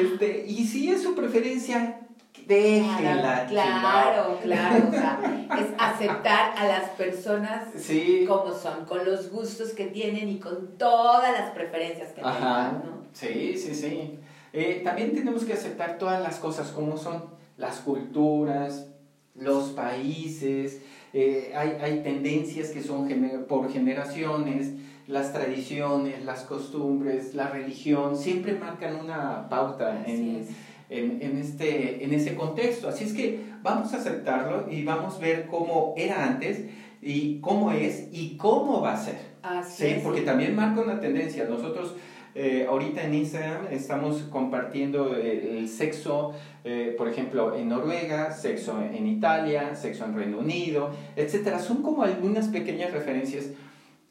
este, 0.00 0.44
y 0.46 0.66
si 0.66 0.90
es 0.90 1.02
su 1.02 1.14
preferencia, 1.14 2.00
déjela. 2.46 3.46
Claro, 3.48 4.38
claro, 4.42 4.88
o 4.88 4.92
sea, 4.92 5.46
es 5.58 5.66
aceptar 5.78 6.54
a 6.56 6.66
las 6.66 6.90
personas. 6.90 7.68
Sí. 7.76 8.24
como 8.26 8.52
son, 8.54 8.84
con 8.84 9.04
los 9.04 9.30
gustos 9.30 9.70
que 9.70 9.86
tienen 9.86 10.28
y 10.28 10.38
con 10.38 10.76
todas 10.78 11.32
las 11.32 11.50
preferencias 11.52 12.12
que 12.12 12.20
Ajá. 12.20 12.34
tengan, 12.38 12.72
¿no? 12.84 13.02
Sí, 13.12 13.56
sí, 13.56 13.74
sí. 13.74 14.18
Eh, 14.52 14.82
también 14.84 15.14
tenemos 15.14 15.44
que 15.44 15.52
aceptar 15.54 15.98
todas 15.98 16.22
las 16.22 16.36
cosas 16.38 16.68
como 16.72 16.96
son, 16.96 17.24
las 17.56 17.80
culturas, 17.80 18.88
los 19.34 19.70
países, 19.70 20.82
eh, 21.14 21.52
hay, 21.54 21.70
hay 21.80 22.02
tendencias 22.02 22.68
que 22.70 22.82
son 22.82 23.08
gener- 23.08 23.46
por 23.46 23.70
generaciones, 23.72 24.72
las 25.06 25.32
tradiciones, 25.32 26.24
las 26.24 26.42
costumbres, 26.42 27.34
la 27.34 27.48
religión, 27.48 28.16
siempre 28.16 28.54
marcan 28.54 28.96
una 28.96 29.48
pauta 29.48 30.00
Así 30.02 30.12
en, 30.12 30.36
es. 30.42 30.48
En, 30.90 31.20
en 31.22 31.38
este, 31.38 32.04
en 32.04 32.12
ese 32.12 32.34
contexto. 32.34 32.88
Así 32.88 33.04
es 33.04 33.12
que 33.12 33.40
vamos 33.62 33.92
a 33.94 33.96
aceptarlo 33.98 34.70
y 34.70 34.84
vamos 34.84 35.16
a 35.16 35.18
ver 35.20 35.46
cómo 35.46 35.94
era 35.96 36.24
antes 36.24 36.64
y 37.00 37.40
cómo 37.40 37.72
es 37.72 38.08
y 38.12 38.36
cómo 38.36 38.80
va 38.80 38.94
a 38.94 38.96
ser. 38.96 39.18
Así 39.42 39.84
Sí, 39.84 39.88
es. 39.94 40.02
porque 40.02 40.20
también 40.22 40.54
marca 40.54 40.80
una 40.80 41.00
tendencia. 41.00 41.44
Nosotros 41.44 41.96
eh, 42.34 42.64
ahorita 42.68 43.02
en 43.04 43.14
Instagram 43.14 43.66
estamos 43.70 44.22
compartiendo 44.30 45.14
el, 45.16 45.56
el 45.58 45.68
sexo, 45.68 46.32
eh, 46.64 46.94
por 46.96 47.08
ejemplo, 47.08 47.54
en 47.56 47.68
Noruega, 47.68 48.30
sexo 48.32 48.80
en 48.80 49.06
Italia, 49.06 49.74
sexo 49.74 50.04
en 50.06 50.14
Reino 50.16 50.38
Unido, 50.38 50.90
etcétera. 51.16 51.58
Son 51.58 51.82
como 51.82 52.04
algunas 52.04 52.48
pequeñas 52.48 52.92
referencias 52.92 53.50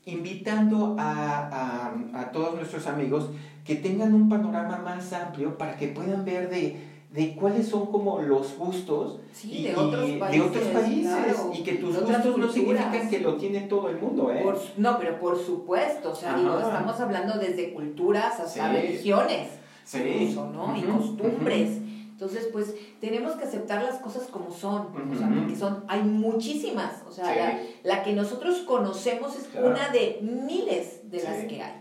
invitando 0.05 0.95
a, 0.99 1.93
a, 2.13 2.19
a 2.21 2.31
todos 2.31 2.55
nuestros 2.55 2.87
amigos 2.87 3.29
que 3.65 3.75
tengan 3.75 4.13
un 4.13 4.27
panorama 4.29 4.77
más 4.77 5.11
amplio 5.13 5.57
para 5.57 5.77
que 5.77 5.87
puedan 5.89 6.25
ver 6.25 6.49
de, 6.49 6.77
de 7.11 7.35
cuáles 7.35 7.67
son 7.67 7.87
como 7.87 8.19
los 8.19 8.57
gustos 8.57 9.19
Sí, 9.33 9.51
y- 9.59 9.63
de 9.63 9.75
otros 9.75 10.09
países. 10.11 10.31
de 10.31 10.41
otros 10.47 10.63
países 10.69 11.13
claro. 11.13 11.51
y 11.53 11.63
que 11.63 11.73
tus 11.73 11.99
gustos 12.01 12.37
no 12.37 12.51
significan 12.51 13.09
que 13.09 13.19
lo 13.19 13.35
tiene 13.35 13.61
todo 13.61 13.89
el 13.89 13.97
mundo, 13.99 14.31
¿eh? 14.31 14.41
Por 14.43 14.57
no, 14.77 14.97
pero 14.97 15.19
por 15.19 15.37
supuesto, 15.37 16.11
o 16.11 16.15
sea, 16.15 16.35
digo, 16.37 16.57
estamos 16.59 16.99
hablando 16.99 17.37
desde 17.37 17.73
culturas 17.73 18.39
hasta 18.39 18.69
Sí. 18.69 18.75
religiones, 18.77 19.47
Sí. 19.83 19.99
incluso, 19.99 20.47
¿no? 20.51 20.75
Y 20.77 20.81
costumbres. 20.83 21.77
Entonces, 22.11 22.49
pues, 22.53 22.75
tenemos 22.99 23.33
que 23.33 23.45
aceptar 23.45 23.81
las 23.83 23.95
cosas 23.97 24.23
como 24.27 24.51
son, 24.51 24.87
o 25.11 25.15
sea, 25.17 25.27
porque 25.27 25.55
son, 25.55 25.83
hay 25.87 26.03
muchísimas, 26.03 27.01
o 27.07 27.11
sea, 27.11 27.35
la, 27.35 27.59
la 27.83 28.03
que 28.03 28.13
nosotros 28.13 28.59
conocemos 28.59 29.35
es 29.35 29.45
Claro. 29.45 29.69
una 29.71 29.89
de 29.89 30.19
miles 30.21 31.09
de 31.09 31.23
las 31.23 31.45
que 31.45 31.61
hay. 31.63 31.73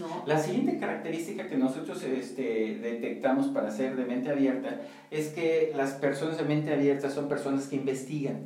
¿No? 0.00 0.22
La 0.26 0.38
siguiente 0.38 0.78
característica 0.78 1.48
que 1.48 1.56
nosotros 1.56 2.02
este, 2.02 2.78
detectamos 2.80 3.48
para 3.48 3.70
ser 3.70 3.96
de 3.96 4.04
mente 4.04 4.30
abierta 4.30 4.80
es 5.10 5.28
que 5.28 5.72
las 5.76 5.92
personas 5.92 6.38
de 6.38 6.44
mente 6.44 6.72
abierta 6.72 7.10
son 7.10 7.28
personas 7.28 7.66
que 7.66 7.76
investigan, 7.76 8.44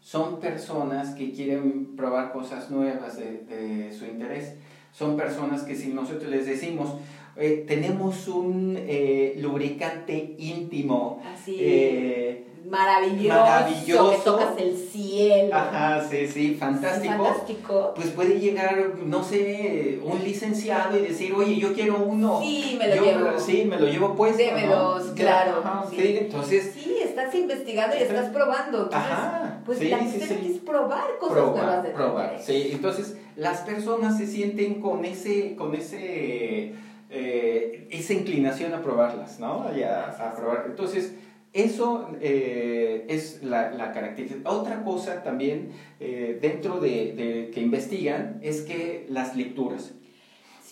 son 0.00 0.40
personas 0.40 1.14
que 1.14 1.32
quieren 1.32 1.96
probar 1.96 2.32
cosas 2.32 2.70
nuevas 2.70 3.16
de, 3.16 3.38
de 3.44 3.92
su 3.92 4.04
interés, 4.04 4.54
son 4.92 5.16
personas 5.16 5.62
que 5.62 5.74
si 5.74 5.88
nosotros 5.88 6.30
les 6.30 6.46
decimos, 6.46 6.94
eh, 7.36 7.64
tenemos 7.66 8.28
un 8.28 8.76
eh, 8.78 9.36
lubricante 9.40 10.36
íntimo, 10.38 11.20
Así, 11.24 11.56
eh, 11.58 12.44
maravilloso, 12.64 13.40
maravilloso. 13.40 14.10
que 14.10 14.16
tocas 14.18 14.48
el 14.58 14.76
cielo. 14.76 15.54
ajá, 15.54 16.02
sí, 16.08 16.26
sí, 16.26 16.54
fantástico. 16.54 17.14
fantástico. 17.24 17.92
Pues 17.94 18.08
puede 18.10 18.40
llegar, 18.40 18.94
no 19.04 19.22
sé, 19.22 20.00
un 20.02 20.22
licenciado 20.24 20.96
y 20.98 21.02
decir, 21.02 21.32
oye, 21.34 21.56
yo 21.56 21.72
quiero 21.74 21.98
uno. 21.98 22.40
Sí, 22.42 22.76
me 22.78 22.88
lo 22.88 22.96
Yo, 22.96 23.04
llevo. 23.04 23.38
Sí, 23.40 23.64
me 23.64 23.78
lo 23.78 23.86
llevo 23.86 24.14
puesto. 24.14 24.42
Dos, 24.68 25.12
claro, 25.14 25.60
Ajá, 25.64 25.84
sí. 25.90 25.96
sí. 25.96 26.16
entonces, 26.20 26.72
Sí, 26.74 26.96
estás 27.02 27.34
investigando 27.34 27.96
y 27.96 28.02
estás 28.02 28.30
probando. 28.30 28.84
Entonces, 28.84 29.10
ajá, 29.12 29.60
pues 29.64 29.78
sí, 29.78 29.88
la 29.88 29.98
gente 29.98 30.26
sí. 30.26 30.52
es 30.54 30.58
probar 30.60 31.18
cosas 31.20 31.36
nuevas 31.36 31.54
probar, 31.54 31.82
de 31.82 31.88
tu 31.90 31.96
probar. 31.96 32.40
Sí, 32.42 32.68
entonces 32.72 33.16
las 33.36 33.60
personas 33.60 34.16
se 34.18 34.26
sienten 34.26 34.80
con 34.80 35.04
ese, 35.04 35.54
con 35.56 35.74
ese, 35.74 36.74
eh, 37.10 37.88
esa 37.90 38.12
inclinación 38.14 38.72
a 38.74 38.82
probarlas, 38.82 39.38
¿no? 39.38 39.66
Y 39.76 39.82
a, 39.82 40.08
a 40.08 40.34
probar. 40.34 40.64
Entonces, 40.66 41.14
eso 41.54 42.10
eh, 42.20 43.06
es 43.08 43.42
la, 43.42 43.70
la 43.70 43.92
característica. 43.92 44.50
Otra 44.50 44.84
cosa 44.84 45.22
también 45.22 45.70
eh, 46.00 46.38
dentro 46.42 46.80
de, 46.80 47.12
de 47.14 47.50
que 47.52 47.60
investigan 47.60 48.40
es 48.42 48.62
que 48.62 49.06
las 49.08 49.36
lecturas. 49.36 49.94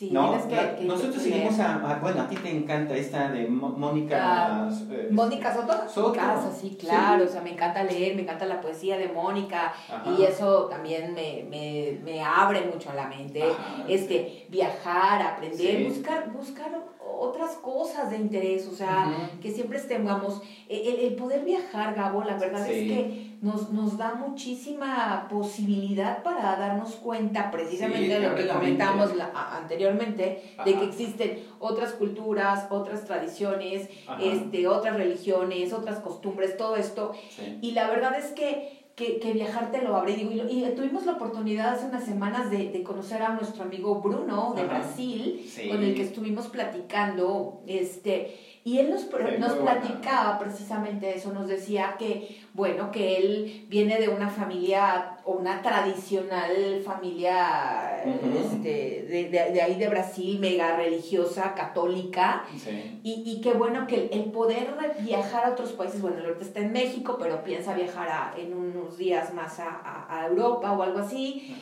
Sí, 0.02 0.10
¿no? 0.10 0.32
que, 0.48 0.54
que- 0.78 0.84
nosotros 0.84 1.22
seguimos 1.22 1.60
a, 1.60 1.76
a- 1.76 2.00
bueno, 2.00 2.22
a 2.22 2.26
ti 2.28 2.34
te 2.34 2.50
encanta 2.50 2.96
esta 2.96 3.30
de 3.30 3.46
Mónica. 3.46 4.18
Ah, 4.20 4.68
eh, 4.90 5.06
Mónica 5.12 5.54
Soto, 5.54 5.88
Soto. 5.88 6.12
casa, 6.12 6.50
sí, 6.52 6.76
claro, 6.80 7.22
Sí. 7.22 7.28
o 7.28 7.32
sea, 7.32 7.40
me 7.40 7.52
encanta 7.52 7.84
leer, 7.84 8.16
me 8.16 8.22
encanta 8.22 8.44
la 8.46 8.60
poesía 8.60 8.98
de 8.98 9.06
Mónica 9.06 9.72
Ajá. 9.88 10.02
y 10.18 10.24
eso 10.24 10.66
también 10.66 11.14
me, 11.14 11.44
me, 11.48 12.00
me 12.02 12.20
abre 12.20 12.62
mucho 12.72 12.92
la 12.94 13.06
mente. 13.06 13.44
Ajá. 13.44 13.84
Este, 13.88 14.44
viajar, 14.48 15.22
aprender, 15.22 15.76
Sí. 15.78 15.84
buscar, 15.84 16.32
buscar 16.32 16.72
otras 17.20 17.52
cosas 17.62 18.10
de 18.10 18.16
interés, 18.16 18.66
o 18.66 18.74
sea, 18.74 19.06
que 19.40 19.52
siempre 19.52 19.78
estemos, 19.78 20.42
el, 20.68 20.80
el- 20.80 21.00
el 21.06 21.14
poder 21.14 21.44
viajar, 21.44 21.94
Gabo, 21.94 22.24
la 22.24 22.36
verdad 22.38 22.66
es 22.68 22.88
que 22.88 23.31
nos, 23.42 23.70
nos 23.70 23.98
da 23.98 24.14
muchísima 24.14 25.26
posibilidad 25.28 26.22
para 26.22 26.56
darnos 26.56 26.94
cuenta 26.94 27.50
precisamente 27.50 28.06
Sí, 28.06 28.08
de 28.12 28.20
lo 28.20 28.34
que 28.34 28.48
comentamos 28.48 29.08
mente. 29.08 29.18
la- 29.18 29.30
a- 29.38 29.56
anteriormente, 29.58 30.54
de 30.64 30.74
que 30.78 30.84
existen 30.84 31.44
otras 31.58 31.92
culturas, 31.92 32.66
otras 32.70 33.04
tradiciones, 33.04 33.88
Ajá. 34.06 34.22
este, 34.22 34.66
otras 34.68 34.96
religiones, 34.96 35.72
otras 35.72 35.98
costumbres, 35.98 36.56
todo 36.56 36.76
esto. 36.76 37.12
Sí. 37.36 37.58
Y 37.60 37.72
la 37.72 37.88
verdad 37.90 38.16
es 38.18 38.26
que, 38.32 38.80
que, 38.94 39.18
que 39.18 39.32
viajar 39.32 39.70
te 39.72 39.82
lo 39.82 39.96
abre. 39.96 40.12
Y, 40.12 40.16
digo, 40.16 40.30
y, 40.48 40.64
y 40.64 40.70
tuvimos 40.76 41.04
la 41.06 41.12
oportunidad 41.12 41.74
hace 41.74 41.86
unas 41.86 42.04
semanas 42.04 42.50
de, 42.50 42.70
de 42.70 42.82
conocer 42.84 43.22
a 43.22 43.30
nuestro 43.30 43.64
amigo 43.64 43.96
Bruno 44.00 44.52
de 44.54 44.62
Ajá. 44.62 44.70
Brasil, 44.78 45.44
Sí. 45.52 45.68
con 45.68 45.82
el 45.82 45.94
que 45.94 46.02
estuvimos 46.02 46.46
platicando. 46.48 47.62
Este, 47.66 48.36
y 48.64 48.78
él 48.78 48.90
nos, 48.90 49.08
nos 49.40 49.54
platicaba 49.54 50.38
precisamente 50.38 51.16
eso, 51.16 51.32
nos 51.32 51.48
decía 51.48 51.96
que, 51.98 52.41
bueno, 52.54 52.90
que 52.90 53.16
él 53.16 53.66
viene 53.68 53.98
de 53.98 54.08
una 54.08 54.28
familia, 54.28 55.18
o 55.24 55.32
una 55.32 55.62
tradicional 55.62 56.82
familia 56.84 58.02
este, 58.04 59.06
de, 59.08 59.28
de, 59.30 59.52
de 59.52 59.62
ahí 59.62 59.76
de 59.76 59.88
Brasil, 59.88 60.38
mega 60.38 60.76
religiosa, 60.76 61.54
católica, 61.54 62.44
Sí. 62.58 63.00
y, 63.02 63.22
y 63.24 63.40
qué 63.40 63.52
bueno 63.54 63.86
que 63.86 63.94
el, 63.94 64.10
el 64.12 64.24
poder 64.32 64.74
viajar 65.00 65.44
a 65.46 65.50
otros 65.52 65.72
países, 65.72 66.02
bueno, 66.02 66.18
ahorita 66.22 66.44
está 66.44 66.60
en 66.60 66.72
México, 66.72 67.16
pero 67.18 67.42
piensa 67.44 67.74
viajar 67.74 68.08
a- 68.08 68.34
en 68.36 68.52
unos 68.52 68.98
días 68.98 69.32
más 69.32 69.58
a, 69.58 69.68
a- 69.70 70.20
a 70.22 70.26
Europa 70.26 70.72
o 70.72 70.82
algo 70.82 70.98
así. 70.98 71.54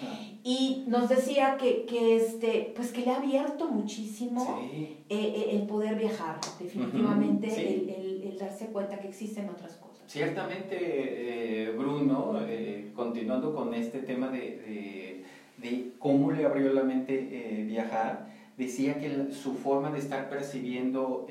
Y 0.42 0.85
nos 0.88 1.09
decía 1.09 1.57
que, 1.59 1.85
que, 1.85 2.16
este, 2.16 2.72
pues 2.74 2.92
que 2.92 3.03
le 3.03 3.11
ha 3.12 3.16
abierto 3.16 3.68
muchísimo 3.68 4.59
Sí. 4.72 4.96
eh, 5.09 5.35
eh, 5.37 5.48
el 5.53 5.66
poder 5.66 5.94
viajar, 5.96 6.38
definitivamente, 6.59 7.50
sí. 7.50 7.61
el, 7.61 7.90
el- 7.90 8.22
el 8.33 8.38
darse 8.38 8.66
cuenta 8.66 8.98
que 8.98 9.09
existen 9.09 9.48
otras 9.50 9.72
cosas. 9.76 9.89
Ciertamente, 10.11 10.77
eh, 10.77 11.70
Bruno, 11.70 12.40
eh, 12.44 12.90
continuando 12.96 13.55
con 13.55 13.73
este 13.75 14.01
tema 14.01 14.27
de, 14.27 14.40
de, 14.40 15.25
de 15.59 15.92
cómo 16.01 16.33
le 16.33 16.44
abrió 16.44 16.73
la 16.73 16.83
mente 16.83 17.29
eh, 17.31 17.62
viajar, 17.64 18.27
decía 18.57 18.99
que 18.99 19.31
su 19.31 19.55
forma 19.55 19.92
de 19.92 20.01
estar 20.01 20.29
percibiendo 20.29 21.29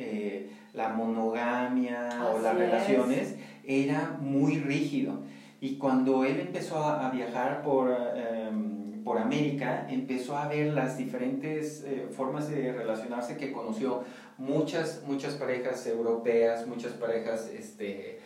la 0.73 0.93
monogamia 0.93 2.07
o 2.33 2.39
las 2.39 2.53
es. 2.53 2.59
relaciones 2.59 3.35
era 3.65 4.17
muy 4.21 4.59
rígido. 4.59 5.23
Y 5.59 5.75
cuando 5.75 6.23
él 6.23 6.39
empezó 6.39 6.81
a, 6.81 7.09
viajar 7.11 7.61
por, 7.63 7.93
em, 8.15 9.03
por 9.03 9.17
América, 9.17 9.87
empezó 9.89 10.37
a 10.37 10.47
ver 10.47 10.71
las 10.73 10.97
diferentes 10.97 11.85
formas 12.11 12.49
de 12.49 12.71
relacionarse 12.71 13.35
que 13.35 13.51
conoció 13.51 14.05
muchas, 14.37 15.03
muchas 15.05 15.33
parejas 15.33 15.85
europeas, 15.85 16.65
muchas 16.65 16.93
parejas 16.93 17.51
este, 17.53 18.19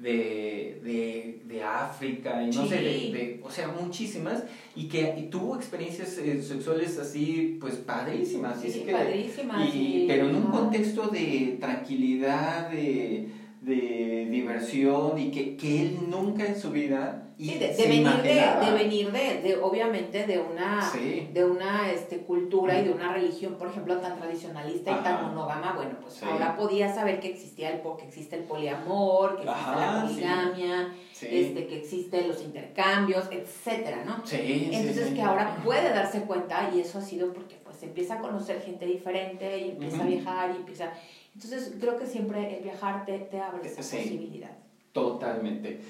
de, 0.00 0.80
de, 0.82 1.40
de 1.44 1.62
África, 1.62 2.42
y 2.42 2.46
no 2.46 2.66
sé, 2.66 2.76
de, 2.76 3.40
o 3.42 3.50
sea, 3.50 3.68
muchísimas, 3.68 4.44
y 4.74 4.88
que 4.88 5.14
y 5.18 5.24
tuvo 5.30 5.56
experiencias 5.56 6.16
eh, 6.18 6.42
sexuales 6.42 6.98
así, 6.98 7.58
pues 7.60 7.74
padrísimas. 7.76 8.60
Sí, 8.60 8.68
así 8.68 8.80
que- 8.80 8.92
padrísimas, 8.92 9.68
y- 9.68 9.72
sí. 9.72 10.04
pero 10.08 10.28
en 10.30 10.36
un 10.36 10.44
contexto 10.50 11.08
de 11.08 11.58
tranquilidad, 11.60 12.70
de, 12.70 13.28
de 13.60 14.28
diversión, 14.30 15.18
y 15.18 15.30
que, 15.30 15.56
que 15.56 15.82
él 15.82 15.98
nunca 16.08 16.46
en 16.46 16.58
su 16.58 16.70
vida 16.70 17.19
Sí, 17.40 17.58
de, 17.58 17.74
venir, 17.88 18.06
de, 18.22 18.66
de 18.66 18.72
venir 18.72 19.12
de, 19.12 19.40
de, 19.40 19.58
obviamente, 19.62 20.26
de 20.26 20.38
una, 20.38 20.82
Sí. 20.82 21.28
de 21.32 21.44
una 21.44 21.90
este, 21.90 22.18
cultura 22.18 22.78
y 22.78 22.84
de 22.84 22.90
una 22.92 23.12
religión, 23.14 23.54
por 23.54 23.68
ejemplo, 23.68 23.96
tan 23.98 24.18
tradicionalista 24.18 24.90
y 24.90 25.02
tan 25.02 25.24
monógama, 25.28 25.72
bueno, 25.72 25.92
pues 26.02 26.22
ahora 26.22 26.54
podía 26.54 26.92
saber 26.94 27.18
que 27.18 27.28
existía 27.28 27.70
el, 27.70 27.80
que 27.96 28.04
existe 28.06 28.36
el 28.36 28.42
poliamor, 28.44 29.36
que 29.36 29.42
existe 29.44 29.70
Ajá, 29.70 29.94
la 29.96 30.02
poligamia, 30.02 30.94
este, 31.12 31.66
que 31.66 31.78
existen 31.78 32.28
los 32.28 32.42
intercambios, 32.42 33.24
etcétera, 33.30 34.04
¿no? 34.04 34.22
Entonces 34.30 35.14
que 35.14 35.22
ahora 35.22 35.56
puede 35.64 35.88
darse 35.90 36.20
cuenta 36.22 36.70
y 36.74 36.80
eso 36.80 36.98
ha 36.98 37.02
sido 37.02 37.32
porque 37.32 37.56
pues 37.64 37.82
empieza 37.82 38.14
a 38.14 38.20
conocer 38.20 38.60
gente 38.60 38.84
diferente 38.84 39.58
y 39.58 39.70
empieza 39.70 40.02
a 40.02 40.06
viajar 40.06 40.50
y 40.50 40.56
empieza... 40.56 40.92
Entonces 41.34 41.72
creo 41.80 41.96
que 41.96 42.06
siempre 42.06 42.58
el 42.58 42.64
viajar 42.64 43.06
te, 43.06 43.18
te 43.18 43.40
abre 43.40 43.66
esa 43.66 43.82
Sí. 43.82 43.96
posibilidad. 43.96 44.50
Totalmente. 44.92 45.80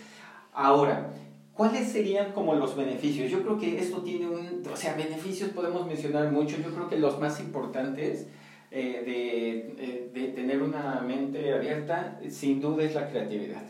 Ahora, 0.53 1.11
¿cuáles 1.55 1.89
serían 1.91 2.33
como 2.33 2.55
los 2.55 2.77
beneficios? 2.77 3.31
Yo 3.31 3.43
creo 3.43 3.59
que 3.59 3.79
esto 3.79 4.03
tiene 4.03 4.29
un, 4.29 4.63
o 4.73 4.77
sea, 4.77 4.95
beneficios 4.95 5.51
podemos 5.51 5.87
mencionar 5.87 6.31
muchos. 6.33 6.63
Yo 6.65 6.71
creo 6.75 6.89
que 6.89 6.99
los 6.99 7.19
más 7.19 7.39
importantes 7.41 8.27
eh, 8.71 9.03
de, 9.05 9.85
eh, 9.85 10.11
de 10.13 10.29
tener 10.29 10.63
una 10.63 11.01
mente 11.01 11.53
abierta, 11.53 12.21
sin 12.29 12.61
duda, 12.61 12.85
es 12.85 12.95
la 12.95 13.09
creatividad. 13.09 13.63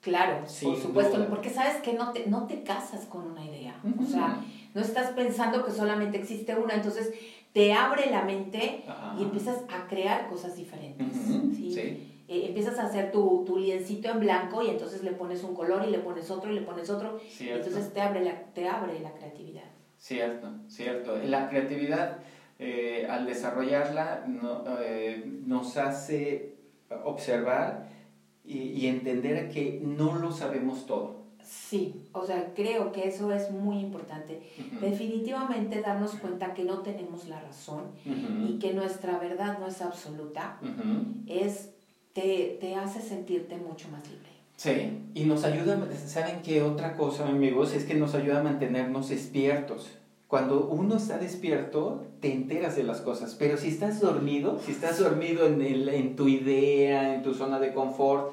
Claro, 0.00 0.42
Sin 0.48 0.70
por 0.72 0.82
supuesto, 0.82 1.16
duda. 1.16 1.28
porque 1.28 1.48
sabes 1.48 1.76
que 1.76 1.92
no 1.92 2.10
te, 2.12 2.26
no 2.26 2.46
te 2.48 2.64
casas 2.64 3.04
con 3.06 3.22
una 3.30 3.44
idea. 3.44 3.80
O 4.02 4.04
sea, 4.04 4.40
no 4.74 4.80
estás 4.80 5.10
pensando 5.12 5.64
que 5.64 5.70
solamente 5.70 6.18
existe 6.18 6.56
una, 6.56 6.74
entonces 6.74 7.12
te 7.52 7.72
abre 7.72 8.10
la 8.10 8.22
mente 8.24 8.82
Ajá. 8.88 9.14
y 9.16 9.22
empiezas 9.22 9.58
a 9.72 9.86
crear 9.86 10.28
cosas 10.28 10.56
diferentes. 10.56 11.06
Sí. 11.16 12.11
Eh, 12.32 12.46
empiezas 12.46 12.78
a 12.78 12.86
hacer 12.86 13.12
tu, 13.12 13.44
tu 13.46 13.58
liencito 13.58 14.08
en 14.08 14.20
blanco 14.20 14.62
y 14.62 14.70
entonces 14.70 15.02
le 15.04 15.12
pones 15.12 15.44
un 15.44 15.54
color 15.54 15.84
y 15.86 15.90
le 15.90 15.98
pones 15.98 16.30
otro 16.30 16.50
y 16.50 16.54
le 16.54 16.62
pones 16.62 16.88
otro. 16.88 17.20
Y 17.22 17.30
Cierto. 17.30 17.66
entonces 17.68 17.92
te 17.92 18.00
abre 18.00 18.24
la, 18.24 18.42
te 18.54 18.66
abre 18.66 18.98
la 19.00 19.12
creatividad. 19.12 19.64
Cierto, 19.98 20.48
cierto. 20.66 21.16
La 21.18 21.50
creatividad, 21.50 22.18
eh, 22.58 23.06
al 23.10 23.26
desarrollarla, 23.26 24.24
no- 24.26 24.64
eh, 24.80 25.22
nos 25.46 25.76
hace 25.76 26.54
observar 27.04 27.88
y, 28.44 28.58
y 28.60 28.86
entender 28.86 29.50
que 29.50 29.80
no 29.84 30.14
lo 30.16 30.32
sabemos 30.32 30.86
todo. 30.86 31.20
Sí, 31.44 32.06
o 32.12 32.24
sea, 32.24 32.52
creo 32.54 32.92
que 32.92 33.08
eso 33.08 33.32
es 33.32 33.50
muy 33.50 33.80
importante. 33.80 34.40
Definitivamente 34.80 35.80
darnos 35.80 36.14
cuenta 36.14 36.54
que 36.54 36.64
no 36.64 36.78
tenemos 36.82 37.26
la 37.28 37.40
razón 37.40 37.90
y 38.46 38.58
que 38.58 38.72
nuestra 38.72 39.18
verdad 39.18 39.58
no 39.58 39.66
es 39.66 39.82
absoluta, 39.82 40.58
es, 41.26 41.71
te, 42.12 42.58
te 42.60 42.74
hace 42.76 43.00
sentirte 43.00 43.56
mucho 43.56 43.88
más 43.88 44.02
libre. 44.08 44.28
Sí, 44.56 44.98
y 45.14 45.24
nos 45.24 45.44
ayuda, 45.44 45.78
¿saben 46.06 46.42
qué 46.42 46.62
otra 46.62 46.94
cosa, 46.94 47.26
amigos? 47.28 47.72
Es 47.74 47.84
que 47.84 47.94
nos 47.94 48.14
ayuda 48.14 48.40
a 48.40 48.42
mantenernos 48.42 49.08
despiertos. 49.08 49.90
Cuando 50.28 50.66
uno 50.66 50.96
está 50.96 51.18
despierto, 51.18 52.06
te 52.20 52.32
enteras 52.32 52.76
de 52.76 52.84
las 52.84 53.00
cosas, 53.00 53.34
pero 53.38 53.56
si 53.58 53.68
estás 53.68 54.00
dormido, 54.00 54.58
si 54.64 54.72
estás 54.72 54.98
dormido 54.98 55.46
en, 55.46 55.60
el- 55.62 55.88
en 55.88 56.16
tu 56.16 56.28
idea, 56.28 57.14
en 57.14 57.22
tu 57.22 57.34
zona 57.34 57.58
de 57.58 57.72
confort, 57.74 58.32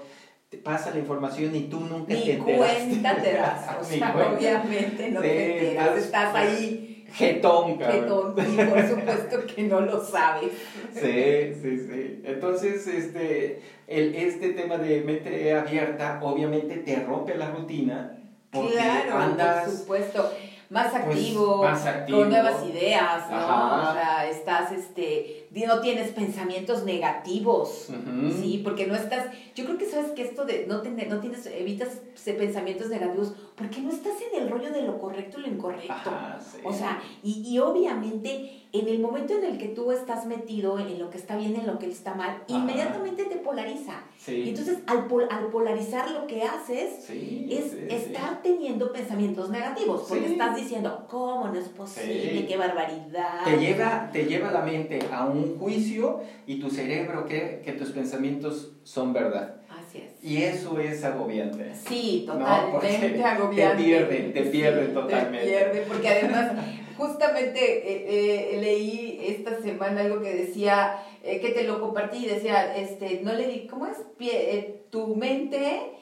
te 0.50 0.58
pasa 0.58 0.92
la 0.92 1.00
información 1.00 1.56
y 1.56 1.62
tú 1.64 1.80
nunca 1.82 2.08
te 2.14 2.14
Ni 2.26 2.32
enteras. 2.32 2.74
cuenta 2.74 3.22
te 3.22 3.34
das, 3.34 3.78
o 3.82 3.84
sea, 3.84 4.16
obviamente 4.36 5.10
no 5.12 5.22
Sí, 5.22 5.28
te 5.28 5.54
enteras, 5.68 5.88
estás- 5.98 6.06
estás 6.06 6.36
ahí 6.36 6.99
Jetón, 7.14 7.78
cabrón. 7.78 8.36
jetón 8.36 8.54
y 8.54 8.66
por 8.66 8.88
supuesto 8.88 9.38
que 9.56 9.64
no 9.64 9.82
lo 9.82 10.04
sabes. 10.04 10.52
Sí, 10.94 11.54
sí, 11.62 11.78
sí. 11.88 12.22
Entonces, 12.24 12.86
este, 12.88 13.62
el, 13.88 14.16
este 14.16 14.50
tema 14.54 14.78
de 14.78 15.02
mente 15.02 15.54
abierta, 15.54 16.20
obviamente 16.22 16.78
te 16.78 16.96
rompe 17.04 17.36
la 17.36 17.52
rutina, 17.52 18.18
porque 18.52 18.72
Claro, 18.74 19.18
andas... 19.18 19.66
por 19.66 19.74
supuesto. 19.74 20.34
Más 20.70 20.92
Pues, 20.92 21.04
activo, 21.04 21.64
más 21.64 21.84
activo. 21.84 22.20
con 22.20 22.30
nuevas 22.30 22.64
ideas, 22.68 23.28
¿no? 23.32 23.38
Ajá. 23.38 23.90
O 23.90 23.94
sea, 23.94 24.30
estás, 24.30 24.72
este, 24.72 25.39
no 25.52 25.80
tienes 25.82 26.12
pensamientos 26.12 26.84
negativos, 26.84 27.90
Ujú. 27.90 28.32
sí, 28.40 28.62
porque 28.64 28.86
no 28.88 28.96
estás, 28.96 29.28
yo 29.56 29.66
creo 29.66 29.78
que 29.78 29.86
sabes 29.86 30.12
que 30.12 30.22
esto 30.24 30.46
de 30.46 30.66
no 30.68 30.82
tener, 30.82 31.10
no 31.10 31.20
tienes, 31.20 31.46
evitas 31.48 32.02
pensamientos 32.38 32.90
negativos, 32.90 33.34
porque 33.56 33.82
no 33.82 33.90
estás 33.90 34.14
en 34.32 34.44
el 34.44 34.50
rollo 34.50 34.72
de 34.72 34.84
lo 34.84 35.00
correcto 35.00 35.40
y 35.40 35.44
lo 35.44 35.48
incorrecto. 35.48 36.12
Ajá, 36.12 36.40
sí. 36.40 36.60
O 36.64 36.72
sea, 36.74 37.02
y, 37.24 37.42
y 37.48 37.58
obviamente 37.60 38.68
en 38.72 38.88
el 38.88 39.00
momento 39.00 39.34
en 39.34 39.44
el 39.46 39.58
que 39.58 39.70
tú 39.70 39.92
estás 39.92 40.28
metido 40.28 40.78
en 40.78 41.00
lo 41.00 41.10
que 41.10 41.18
está 41.18 41.36
bien, 41.38 41.56
en 41.56 41.66
lo 41.66 41.80
que 41.80 41.88
está 41.88 42.14
mal, 42.14 42.30
Ajá. 42.30 42.44
inmediatamente 42.48 43.24
te 43.26 43.38
polariza. 43.38 44.04
sí. 44.18 44.44
Y 44.46 44.50
entonces 44.50 44.78
al, 44.86 45.08
pol- 45.08 45.28
al 45.32 45.48
polarizar 45.48 46.12
lo 46.12 46.28
que 46.28 46.44
haces 46.44 47.06
sí, 47.08 47.48
es 47.50 47.78
estar 47.90 48.44
teniendo 48.44 48.92
pensamientos 48.92 49.50
negativos, 49.50 50.06
porque 50.08 50.28
estás 50.28 50.56
diciendo, 50.56 51.08
¿cómo 51.10 51.48
no 51.48 51.56
es 51.60 51.70
posible? 51.70 52.46
¡Qué 52.46 52.58
barbaridad! 52.58 53.44
Te 53.44 53.58
lleva, 53.58 54.10
te 54.12 54.26
lleva 54.26 54.52
la 54.52 54.62
mente 54.62 55.00
a 55.12 55.26
un 55.26 55.39
juicio 55.58 56.22
y 56.48 56.60
tu 56.60 56.70
cerebro 56.70 57.26
cree 57.28 57.62
que 57.64 57.74
tus 57.74 57.90
pensamientos 57.92 58.74
son 58.84 59.14
verdad. 59.14 59.56
Así 59.70 60.00
es. 60.00 60.24
Y 60.24 60.44
eso 60.44 60.80
es 60.80 61.04
agobiante. 61.04 61.74
Sí, 61.76 62.26
No, 62.28 62.34
totalmente 62.36 63.08
porque 63.10 63.24
agobiante. 63.24 63.78
te 63.78 63.84
pierden, 63.84 64.34
te 64.34 64.42
pierden 64.44 64.88
Sí, 64.88 64.94
totalmente. 64.94 65.38
Te 65.40 65.46
pierden, 65.52 65.84
porque 65.88 66.08
además, 66.10 66.52
justamente 66.98 67.60
eh, 67.60 68.56
eh, 68.56 68.62
leí 68.62 69.22
esta 69.28 69.62
semana 69.62 70.02
algo 70.02 70.22
que 70.22 70.34
decía, 70.34 70.98
eh, 71.24 71.40
que 71.40 71.50
te 71.50 71.64
lo 71.64 71.80
compartí, 71.80 72.26
decía, 72.26 72.76
este, 72.76 73.22
no 73.24 73.34
le 73.34 73.48
di, 73.48 73.68
¿cómo 73.68 73.86
es? 73.86 73.98
Pie- 74.18 74.82
tu 74.90 75.16
mente, 75.16 75.94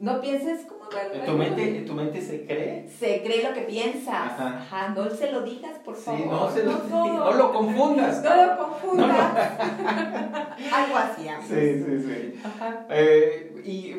no 0.00 0.20
pienses 0.20 0.60
como... 0.66 0.78
¿Tu 1.26 1.32
mente, 1.32 1.82
¿Tu 1.86 1.92
mente 1.92 2.22
se 2.22 2.46
cree? 2.46 2.88
Se 2.98 3.20
cree 3.22 3.42
lo 3.42 3.52
que 3.52 3.60
piensas. 3.62 4.08
Ajá. 4.32 4.58
Ajá, 4.58 4.88
no 4.96 5.10
se 5.10 5.30
lo 5.30 5.42
digas, 5.42 5.76
por 5.84 5.94
Sí, 5.96 6.02
favor. 6.04 6.26
no, 6.26 6.50
se 6.50 6.64
lo, 6.64 6.72
no, 6.88 7.24
no 7.26 7.32
lo 7.34 7.52
confundas. 7.52 8.22
No 8.24 8.46
lo 8.46 8.56
confundas. 8.58 9.32
Algo 10.72 10.96
así. 10.96 11.26
Sí, 11.46 11.84
sí, 11.84 12.02
sí. 12.06 12.40
Ajá. 12.44 12.86
Eh, 12.90 13.60
y 13.64 13.94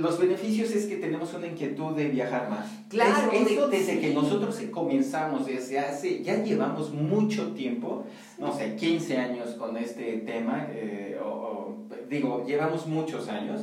los 0.00 0.18
beneficios 0.18 0.70
es 0.72 0.86
que 0.86 0.96
tenemos 0.96 1.32
una 1.34 1.46
inquietud 1.46 1.94
de 1.96 2.08
viajar 2.08 2.50
más. 2.50 2.66
Claro, 2.88 3.30
Es- 3.32 3.50
eso 3.52 3.68
de- 3.68 3.78
desde 3.78 4.00
que 4.00 4.08
sí. 4.08 4.14
nosotros 4.14 4.60
comenzamos, 4.72 5.46
desde 5.46 5.78
hace, 5.78 6.22
ya 6.24 6.42
llevamos 6.42 6.92
mucho 6.92 7.52
tiempo, 7.52 8.04
no 8.38 8.52
sé, 8.52 8.74
15 8.74 9.16
años 9.16 9.50
con 9.50 9.76
este 9.76 10.18
tema, 10.26 10.66
eh, 10.70 11.18
o, 11.22 11.26
o, 11.28 11.76
digo, 12.08 12.44
llevamos 12.46 12.86
muchos 12.86 13.28
años. 13.28 13.62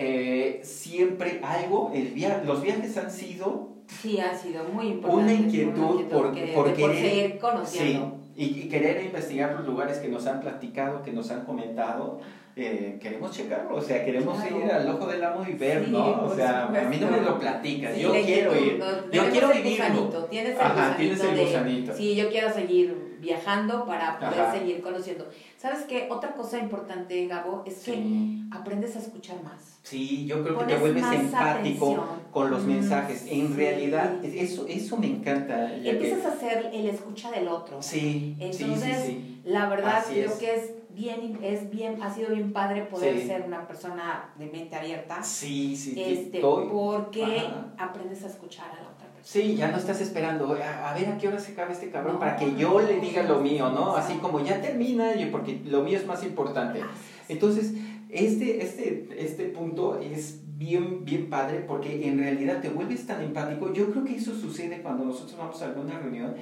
Eh, 0.00 0.60
siempre 0.62 1.40
algo, 1.42 1.90
el 1.92 2.08
via 2.10 2.40
los 2.46 2.62
viajes 2.62 2.96
han 2.96 3.10
sido 3.10 3.70
Sí, 3.88 4.20
ha 4.20 4.32
sido 4.36 4.62
muy 4.72 4.86
importante. 4.88 5.24
una 5.24 5.32
inquietud 5.32 6.04
por, 6.04 6.32
que- 6.32 6.52
por 6.54 6.66
por 6.72 6.74
querer 6.92 7.32
sí, 7.32 7.38
conociendo. 7.40 8.16
y, 8.36 8.44
y 8.44 8.68
querer 8.68 9.02
investigar 9.04 9.54
los 9.56 9.66
lugares 9.66 9.98
que 9.98 10.06
nos 10.08 10.24
han 10.28 10.40
platicado, 10.40 11.02
que 11.02 11.10
nos 11.12 11.30
han 11.32 11.44
comentado. 11.44 12.20
eh, 12.60 12.98
queremos 13.00 13.30
checarlo, 13.30 13.76
o 13.76 13.80
sea, 13.80 14.04
queremos 14.04 14.36
Claro. 14.36 14.58
ir 14.64 14.70
al 14.72 14.88
ojo 14.88 15.06
del 15.06 15.22
amo 15.24 15.44
y 15.48 15.52
ver, 15.52 15.84
Sí, 15.84 15.90
¿no? 15.92 16.08
O 16.10 16.26
por 16.26 16.34
sea, 16.36 16.64
a 16.66 16.88
mí 16.88 16.96
no 17.00 17.08
me 17.08 17.20
lo 17.20 17.38
platicas, 17.38 17.94
Sí, 17.94 18.00
yo 18.00 18.10
quiero 18.10 18.52
inquietud, 18.52 18.66
ir, 18.66 19.12
yo 19.12 19.30
quiero 19.30 19.48
vivirlo. 19.52 19.84
gusanito, 19.86 20.24
Tienes 20.24 20.54
el 20.54 20.60
Ajá, 20.60 20.72
gusanito 20.74 20.96
tienes 20.98 21.20
el 21.20 21.36
de, 21.36 21.44
gusanito. 21.44 21.94
Sí, 21.94 22.16
yo 22.16 22.28
quiero 22.30 22.52
seguir 22.52 23.07
viajando 23.20 23.84
para 23.86 24.18
poder 24.18 24.40
Ajá. 24.40 24.52
seguir 24.52 24.80
conociendo. 24.80 25.26
¿Sabes 25.56 25.80
qué? 25.88 26.08
Otra 26.10 26.32
cosa 26.34 26.58
importante, 26.58 27.26
Gabo, 27.26 27.62
es 27.66 27.74
que 27.84 27.92
Sí. 27.94 28.42
aprendes 28.50 28.96
a 28.96 29.00
escuchar 29.00 29.42
más. 29.42 29.78
Sí, 29.82 30.26
yo 30.26 30.42
creo 30.44 30.58
que 30.58 30.64
te 30.66 30.76
vuelves 30.76 31.04
empático 31.12 31.86
atención. 31.92 32.00
con 32.30 32.50
los 32.50 32.64
Mm, 32.64 32.68
mensajes. 32.68 33.22
En 33.28 33.48
sí. 33.48 33.54
realidad, 33.54 34.24
eso, 34.24 34.66
eso 34.68 34.96
me 34.96 35.06
encanta. 35.06 35.76
ya 35.76 35.82
que- 35.82 35.90
Empiezas 35.90 36.26
a 36.26 36.36
ser 36.38 36.70
el 36.72 36.86
escucha 36.88 37.30
del 37.30 37.48
otro. 37.48 37.82
Sí, 37.82 38.36
sí, 38.38 38.62
Entonces, 38.64 38.96
sí, 38.98 39.06
sí. 39.06 39.40
La 39.44 39.68
verdad 39.68 39.96
Así 39.98 40.14
creo 40.14 40.30
es. 40.30 40.36
que 40.36 40.54
es 40.54 40.70
bien, 40.98 41.38
es 41.42 41.70
bien, 41.70 42.02
ha 42.02 42.12
sido 42.12 42.30
bien 42.34 42.52
padre 42.52 42.82
poder 42.84 43.18
Sí. 43.20 43.26
ser 43.26 43.42
una 43.46 43.66
persona 43.66 44.30
de 44.36 44.46
mente 44.46 44.74
abierta. 44.76 45.22
Sí, 45.22 45.76
sí, 45.76 45.90
este, 46.02 46.38
estoy- 46.38 46.68
porque 46.68 47.22
Ajá. 47.24 47.74
aprendes 47.78 48.24
a 48.24 48.26
escuchar 48.26 48.66
a 48.70 48.74
la 48.82 48.88
otra 48.88 49.06
persona. 49.06 49.22
Sí, 49.22 49.54
ya 49.56 49.70
no 49.70 49.76
estás 49.78 50.00
esperando, 50.00 50.52
a, 50.62 50.90
a 50.90 50.94
ver 50.94 51.08
a 51.08 51.18
qué 51.18 51.28
hora 51.28 51.38
se 51.38 51.52
acaba 51.52 51.72
este 51.72 51.90
cabrón 51.90 52.14
No, 52.14 52.18
para 52.20 52.36
que 52.36 52.54
yo 52.56 52.80
le 52.80 52.98
diga 53.00 53.22
lo 53.22 53.40
mío, 53.40 53.70
¿no? 53.70 53.86
no. 53.86 53.96
Así 53.96 54.14
como 54.14 54.40
ya 54.44 54.60
termina, 54.60 55.12
porque 55.30 55.60
lo 55.64 55.82
mío 55.82 55.96
es 55.98 56.06
más 56.06 56.24
importante. 56.24 56.80
Entonces, 57.28 57.74
este, 58.08 58.62
este, 58.62 59.08
este 59.18 59.44
punto 59.46 59.98
es 60.00 60.40
bien, 60.56 61.04
bien 61.04 61.30
padre 61.30 61.60
porque 61.60 62.08
en 62.08 62.18
realidad 62.18 62.60
te 62.60 62.68
vuelves 62.70 63.06
tan 63.06 63.22
empático. 63.22 63.72
Yo 63.72 63.90
creo 63.90 64.02
que 64.04 64.16
eso 64.16 64.34
sucede 64.34 64.82
cuando 64.82 65.04
nosotros 65.04 65.38
vamos 65.38 65.60
a 65.62 65.66
alguna 65.66 65.98
reunión, 65.98 66.34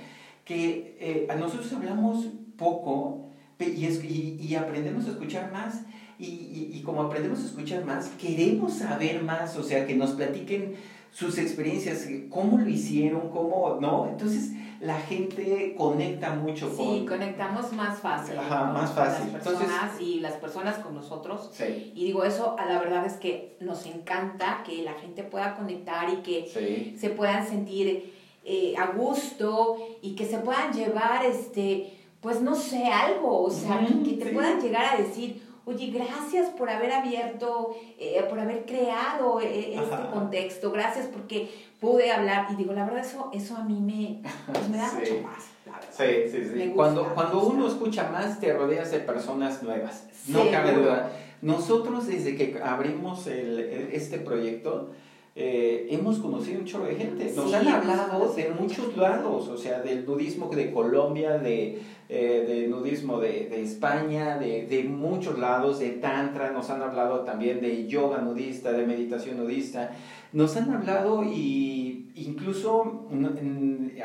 que 0.45 0.97
eh, 1.01 1.29
nosotros 1.39 1.71
hablamos 1.73 2.27
poco 2.57 3.27
y, 3.59 3.87
es, 3.87 4.05
y, 4.05 4.39
y 4.41 4.55
aprendemos 4.55 5.07
a 5.07 5.11
escuchar 5.11 5.53
más. 5.53 5.83
Y, 6.19 6.71
y, 6.73 6.83
como 6.83 7.03
aprendemos 7.03 7.41
a 7.41 7.45
escuchar 7.45 7.85
más, 7.85 8.09
queremos 8.19 8.73
saber 8.73 9.23
más, 9.23 9.55
o 9.59 9.63
sea, 9.63 9.87
que 9.87 9.95
nos 9.95 10.13
platiquen 10.13 10.75
sus 11.13 11.37
experiencias, 11.37 12.09
cómo 12.31 12.57
lo 12.57 12.69
hicieron, 12.69 13.29
cómo, 13.31 13.77
¿no? 13.83 14.09
Entonces, 14.09 14.53
la 14.81 14.99
gente 14.99 15.75
conecta 15.77 16.35
mucho 16.35 16.75
con... 16.75 16.87
Sí, 16.87 17.07
conectamos 17.07 17.73
más 17.73 18.01
fácil. 18.01 18.39
Ajá, 18.39 18.65
más 18.73 18.93
fácil. 18.93 19.33
Las 19.33 19.43
personas 19.43 20.01
y 20.01 20.21
las 20.21 20.35
personas 20.35 20.79
con 20.79 20.95
nosotros. 20.95 21.51
Sí. 21.53 21.93
Y 21.95 22.05
digo, 22.05 22.25
eso 22.25 22.57
a 22.59 22.67
la 22.67 22.79
verdad 22.79 23.07
es 23.07 23.15
que 23.15 23.57
nos 23.61 23.87
encanta 23.87 24.63
que 24.65 24.83
la 24.83 24.95
gente 24.95 25.23
pueda 25.23 25.55
conectar 25.55 26.09
y 26.11 26.17
que 26.23 26.95
se 26.99 27.11
puedan 27.11 27.47
sentir 27.47 28.15
eh, 28.45 28.75
a 28.79 28.93
gusto 28.93 29.77
y 30.03 30.15
que 30.15 30.25
se 30.25 30.39
puedan 30.39 30.73
llevar, 30.73 31.25
este, 31.25 31.93
pues 32.21 32.41
no 32.41 32.55
sé, 32.55 32.87
algo, 32.87 33.43
o 33.43 33.51
sea, 33.51 33.87
que, 34.05 34.13
te 34.13 34.33
puedan 34.33 34.61
llegar 34.61 34.95
a 34.95 34.97
decir, 34.99 35.43
oye, 35.65 35.91
gracias 35.91 36.49
por 36.51 36.71
haber 36.71 36.93
abierto, 36.93 37.77
eh, 37.99 38.25
por 38.29 38.41
haber 38.41 38.65
creado 38.65 39.41
eh, 39.41 39.75
este 39.75 39.97
contexto, 40.13 40.71
gracias 40.71 41.07
porque 41.07 41.51
pude 41.81 42.11
hablar. 42.11 42.47
Y 42.53 42.57
digo, 42.57 42.73
la 42.73 42.85
verdad, 42.85 43.05
eso, 43.05 43.31
eso 43.33 43.57
a 43.57 43.65
mí 43.65 43.79
me, 43.81 44.23
pues, 44.51 44.69
me 44.69 44.79
da 44.79 44.93
mucho 44.93 45.23
paz. 45.23 45.51
Sí, 45.91 46.05
sí, 46.31 46.51
sí. 46.55 46.73
cuando 46.75 47.13
cuando 47.15 47.43
uno 47.43 47.67
escucha 47.67 48.09
más, 48.11 48.39
te 48.39 48.53
rodeas 48.53 48.91
de 48.93 49.01
personas 49.01 49.63
nuevas. 49.63 50.07
No 50.29 50.51
cabe 50.51 50.73
duda. 50.73 51.11
Nosotros, 51.43 52.07
desde 52.07 52.37
que 52.37 52.61
abrimos 52.63 53.27
el, 53.27 53.59
este 53.93 54.19
proyecto, 54.19 54.91
eh, 55.39 55.89
hemos 55.91 56.19
conocido 56.19 56.61
un 56.61 56.65
chorro 56.65 56.87
de 56.87 56.95
gente. 56.95 57.31
Nos 57.37 57.53
han 57.53 57.69
hablado 57.69 58.33
de 58.33 58.49
muchos 58.59 58.97
lados, 58.97 59.49
o 59.49 59.59
sea, 59.59 59.81
del 59.83 60.07
nudismo 60.07 60.49
de 60.49 60.73
Colombia, 60.73 61.37
de, 61.37 61.79
eh, 62.09 62.45
del 62.49 62.71
nudismo 62.71 63.21
de, 63.21 63.47
de 63.51 63.63
España, 63.63 64.39
de, 64.39 64.67
de, 64.67 64.85
muchos 64.85 65.39
lados, 65.39 65.79
de 65.79 65.91
Tantra, 65.91 66.53
nos 66.53 66.71
han 66.71 66.81
hablado 66.81 67.21
también 67.21 67.61
de 67.61 67.87
yoga 67.87 68.23
nudista, 68.23 68.73
de 68.73 68.87
meditación 68.87 69.37
nudista. 69.37 69.91
Nos 70.33 70.57
han 70.57 70.71
hablado 70.71 71.23
y 71.23 71.86
incluso 72.17 73.07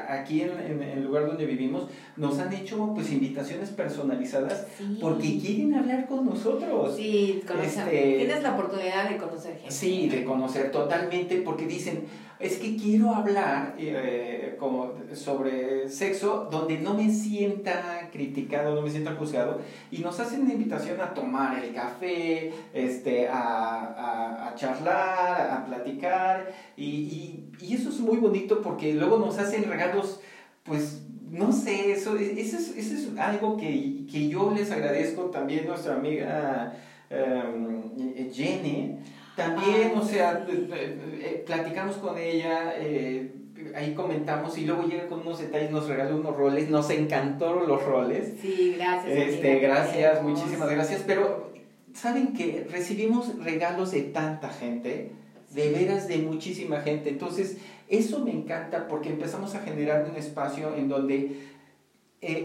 aquí 0.09 0.41
en, 0.41 0.83
el 0.83 1.03
lugar 1.03 1.27
donde 1.27 1.45
vivimos 1.45 1.87
nos 2.17 2.37
han 2.39 2.53
hecho 2.53 2.93
pues 2.93 3.11
invitaciones 3.11 3.69
personalizadas 3.69 4.67
porque 4.99 5.39
quieren 5.39 5.73
hablar 5.73 6.07
con 6.07 6.25
nosotros. 6.25 6.95
Sí, 6.95 7.41
este, 7.63 8.15
tienes 8.17 8.43
la 8.43 8.53
oportunidad 8.53 9.09
de 9.09 9.17
conocer 9.17 9.55
gente. 9.55 9.71
Sí, 9.71 10.09
de 10.09 10.25
conocer 10.25 10.71
totalmente 10.71 11.37
porque 11.37 11.65
dicen, 11.65 12.03
es 12.41 12.57
que 12.57 12.75
quiero 12.75 13.13
hablar 13.13 13.75
eh, 13.77 14.55
como 14.59 14.93
sobre 15.13 15.87
sexo 15.87 16.47
donde 16.51 16.79
no 16.79 16.95
me 16.95 17.09
sienta 17.09 18.09
criticado, 18.11 18.73
no 18.75 18.81
me 18.81 18.89
sienta 18.89 19.15
juzgado, 19.15 19.61
y 19.91 19.99
nos 19.99 20.19
hacen 20.19 20.41
una 20.41 20.53
invitación 20.53 20.99
a 20.99 21.13
tomar 21.13 21.63
el 21.63 21.73
café, 21.73 22.51
este, 22.73 23.27
a, 23.27 23.33
a, 23.33 24.47
a 24.47 24.55
charlar, 24.55 25.51
a 25.51 25.65
platicar, 25.65 26.51
y, 26.75 26.85
y, 26.85 27.40
y, 27.61 27.73
eso 27.75 27.89
es 27.89 27.99
muy 27.99 28.17
bonito 28.17 28.61
porque 28.61 28.93
luego 28.93 29.17
nos 29.17 29.37
hacen 29.37 29.63
regalos, 29.63 30.19
pues, 30.63 31.03
no 31.29 31.51
sé, 31.51 31.91
eso, 31.91 32.17
eso, 32.17 32.57
es, 32.57 32.77
eso 32.77 32.93
es 32.93 33.17
algo 33.17 33.57
que, 33.57 34.05
que 34.11 34.27
yo 34.27 34.51
les 34.55 34.71
agradezco 34.71 35.25
también 35.25 35.65
a 35.65 35.69
nuestra 35.69 35.95
amiga 35.95 36.75
um, 37.09 37.91
Jenny, 38.31 38.97
también, 39.35 39.93
o 39.95 40.03
sea, 40.03 40.45
eh, 40.49 41.43
platicamos 41.45 41.95
con 41.97 42.17
ella, 42.17 42.73
eh, 42.77 43.31
ahí 43.75 43.93
comentamos 43.93 44.57
y 44.57 44.65
luego 44.65 44.83
llega 44.83 45.07
con 45.07 45.21
unos 45.21 45.39
detalles, 45.39 45.71
nos 45.71 45.87
regaló 45.87 46.17
unos 46.17 46.35
roles, 46.35 46.69
nos 46.69 46.89
encantaron 46.89 47.67
los 47.67 47.83
roles. 47.83 48.33
Sí, 48.41 48.75
gracias. 48.77 49.17
Este, 49.17 49.59
gracias, 49.59 50.23
muchísimas 50.23 50.69
gracias. 50.69 51.03
Pero, 51.07 51.51
¿saben 51.93 52.33
que 52.33 52.67
Recibimos 52.69 53.37
regalos 53.43 53.91
de 53.91 54.01
tanta 54.03 54.49
gente, 54.49 55.11
de 55.53 55.71
veras 55.71 56.07
de 56.07 56.17
muchísima 56.19 56.81
gente. 56.81 57.09
Entonces, 57.09 57.57
eso 57.87 58.19
me 58.19 58.31
encanta 58.31 58.87
porque 58.87 59.09
empezamos 59.09 59.55
a 59.55 59.59
generar 59.59 60.07
un 60.09 60.15
espacio 60.15 60.75
en 60.75 60.89
donde 60.89 61.51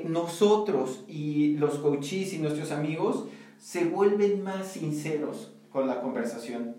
nosotros 0.05 1.05
y 1.07 1.57
los 1.59 1.79
coaches 1.79 2.33
y 2.33 2.39
nuestros 2.39 2.73
amigos 2.73 3.27
se 3.61 3.85
vuelven 3.85 4.43
más 4.43 4.69
sinceros 4.69 5.53
con 5.71 5.87
la 5.87 6.01
conversación. 6.01 6.77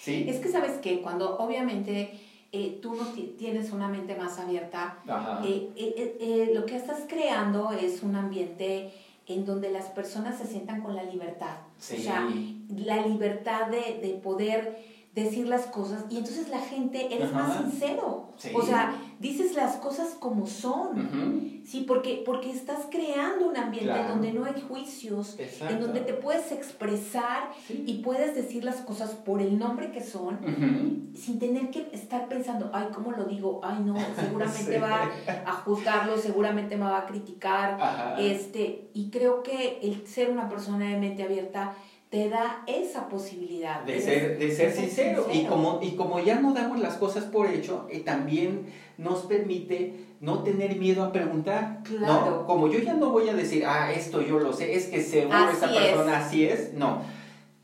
¿Sí? 0.00 0.26
Es 0.28 0.38
que 0.38 0.48
sabes 0.48 0.78
que 0.78 1.02
cuando 1.02 1.38
obviamente 1.38 2.18
eh, 2.52 2.78
tú 2.82 2.94
no 2.94 3.04
tienes 3.38 3.70
una 3.72 3.88
mente 3.88 4.16
más 4.16 4.38
abierta, 4.38 4.98
eh, 5.44 5.70
eh, 5.76 6.50
lo 6.54 6.66
que 6.66 6.76
estás 6.76 7.02
creando 7.06 7.70
es 7.72 8.02
un 8.02 8.16
ambiente 8.16 8.92
en 9.26 9.44
donde 9.44 9.70
las 9.70 9.86
personas 9.86 10.38
se 10.38 10.46
sientan 10.46 10.82
con 10.82 10.96
la 10.96 11.04
libertad. 11.04 11.58
O 11.78 11.82
sea, 11.82 12.28
la 12.74 13.06
libertad 13.06 13.68
de, 13.68 14.00
de 14.00 14.14
poder 14.14 14.89
decir 15.14 15.48
las 15.48 15.66
cosas 15.66 16.04
y 16.08 16.18
entonces 16.18 16.48
la 16.50 16.60
gente 16.60 17.12
eres 17.12 17.32
más 17.32 17.58
sincero. 17.58 18.28
O 18.54 18.62
sea, 18.62 18.94
dices 19.18 19.54
las 19.54 19.76
cosas 19.76 20.14
como 20.18 20.46
son. 20.46 21.60
Sí, 21.64 21.84
porque, 21.86 22.22
porque 22.24 22.50
estás 22.50 22.86
creando 22.90 23.48
un 23.48 23.56
ambiente 23.56 24.02
donde 24.08 24.32
no 24.32 24.44
hay 24.44 24.60
juicios, 24.60 25.36
en 25.68 25.80
donde 25.80 26.00
te 26.00 26.14
puedes 26.14 26.52
expresar 26.52 27.50
y 27.68 28.02
puedes 28.02 28.34
decir 28.34 28.64
las 28.64 28.76
cosas 28.76 29.10
por 29.10 29.42
el 29.42 29.58
nombre 29.58 29.90
que 29.90 30.02
son, 30.02 31.10
sin 31.14 31.38
tener 31.38 31.70
que 31.70 31.88
estar 31.92 32.28
pensando, 32.28 32.70
ay, 32.72 32.88
¿cómo 32.94 33.12
lo 33.12 33.24
digo? 33.24 33.60
Ay, 33.62 33.82
no, 33.84 33.94
seguramente 34.18 34.78
va 34.78 35.10
a 35.44 35.52
juzgarlo, 35.52 36.16
seguramente 36.16 36.76
me 36.76 36.84
va 36.84 36.98
a 36.98 37.06
criticar. 37.06 38.16
Este, 38.18 38.90
y 38.94 39.10
creo 39.10 39.42
que 39.42 39.80
el 39.82 40.06
ser 40.06 40.30
una 40.30 40.48
persona 40.48 40.86
de 40.86 40.98
mente 40.98 41.24
abierta 41.24 41.74
te 42.10 42.28
da 42.28 42.64
esa 42.66 43.08
posibilidad. 43.08 43.82
De, 43.84 44.00
ser, 44.00 44.38
de 44.38 44.54
ser, 44.54 44.72
sincero. 44.72 45.28
Y, 45.32 45.44
como, 45.44 45.78
y 45.80 45.92
como 45.92 46.18
ya 46.18 46.40
no 46.40 46.52
damos 46.52 46.80
las 46.80 46.96
cosas 46.96 47.24
por 47.24 47.48
hecho, 47.48 47.86
eh, 47.88 48.00
también 48.00 48.66
nos 48.98 49.22
permite 49.22 49.94
no 50.20 50.42
tener 50.42 50.76
miedo 50.76 51.04
a 51.04 51.12
preguntar. 51.12 51.80
Claro. 51.84 52.46
Como 52.46 52.68
yo 52.68 52.80
ya 52.80 52.94
no 52.94 53.10
voy 53.10 53.28
a 53.28 53.34
decir, 53.34 53.64
ah, 53.64 53.92
esto 53.92 54.20
yo 54.22 54.40
lo 54.40 54.52
sé, 54.52 54.74
es 54.74 54.86
que 54.86 55.00
seguro 55.02 55.50
esta 55.50 55.72
persona 55.72 56.18
así 56.18 56.44
es. 56.44 56.74
No 56.74 57.19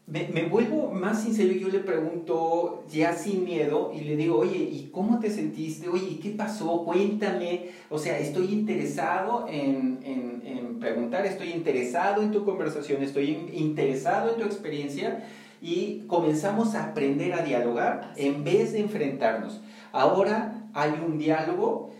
me, 0.06 0.28
me, 0.28 0.44
vuelvo 0.44 0.92
más 0.92 1.22
sincero 1.22 1.52
y 1.52 1.58
yo 1.58 1.68
le 1.68 1.80
pregunto 1.80 2.84
ya 2.88 3.12
sin 3.12 3.44
miedo 3.44 3.92
y 3.92 4.02
le 4.02 4.16
digo, 4.16 4.38
oye, 4.38 4.58
¿y 4.58 4.90
cómo 4.92 5.18
te 5.18 5.30
sentiste? 5.30 5.88
Oye, 5.88 6.20
¿qué 6.22 6.30
pasó? 6.30 6.84
Cuéntame. 6.84 7.70
O 7.90 7.98
sea, 7.98 8.18
estoy 8.18 8.52
interesado 8.52 9.46
en, 9.48 9.98
en, 10.04 10.42
en 10.44 10.78
preguntar, 10.78 11.26
estoy 11.26 11.50
interesado 11.50 12.22
en 12.22 12.30
tu 12.30 12.44
conversación, 12.44 13.02
estoy 13.02 13.50
interesado 13.52 14.30
en 14.30 14.36
tu 14.36 14.44
experiencia 14.44 15.24
y 15.60 16.04
comenzamos 16.06 16.76
a 16.76 16.84
aprender 16.84 17.32
a 17.32 17.42
dialogar 17.42 18.12
en 18.16 18.44
vez 18.44 18.72
de 18.72 18.80
enfrentarnos. 18.80 19.60
Ahora 19.90 20.68
hay 20.72 20.92
un 21.04 21.18
diálogo 21.18 21.90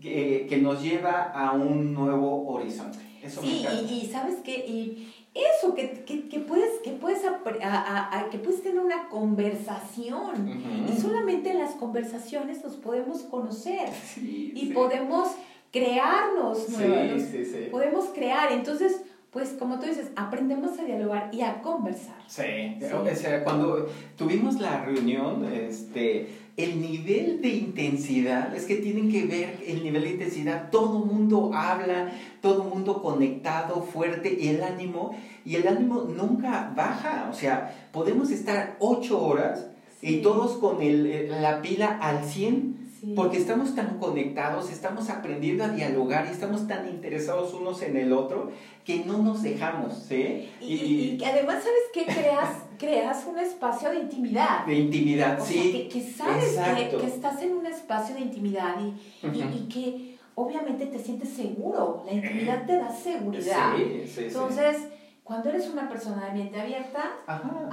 que, 0.00 0.46
que 0.48 0.56
nos 0.56 0.82
lleva 0.82 1.24
a 1.24 1.52
un 1.52 1.92
nuevo 1.92 2.48
horizonte. 2.48 2.98
Eso 3.22 3.42
sí, 3.42 3.66
y, 3.70 3.92
y, 3.92 4.06
sabes 4.06 4.36
qué, 4.42 4.64
y 4.66 5.19
eso, 5.34 5.74
que, 5.74 6.04
que, 6.04 6.28
que 6.28 6.40
puedes, 6.40 6.80
que, 6.80 6.90
puedes 6.90 7.22
a, 7.24 8.18
a, 8.18 8.30
que 8.30 8.38
puedes 8.38 8.62
tener 8.62 8.80
una 8.80 9.08
conversación. 9.08 10.86
Y 10.88 11.00
solamente 11.00 11.50
en 11.50 11.58
las 11.58 11.74
conversaciones 11.74 12.64
nos 12.64 12.76
podemos 12.76 13.22
conocer 13.22 13.88
y 14.16 14.72
podemos 14.74 15.28
crearnos 15.70 16.68
nuevos. 16.70 17.22
podemos 17.70 18.06
crear. 18.06 18.52
Entonces, 18.52 19.02
pues 19.30 19.50
como 19.50 19.78
tú 19.78 19.86
dices, 19.86 20.08
aprendemos 20.16 20.78
a 20.78 20.84
dialogar 20.84 21.30
y 21.32 21.42
a 21.42 21.62
conversar. 21.62 22.16
Sí, 22.26 22.78
o 22.80 23.14
sea, 23.14 23.44
cuando 23.44 23.88
tuvimos 24.16 24.60
la 24.60 24.84
reunión, 24.84 25.44
este, 25.52 26.28
el 26.64 26.80
nivel 26.80 27.40
de 27.42 27.48
intensidad, 27.48 28.54
es 28.54 28.64
que 28.64 28.76
tienen 28.76 29.10
que 29.10 29.24
ver 29.26 29.58
el 29.66 29.82
nivel 29.82 30.02
de 30.02 30.10
intensidad, 30.10 30.70
todo 30.70 31.00
mundo 31.00 31.50
habla, 31.54 32.12
todo 32.40 32.64
mundo 32.64 33.02
conectado, 33.02 33.82
fuerte, 33.82 34.36
y 34.38 34.48
el 34.48 34.62
ánimo, 34.62 35.16
y 35.44 35.56
el 35.56 35.68
ánimo 35.68 36.02
nunca 36.02 36.72
baja, 36.76 37.28
o 37.30 37.34
sea, 37.34 37.88
podemos 37.92 38.30
estar 38.30 38.76
ocho 38.78 39.22
horas 39.22 39.66
y 40.02 40.18
todos 40.22 40.56
con 40.58 40.80
el, 40.82 41.30
la 41.42 41.60
pila 41.60 41.98
al 42.00 42.24
100 42.24 42.79
porque 43.16 43.38
estamos 43.38 43.74
tan 43.74 43.98
conectados, 43.98 44.70
estamos 44.70 45.08
aprendiendo 45.10 45.64
a 45.64 45.68
dialogar 45.68 46.26
y 46.28 46.32
estamos 46.32 46.66
tan 46.66 46.88
interesados 46.88 47.54
unos 47.54 47.80
en 47.82 47.96
el 47.96 48.12
otro 48.12 48.50
que 48.84 49.04
no 49.04 49.18
nos 49.18 49.42
dejamos, 49.42 49.94
¿sí? 49.94 50.48
Y, 50.60 51.18
y, 51.20 51.24
además, 51.24 51.62
¿sabes 51.62 51.82
qué? 51.92 52.04
Creas, 52.04 52.56
creas 52.78 53.24
un 53.26 53.38
espacio 53.38 53.90
de 53.90 54.00
intimidad. 54.00 54.66
De 54.66 54.74
intimidad, 54.74 55.38
sí. 55.42 55.72
que, 55.72 55.88
que, 55.88 56.12
sabes 56.12 56.56
que, 56.58 56.96
que, 56.96 57.06
estás 57.06 57.40
en 57.42 57.52
un 57.54 57.66
espacio 57.66 58.14
de 58.14 58.22
intimidad 58.22 58.76
y, 58.80 59.26
y, 59.26 59.68
que 59.68 60.18
obviamente 60.34 60.86
te 60.86 60.98
sientes 60.98 61.30
seguro. 61.30 62.02
La 62.06 62.12
intimidad 62.12 62.66
te 62.66 62.76
da 62.76 62.90
seguridad. 62.92 63.74
Sí, 63.76 64.02
sí, 64.06 64.24
Entonces, 64.24 64.76
cuando 65.24 65.48
eres 65.50 65.68
una 65.68 65.88
persona 65.88 66.26
de 66.26 66.32
mente 66.38 66.60
abierta, 66.60 67.10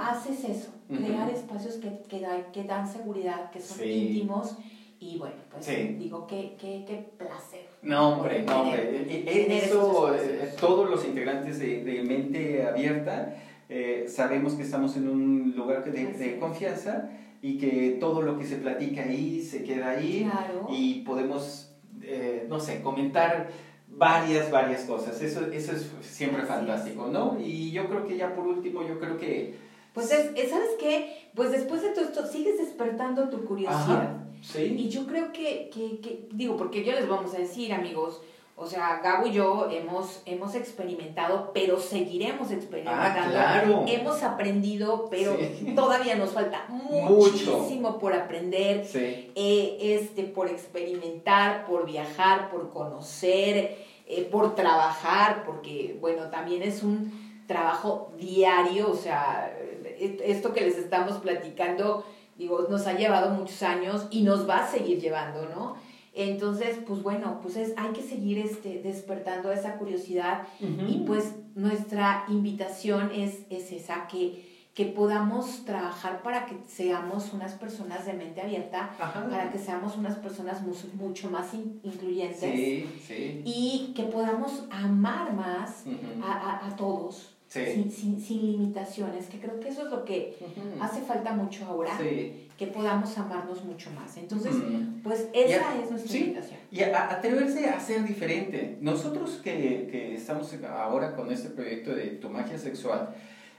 haces 0.00 0.44
eso 0.44 0.68
crear 0.88 1.28
espacios 1.30 1.74
que, 1.74 2.00
que, 2.08 2.20
da- 2.20 2.50
que 2.52 2.64
dan 2.64 2.90
seguridad, 2.90 3.50
que 3.50 3.60
son 3.60 3.78
Sí. 3.78 3.84
íntimos. 3.90 4.56
Y 5.00 5.16
bueno, 5.18 5.36
pues 5.50 5.64
Sí. 5.64 5.96
digo, 5.98 6.26
qué, 6.26 6.56
qué, 6.60 6.84
qué 6.86 7.08
placer. 7.16 7.66
No, 7.82 8.14
hombre, 8.16 8.42
no, 8.42 8.62
hombre. 8.62 9.06
E- 9.08 9.20
e- 9.20 9.44
tener 9.44 9.64
Eso, 9.64 10.12
eh, 10.14 10.52
todos 10.60 10.90
los 10.90 11.04
integrantes 11.04 11.58
de, 11.60 11.84
de 11.84 12.02
Mente 12.02 12.66
Abierta 12.66 13.36
eh, 13.68 14.06
sabemos 14.08 14.54
que 14.54 14.62
estamos 14.62 14.96
en 14.96 15.08
un 15.08 15.54
lugar 15.56 15.84
de, 15.84 16.06
de 16.06 16.34
es. 16.34 16.40
confianza 16.40 17.10
y 17.42 17.58
que 17.58 17.98
todo 18.00 18.22
lo 18.22 18.36
que 18.38 18.44
se 18.46 18.56
platica 18.56 19.02
ahí 19.02 19.40
se 19.42 19.62
queda 19.62 19.90
ahí 19.90 20.28
Claro. 20.28 20.66
y 20.70 21.02
podemos, 21.02 21.72
eh, 22.02 22.46
no 22.48 22.58
sé, 22.58 22.80
comentar 22.82 23.48
varias, 23.86 24.50
varias 24.50 24.82
cosas. 24.82 25.20
Eso, 25.22 25.46
eso 25.52 25.72
es 25.72 25.92
siempre 26.00 26.42
Así 26.42 26.48
fantástico, 26.50 27.06
¿no? 27.06 27.38
Y 27.40 27.70
yo 27.70 27.86
creo 27.88 28.04
que 28.06 28.16
ya 28.16 28.34
por 28.34 28.46
último, 28.48 28.82
yo 28.82 28.98
creo 28.98 29.16
que... 29.18 29.54
Pues 29.94 30.10
es, 30.10 30.30
es- 30.34 30.50
¿sabes 30.50 30.70
qué? 30.80 31.28
Pues 31.34 31.52
después 31.52 31.82
de 31.82 31.90
todo 31.90 32.04
esto 32.06 32.26
sigues 32.26 32.58
despertando 32.58 33.28
tu 33.28 33.44
curiosidad. 33.44 33.80
Ajá, 33.82 34.24
sí. 34.42 34.76
Y 34.78 34.88
yo 34.88 35.06
creo 35.06 35.32
que, 35.32 35.70
que, 35.72 35.98
que- 36.00 36.28
digo, 36.32 36.56
porque 36.56 36.84
yo 36.84 36.92
les 36.92 37.08
vamos 37.08 37.34
a 37.34 37.38
decir, 37.38 37.72
amigos, 37.72 38.20
o 38.60 38.66
sea, 38.66 39.00
Gabo 39.04 39.26
y 39.28 39.32
yo 39.32 39.68
hemos, 39.70 40.20
hemos 40.26 40.56
experimentado, 40.56 41.52
pero 41.54 41.78
seguiremos 41.78 42.50
experimentando. 42.50 43.20
Ah, 43.20 43.30
claro. 43.30 43.84
Hemos 43.86 44.22
aprendido, 44.24 45.06
pero 45.10 45.36
Sí. 45.36 45.72
todavía 45.76 46.16
nos 46.16 46.30
falta 46.32 46.66
Mucho. 46.68 47.08
muchísimo 47.08 47.98
por 48.00 48.14
aprender, 48.14 48.84
Sí. 48.84 49.30
eh, 49.36 49.76
este, 49.80 50.24
por 50.24 50.48
experimentar, 50.48 51.66
por 51.66 51.86
viajar, 51.86 52.50
por 52.50 52.70
conocer, 52.70 53.76
eh, 54.06 54.28
por 54.30 54.54
trabajar, 54.54 55.44
porque, 55.44 55.96
bueno, 56.00 56.28
también 56.30 56.62
es 56.62 56.82
un 56.82 57.12
trabajo 57.46 58.12
diario, 58.18 58.90
o 58.90 58.96
sea, 58.96 59.54
eh, 59.56 60.18
esto 60.24 60.52
que 60.52 60.62
les 60.62 60.76
estamos 60.78 61.18
platicando, 61.18 62.04
digo, 62.38 62.66
nos 62.70 62.86
ha 62.86 62.94
llevado 62.94 63.34
muchos 63.34 63.62
años 63.62 64.06
y 64.10 64.22
nos 64.22 64.48
va 64.48 64.64
a 64.64 64.66
seguir 64.70 65.00
llevando, 65.00 65.48
¿no? 65.54 65.74
Entonces, 66.14 66.78
pues 66.86 67.02
bueno, 67.02 67.38
pues 67.42 67.56
es, 67.56 67.74
hay 67.76 67.92
que 67.92 68.02
seguir 68.02 68.38
este, 68.38 68.80
despertando 68.82 69.52
esa 69.52 69.76
curiosidad 69.76 70.42
y 70.60 71.00
pues 71.06 71.34
nuestra 71.54 72.24
invitación 72.28 73.10
es, 73.14 73.40
es 73.50 73.70
esa, 73.72 74.06
que, 74.08 74.44
que 74.74 74.86
podamos 74.86 75.64
trabajar 75.64 76.22
para 76.22 76.46
que 76.46 76.56
seamos 76.66 77.32
unas 77.32 77.52
personas 77.54 78.04
de 78.06 78.14
mente 78.14 78.40
abierta, 78.40 78.90
Ajá. 78.98 79.28
para 79.28 79.50
que 79.52 79.58
seamos 79.58 79.96
unas 79.96 80.16
personas 80.16 80.62
mu- 80.62 80.74
mucho 80.94 81.30
más 81.30 81.52
in- 81.54 81.80
incluyentes 81.84 82.40
Sí, 82.52 82.88
sí. 83.06 83.42
y 83.44 83.92
que 83.94 84.04
podamos 84.04 84.64
amar 84.70 85.32
más 85.34 85.84
a, 86.24 86.32
a, 86.32 86.66
a 86.68 86.76
todos, 86.76 87.36
Sí. 87.48 87.64
sin, 87.64 87.90
sin, 87.90 88.20
sin 88.20 88.42
limitaciones, 88.52 89.26
que 89.26 89.40
creo 89.40 89.58
que 89.58 89.70
eso 89.70 89.86
es 89.86 89.90
lo 89.90 90.04
que 90.04 90.36
hace 90.80 91.00
falta 91.00 91.32
mucho 91.32 91.64
ahora, 91.64 91.96
Sí. 91.98 92.46
que 92.58 92.66
podamos 92.66 93.16
amarnos 93.16 93.64
mucho 93.64 93.90
más. 93.92 94.16
Entonces, 94.18 94.54
pues 95.02 95.28
esa 95.32 95.74
es 95.82 95.90
nuestra 95.90 96.12
sí. 96.12 96.18
invitación. 96.24 96.58
Y 96.70 96.82
a 96.82 97.10
atreverse 97.10 97.66
a 97.70 97.80
ser 97.80 98.04
diferente. 98.06 98.76
Nosotros 98.82 99.40
que, 99.42 99.88
que 99.90 100.14
estamos 100.14 100.52
ahora 100.68 101.16
con 101.16 101.32
este 101.32 101.48
proyecto 101.48 101.94
de 101.94 102.08
tu 102.20 102.28
magia 102.28 102.58
sexual, 102.58 103.14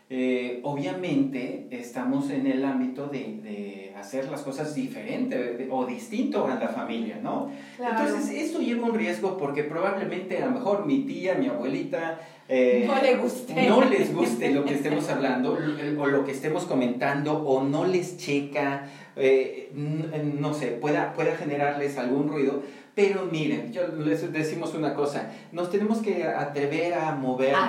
eh, 0.10 0.60
obviamente 0.64 1.68
estamos 1.72 2.32
en 2.32 2.48
el 2.48 2.66
ámbito 2.66 3.08
de, 3.08 3.40
de 3.44 3.94
hacer 3.96 4.30
las 4.30 4.42
cosas 4.42 4.74
diferente 4.74 5.38
de- 5.38 5.68
o 5.70 5.86
distinto 5.86 6.48
a 6.48 6.56
la 6.56 6.68
familia, 6.70 7.20
¿no? 7.22 7.52
Entonces, 8.02 8.32
esto 8.32 8.60
lleva 8.60 8.88
un 8.88 8.96
riesgo 8.96 9.38
porque 9.38 9.64
probablemente 9.64 10.38
a 10.42 10.46
lo 10.48 10.52
mejor 10.54 10.86
mi 10.86 11.02
tía, 11.06 11.36
mi 11.36 11.48
abuelita, 11.48 12.20
eh, 12.48 12.86
no 12.88 13.00
le 13.02 13.16
guste. 13.18 13.54
no 13.70 13.82
les 13.90 14.14
guste 14.16 14.50
lo 14.52 14.66
que 14.66 14.74
estemos 14.74 15.10
hablando 15.10 15.56
lo- 15.60 16.02
o 16.02 16.08
lo 16.08 16.26
que 16.26 16.32
estemos 16.32 16.66
comentando 16.66 17.34
o 17.46 17.64
no 17.64 17.86
les 17.86 18.18
checa, 18.18 18.88
eh, 19.16 19.70
no 19.76 20.54
sé, 20.54 20.68
pueda, 20.68 21.14
pueda 21.14 21.36
generarles 21.36 21.98
algún 22.00 22.28
ruido. 22.30 22.64
Pero 23.00 23.26
miren, 23.32 23.72
yo 23.72 23.88
les 23.98 24.30
decimos 24.34 24.74
una 24.76 24.94
cosa, 24.94 25.32
nos 25.54 25.70
tenemos 25.72 26.00
que 26.00 26.24
atrever 26.26 26.96
a 26.96 27.16
movernos. 27.16 27.62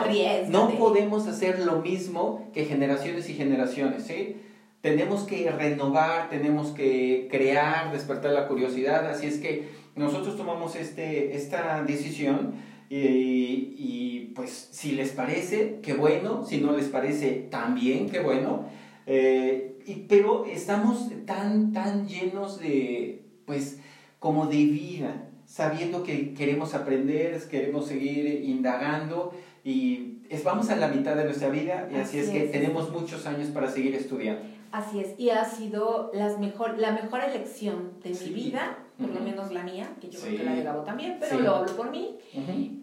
No 0.48 0.66
podemos 0.76 1.28
hacer 1.28 1.60
lo 1.60 1.80
mismo 1.82 2.50
que 2.52 2.64
generaciones 2.64 3.30
y 3.30 3.34
generaciones, 3.34 4.02
¿sí? 4.04 4.36
Tenemos 4.80 5.22
que 5.22 5.48
renovar, 5.50 6.30
tenemos 6.30 6.70
que 6.70 7.28
crear, 7.30 7.92
despertar 7.92 8.32
la 8.32 8.48
curiosidad, 8.48 9.06
así 9.08 9.26
es 9.26 9.38
que 9.38 9.68
nosotros 9.94 10.36
tomamos 10.36 10.74
este, 10.74 11.36
esta 11.36 11.84
decisión 11.84 12.54
y, 12.88 13.74
y, 13.78 14.32
pues 14.34 14.68
si 14.72 14.92
les 14.92 15.10
parece, 15.12 15.78
qué 15.80 15.92
bueno, 15.94 16.44
si 16.44 16.58
no 16.58 16.72
les 16.72 16.86
parece, 16.88 17.46
también 17.50 18.10
qué 18.10 18.18
bueno, 18.20 18.64
Eh, 19.06 19.78
y- 19.86 20.06
pero 20.08 20.44
estamos 20.44 21.08
tan, 21.26 21.72
tan 21.72 22.06
llenos 22.06 22.60
de, 22.60 23.22
pues, 23.44 23.79
como 24.20 24.46
de 24.46 24.56
vida, 24.66 25.26
sabiendo 25.46 26.04
que 26.04 26.32
queremos 26.34 26.74
aprender, 26.74 27.36
queremos 27.48 27.86
seguir 27.88 28.44
indagando 28.44 29.32
y 29.64 30.18
es, 30.28 30.44
vamos 30.44 30.70
a 30.70 30.76
la 30.76 30.86
mitad 30.88 31.16
de 31.16 31.24
nuestra 31.24 31.48
vida 31.48 31.88
y 31.90 31.96
así, 31.96 32.18
Así 32.18 32.18
es 32.20 32.30
que 32.30 32.40
tenemos 32.48 32.92
muchos 32.92 33.26
años 33.26 33.48
para 33.48 33.68
seguir 33.68 33.94
estudiando. 33.96 34.42
Así 34.70 35.00
es, 35.00 35.18
y 35.18 35.30
ha 35.30 35.44
sido 35.44 36.12
las 36.14 36.38
mejor, 36.38 36.78
la 36.78 36.92
mejor 36.92 37.24
elección 37.24 37.94
de 38.04 38.14
Sí. 38.14 38.26
mi 38.30 38.34
vida, 38.44 38.78
por 38.96 39.08
lo 39.08 39.20
menos 39.20 39.50
la 39.50 39.64
mía, 39.64 39.90
que 40.00 40.08
yo 40.08 40.20
Sí. 40.20 40.26
creo 40.26 40.38
que 40.38 40.44
la 40.44 40.54
de 40.54 40.62
Gabo 40.62 40.82
también, 40.82 41.16
pero 41.18 41.36
Sí. 41.36 41.42
lo 41.42 41.56
hablo 41.56 41.74
por 41.76 41.90
mí, 41.90 42.16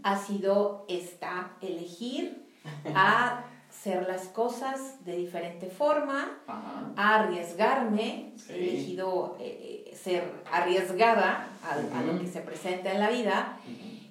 ha 0.04 0.18
sido 0.18 0.86
esta, 0.90 1.54
elegir 1.62 2.44
a 2.94 3.46
hacer 3.78 4.08
las 4.08 4.24
cosas 4.30 5.04
de 5.06 5.16
diferente 5.18 5.68
forma, 5.70 6.40
Ajá. 6.48 6.92
a 6.96 7.20
arriesgarme, 7.20 8.32
Sí. 8.36 8.54
he 8.54 8.56
elegido 8.70 9.38
eh, 9.40 9.86
eh, 9.92 9.96
ser 9.96 10.24
arriesgada 10.52 11.48
a, 11.64 12.00
a 12.00 12.04
lo 12.04 12.20
que 12.20 12.28
se 12.28 12.42
presenta 12.42 12.92
en 12.92 13.00
la 13.00 13.10
vida, 13.10 13.60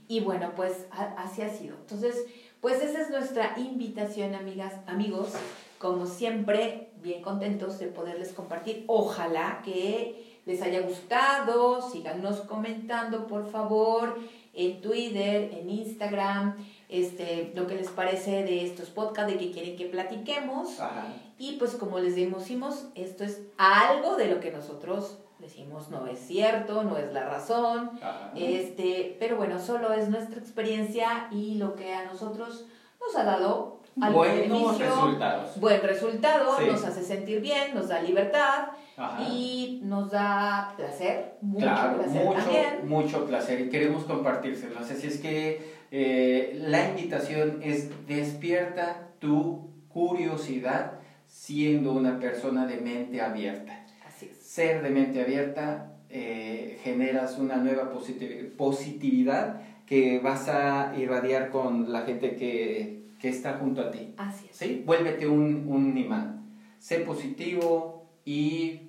y 0.08 0.20
bueno, 0.20 0.52
pues 0.54 0.86
a- 0.92 1.14
así 1.22 1.42
ha 1.42 1.48
sido. 1.50 1.74
Entonces, 1.80 2.26
pues 2.60 2.80
esa 2.80 3.00
es 3.02 3.10
nuestra 3.10 3.54
invitación, 3.58 4.34
amigas, 4.36 4.72
amigos. 4.86 5.32
Como 5.78 6.06
siempre, 6.06 6.90
bien 7.02 7.22
contentos 7.22 7.78
de 7.78 7.86
poderles 7.88 8.32
compartir. 8.32 8.84
Ojalá 8.86 9.60
que 9.64 10.40
les 10.46 10.62
haya 10.62 10.80
gustado. 10.80 11.82
Síganos 11.90 12.40
comentando, 12.42 13.26
por 13.26 13.50
favor, 13.50 14.16
en 14.54 14.80
Twitter, 14.80 15.50
en 15.52 15.68
Instagram, 15.68 16.56
este, 16.89 17.53
lo 17.55 17.66
que 17.66 17.74
les 17.74 17.89
parece 17.89 18.43
de 18.45 18.64
estos 18.64 18.91
podcasts, 18.91 19.32
de 19.32 19.39
que 19.39 19.51
quieren 19.53 19.76
que 19.76 19.87
platiquemos. 19.87 20.78
Ajá. 20.80 21.07
Y 21.39 21.53
pues 21.59 21.74
como 21.74 21.99
les 21.99 22.16
decimos, 22.16 22.87
esto 22.95 23.24
es 23.24 23.43
algo 23.59 24.16
de 24.16 24.28
lo 24.28 24.41
que 24.41 24.51
nosotros 24.51 25.18
decimos 25.39 25.91
no 25.91 26.07
es 26.07 26.18
cierto, 26.18 26.82
no 26.82 26.97
es 26.97 27.12
la 27.12 27.28
razón, 27.28 27.91
Ajá. 28.03 28.32
este, 28.34 29.16
pero 29.20 29.37
bueno, 29.37 29.59
solo 29.61 29.93
es 29.93 30.09
nuestra 30.09 30.39
experiencia 30.41 31.28
y 31.30 31.57
lo 31.57 31.74
que 31.74 31.93
a 31.95 32.07
nosotros 32.07 32.64
nos 33.01 33.14
ha 33.16 33.24
dado 33.24 33.76
Buenos 33.97 34.78
resultados. 34.78 35.59
buen 35.61 35.80
resultado, 35.82 36.57
Sí. 36.59 36.66
nos 36.66 36.84
hace 36.84 37.03
sentir 37.03 37.41
bien, 37.41 37.74
nos 37.74 37.89
da 37.89 38.01
libertad 38.03 38.68
Ajá. 38.97 39.22
y 39.30 39.80
nos 39.84 40.11
da 40.11 40.74
placer, 40.76 41.34
mucho 41.41 41.64
Claro, 41.64 41.99
placer 42.03 42.24
mucho, 42.24 42.39
también. 42.39 42.89
mucho 42.89 43.24
placer 43.26 43.61
y 43.61 43.68
queremos 43.70 44.05
compartírselos. 44.05 44.91
Así 44.91 45.07
es 45.07 45.18
que 45.18 45.75
eh, 45.99 46.59
la 46.68 46.90
invitación 46.90 47.61
es 47.62 47.88
despierta 48.07 49.09
tu 49.18 49.70
curiosidad 49.88 50.92
siendo 51.26 51.92
una 51.92 52.18
persona 52.20 52.66
de 52.66 52.76
mente 52.76 53.22
abierta. 53.22 53.86
Así 54.07 54.26
es. 54.30 54.36
Ser 54.36 54.82
de 54.82 54.90
mente 54.90 55.22
abierta 55.22 55.94
eh, 56.11 56.78
generas 56.82 57.38
una 57.38 57.57
nueva 57.57 57.90
positi- 57.94 58.51
positividad 58.57 59.62
que 59.86 60.18
vas 60.18 60.49
a 60.49 60.92
irradiar 60.99 61.49
con 61.51 61.90
la 61.90 62.03
gente 62.03 62.36
que, 62.36 63.05
que 63.18 63.28
está 63.30 63.55
junto 63.55 63.80
a 63.80 63.90
ti. 63.90 64.12
Así 64.18 64.49
es. 64.51 64.57
¿sí? 64.57 64.82
Vuélvete 64.84 65.26
un, 65.26 65.64
un 65.66 65.97
imán. 65.97 66.44
Sé 66.78 66.99
positivo 67.01 68.07
y 68.26 68.82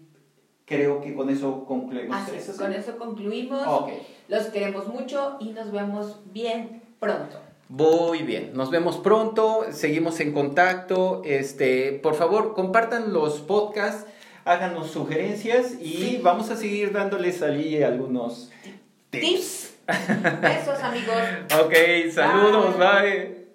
creo 0.66 1.00
que 1.00 1.14
con 1.16 1.30
eso 1.30 1.64
concluimos. 1.66 2.18
Así 2.18 2.36
es. 2.36 2.50
Con 2.58 2.74
eso 2.74 2.98
concluimos. 2.98 3.66
Ok. 3.66 3.92
Los 4.28 4.48
queremos 4.48 4.88
mucho 4.90 5.38
y 5.40 5.52
nos 5.52 5.72
vemos 5.72 6.20
bien 6.34 6.82
pronto. 7.00 7.40
Muy 7.70 8.20
bien, 8.24 8.52
nos 8.54 8.72
vemos 8.72 8.98
pronto, 8.98 9.66
seguimos 9.72 10.20
en 10.22 10.32
contacto. 10.32 11.22
Este, 11.26 11.92
por 12.02 12.16
favor, 12.16 12.54
compartan 12.54 13.12
los 13.12 13.40
podcasts, 13.40 14.06
háganos 14.46 14.92
sugerencias 14.92 15.74
y 15.82 15.94
Sí. 15.98 16.20
vamos 16.24 16.50
a 16.50 16.56
seguir 16.56 16.94
dándoles 16.94 17.42
allí 17.42 17.84
algunos 17.84 18.50
tips. 19.10 19.22
Tips. 19.26 19.74
Besos, 20.42 20.80
amigos. 20.82 21.16
Ok, 21.66 21.74
saludos, 22.14 22.78
Bye. 22.78 22.88
bye. 23.02 23.47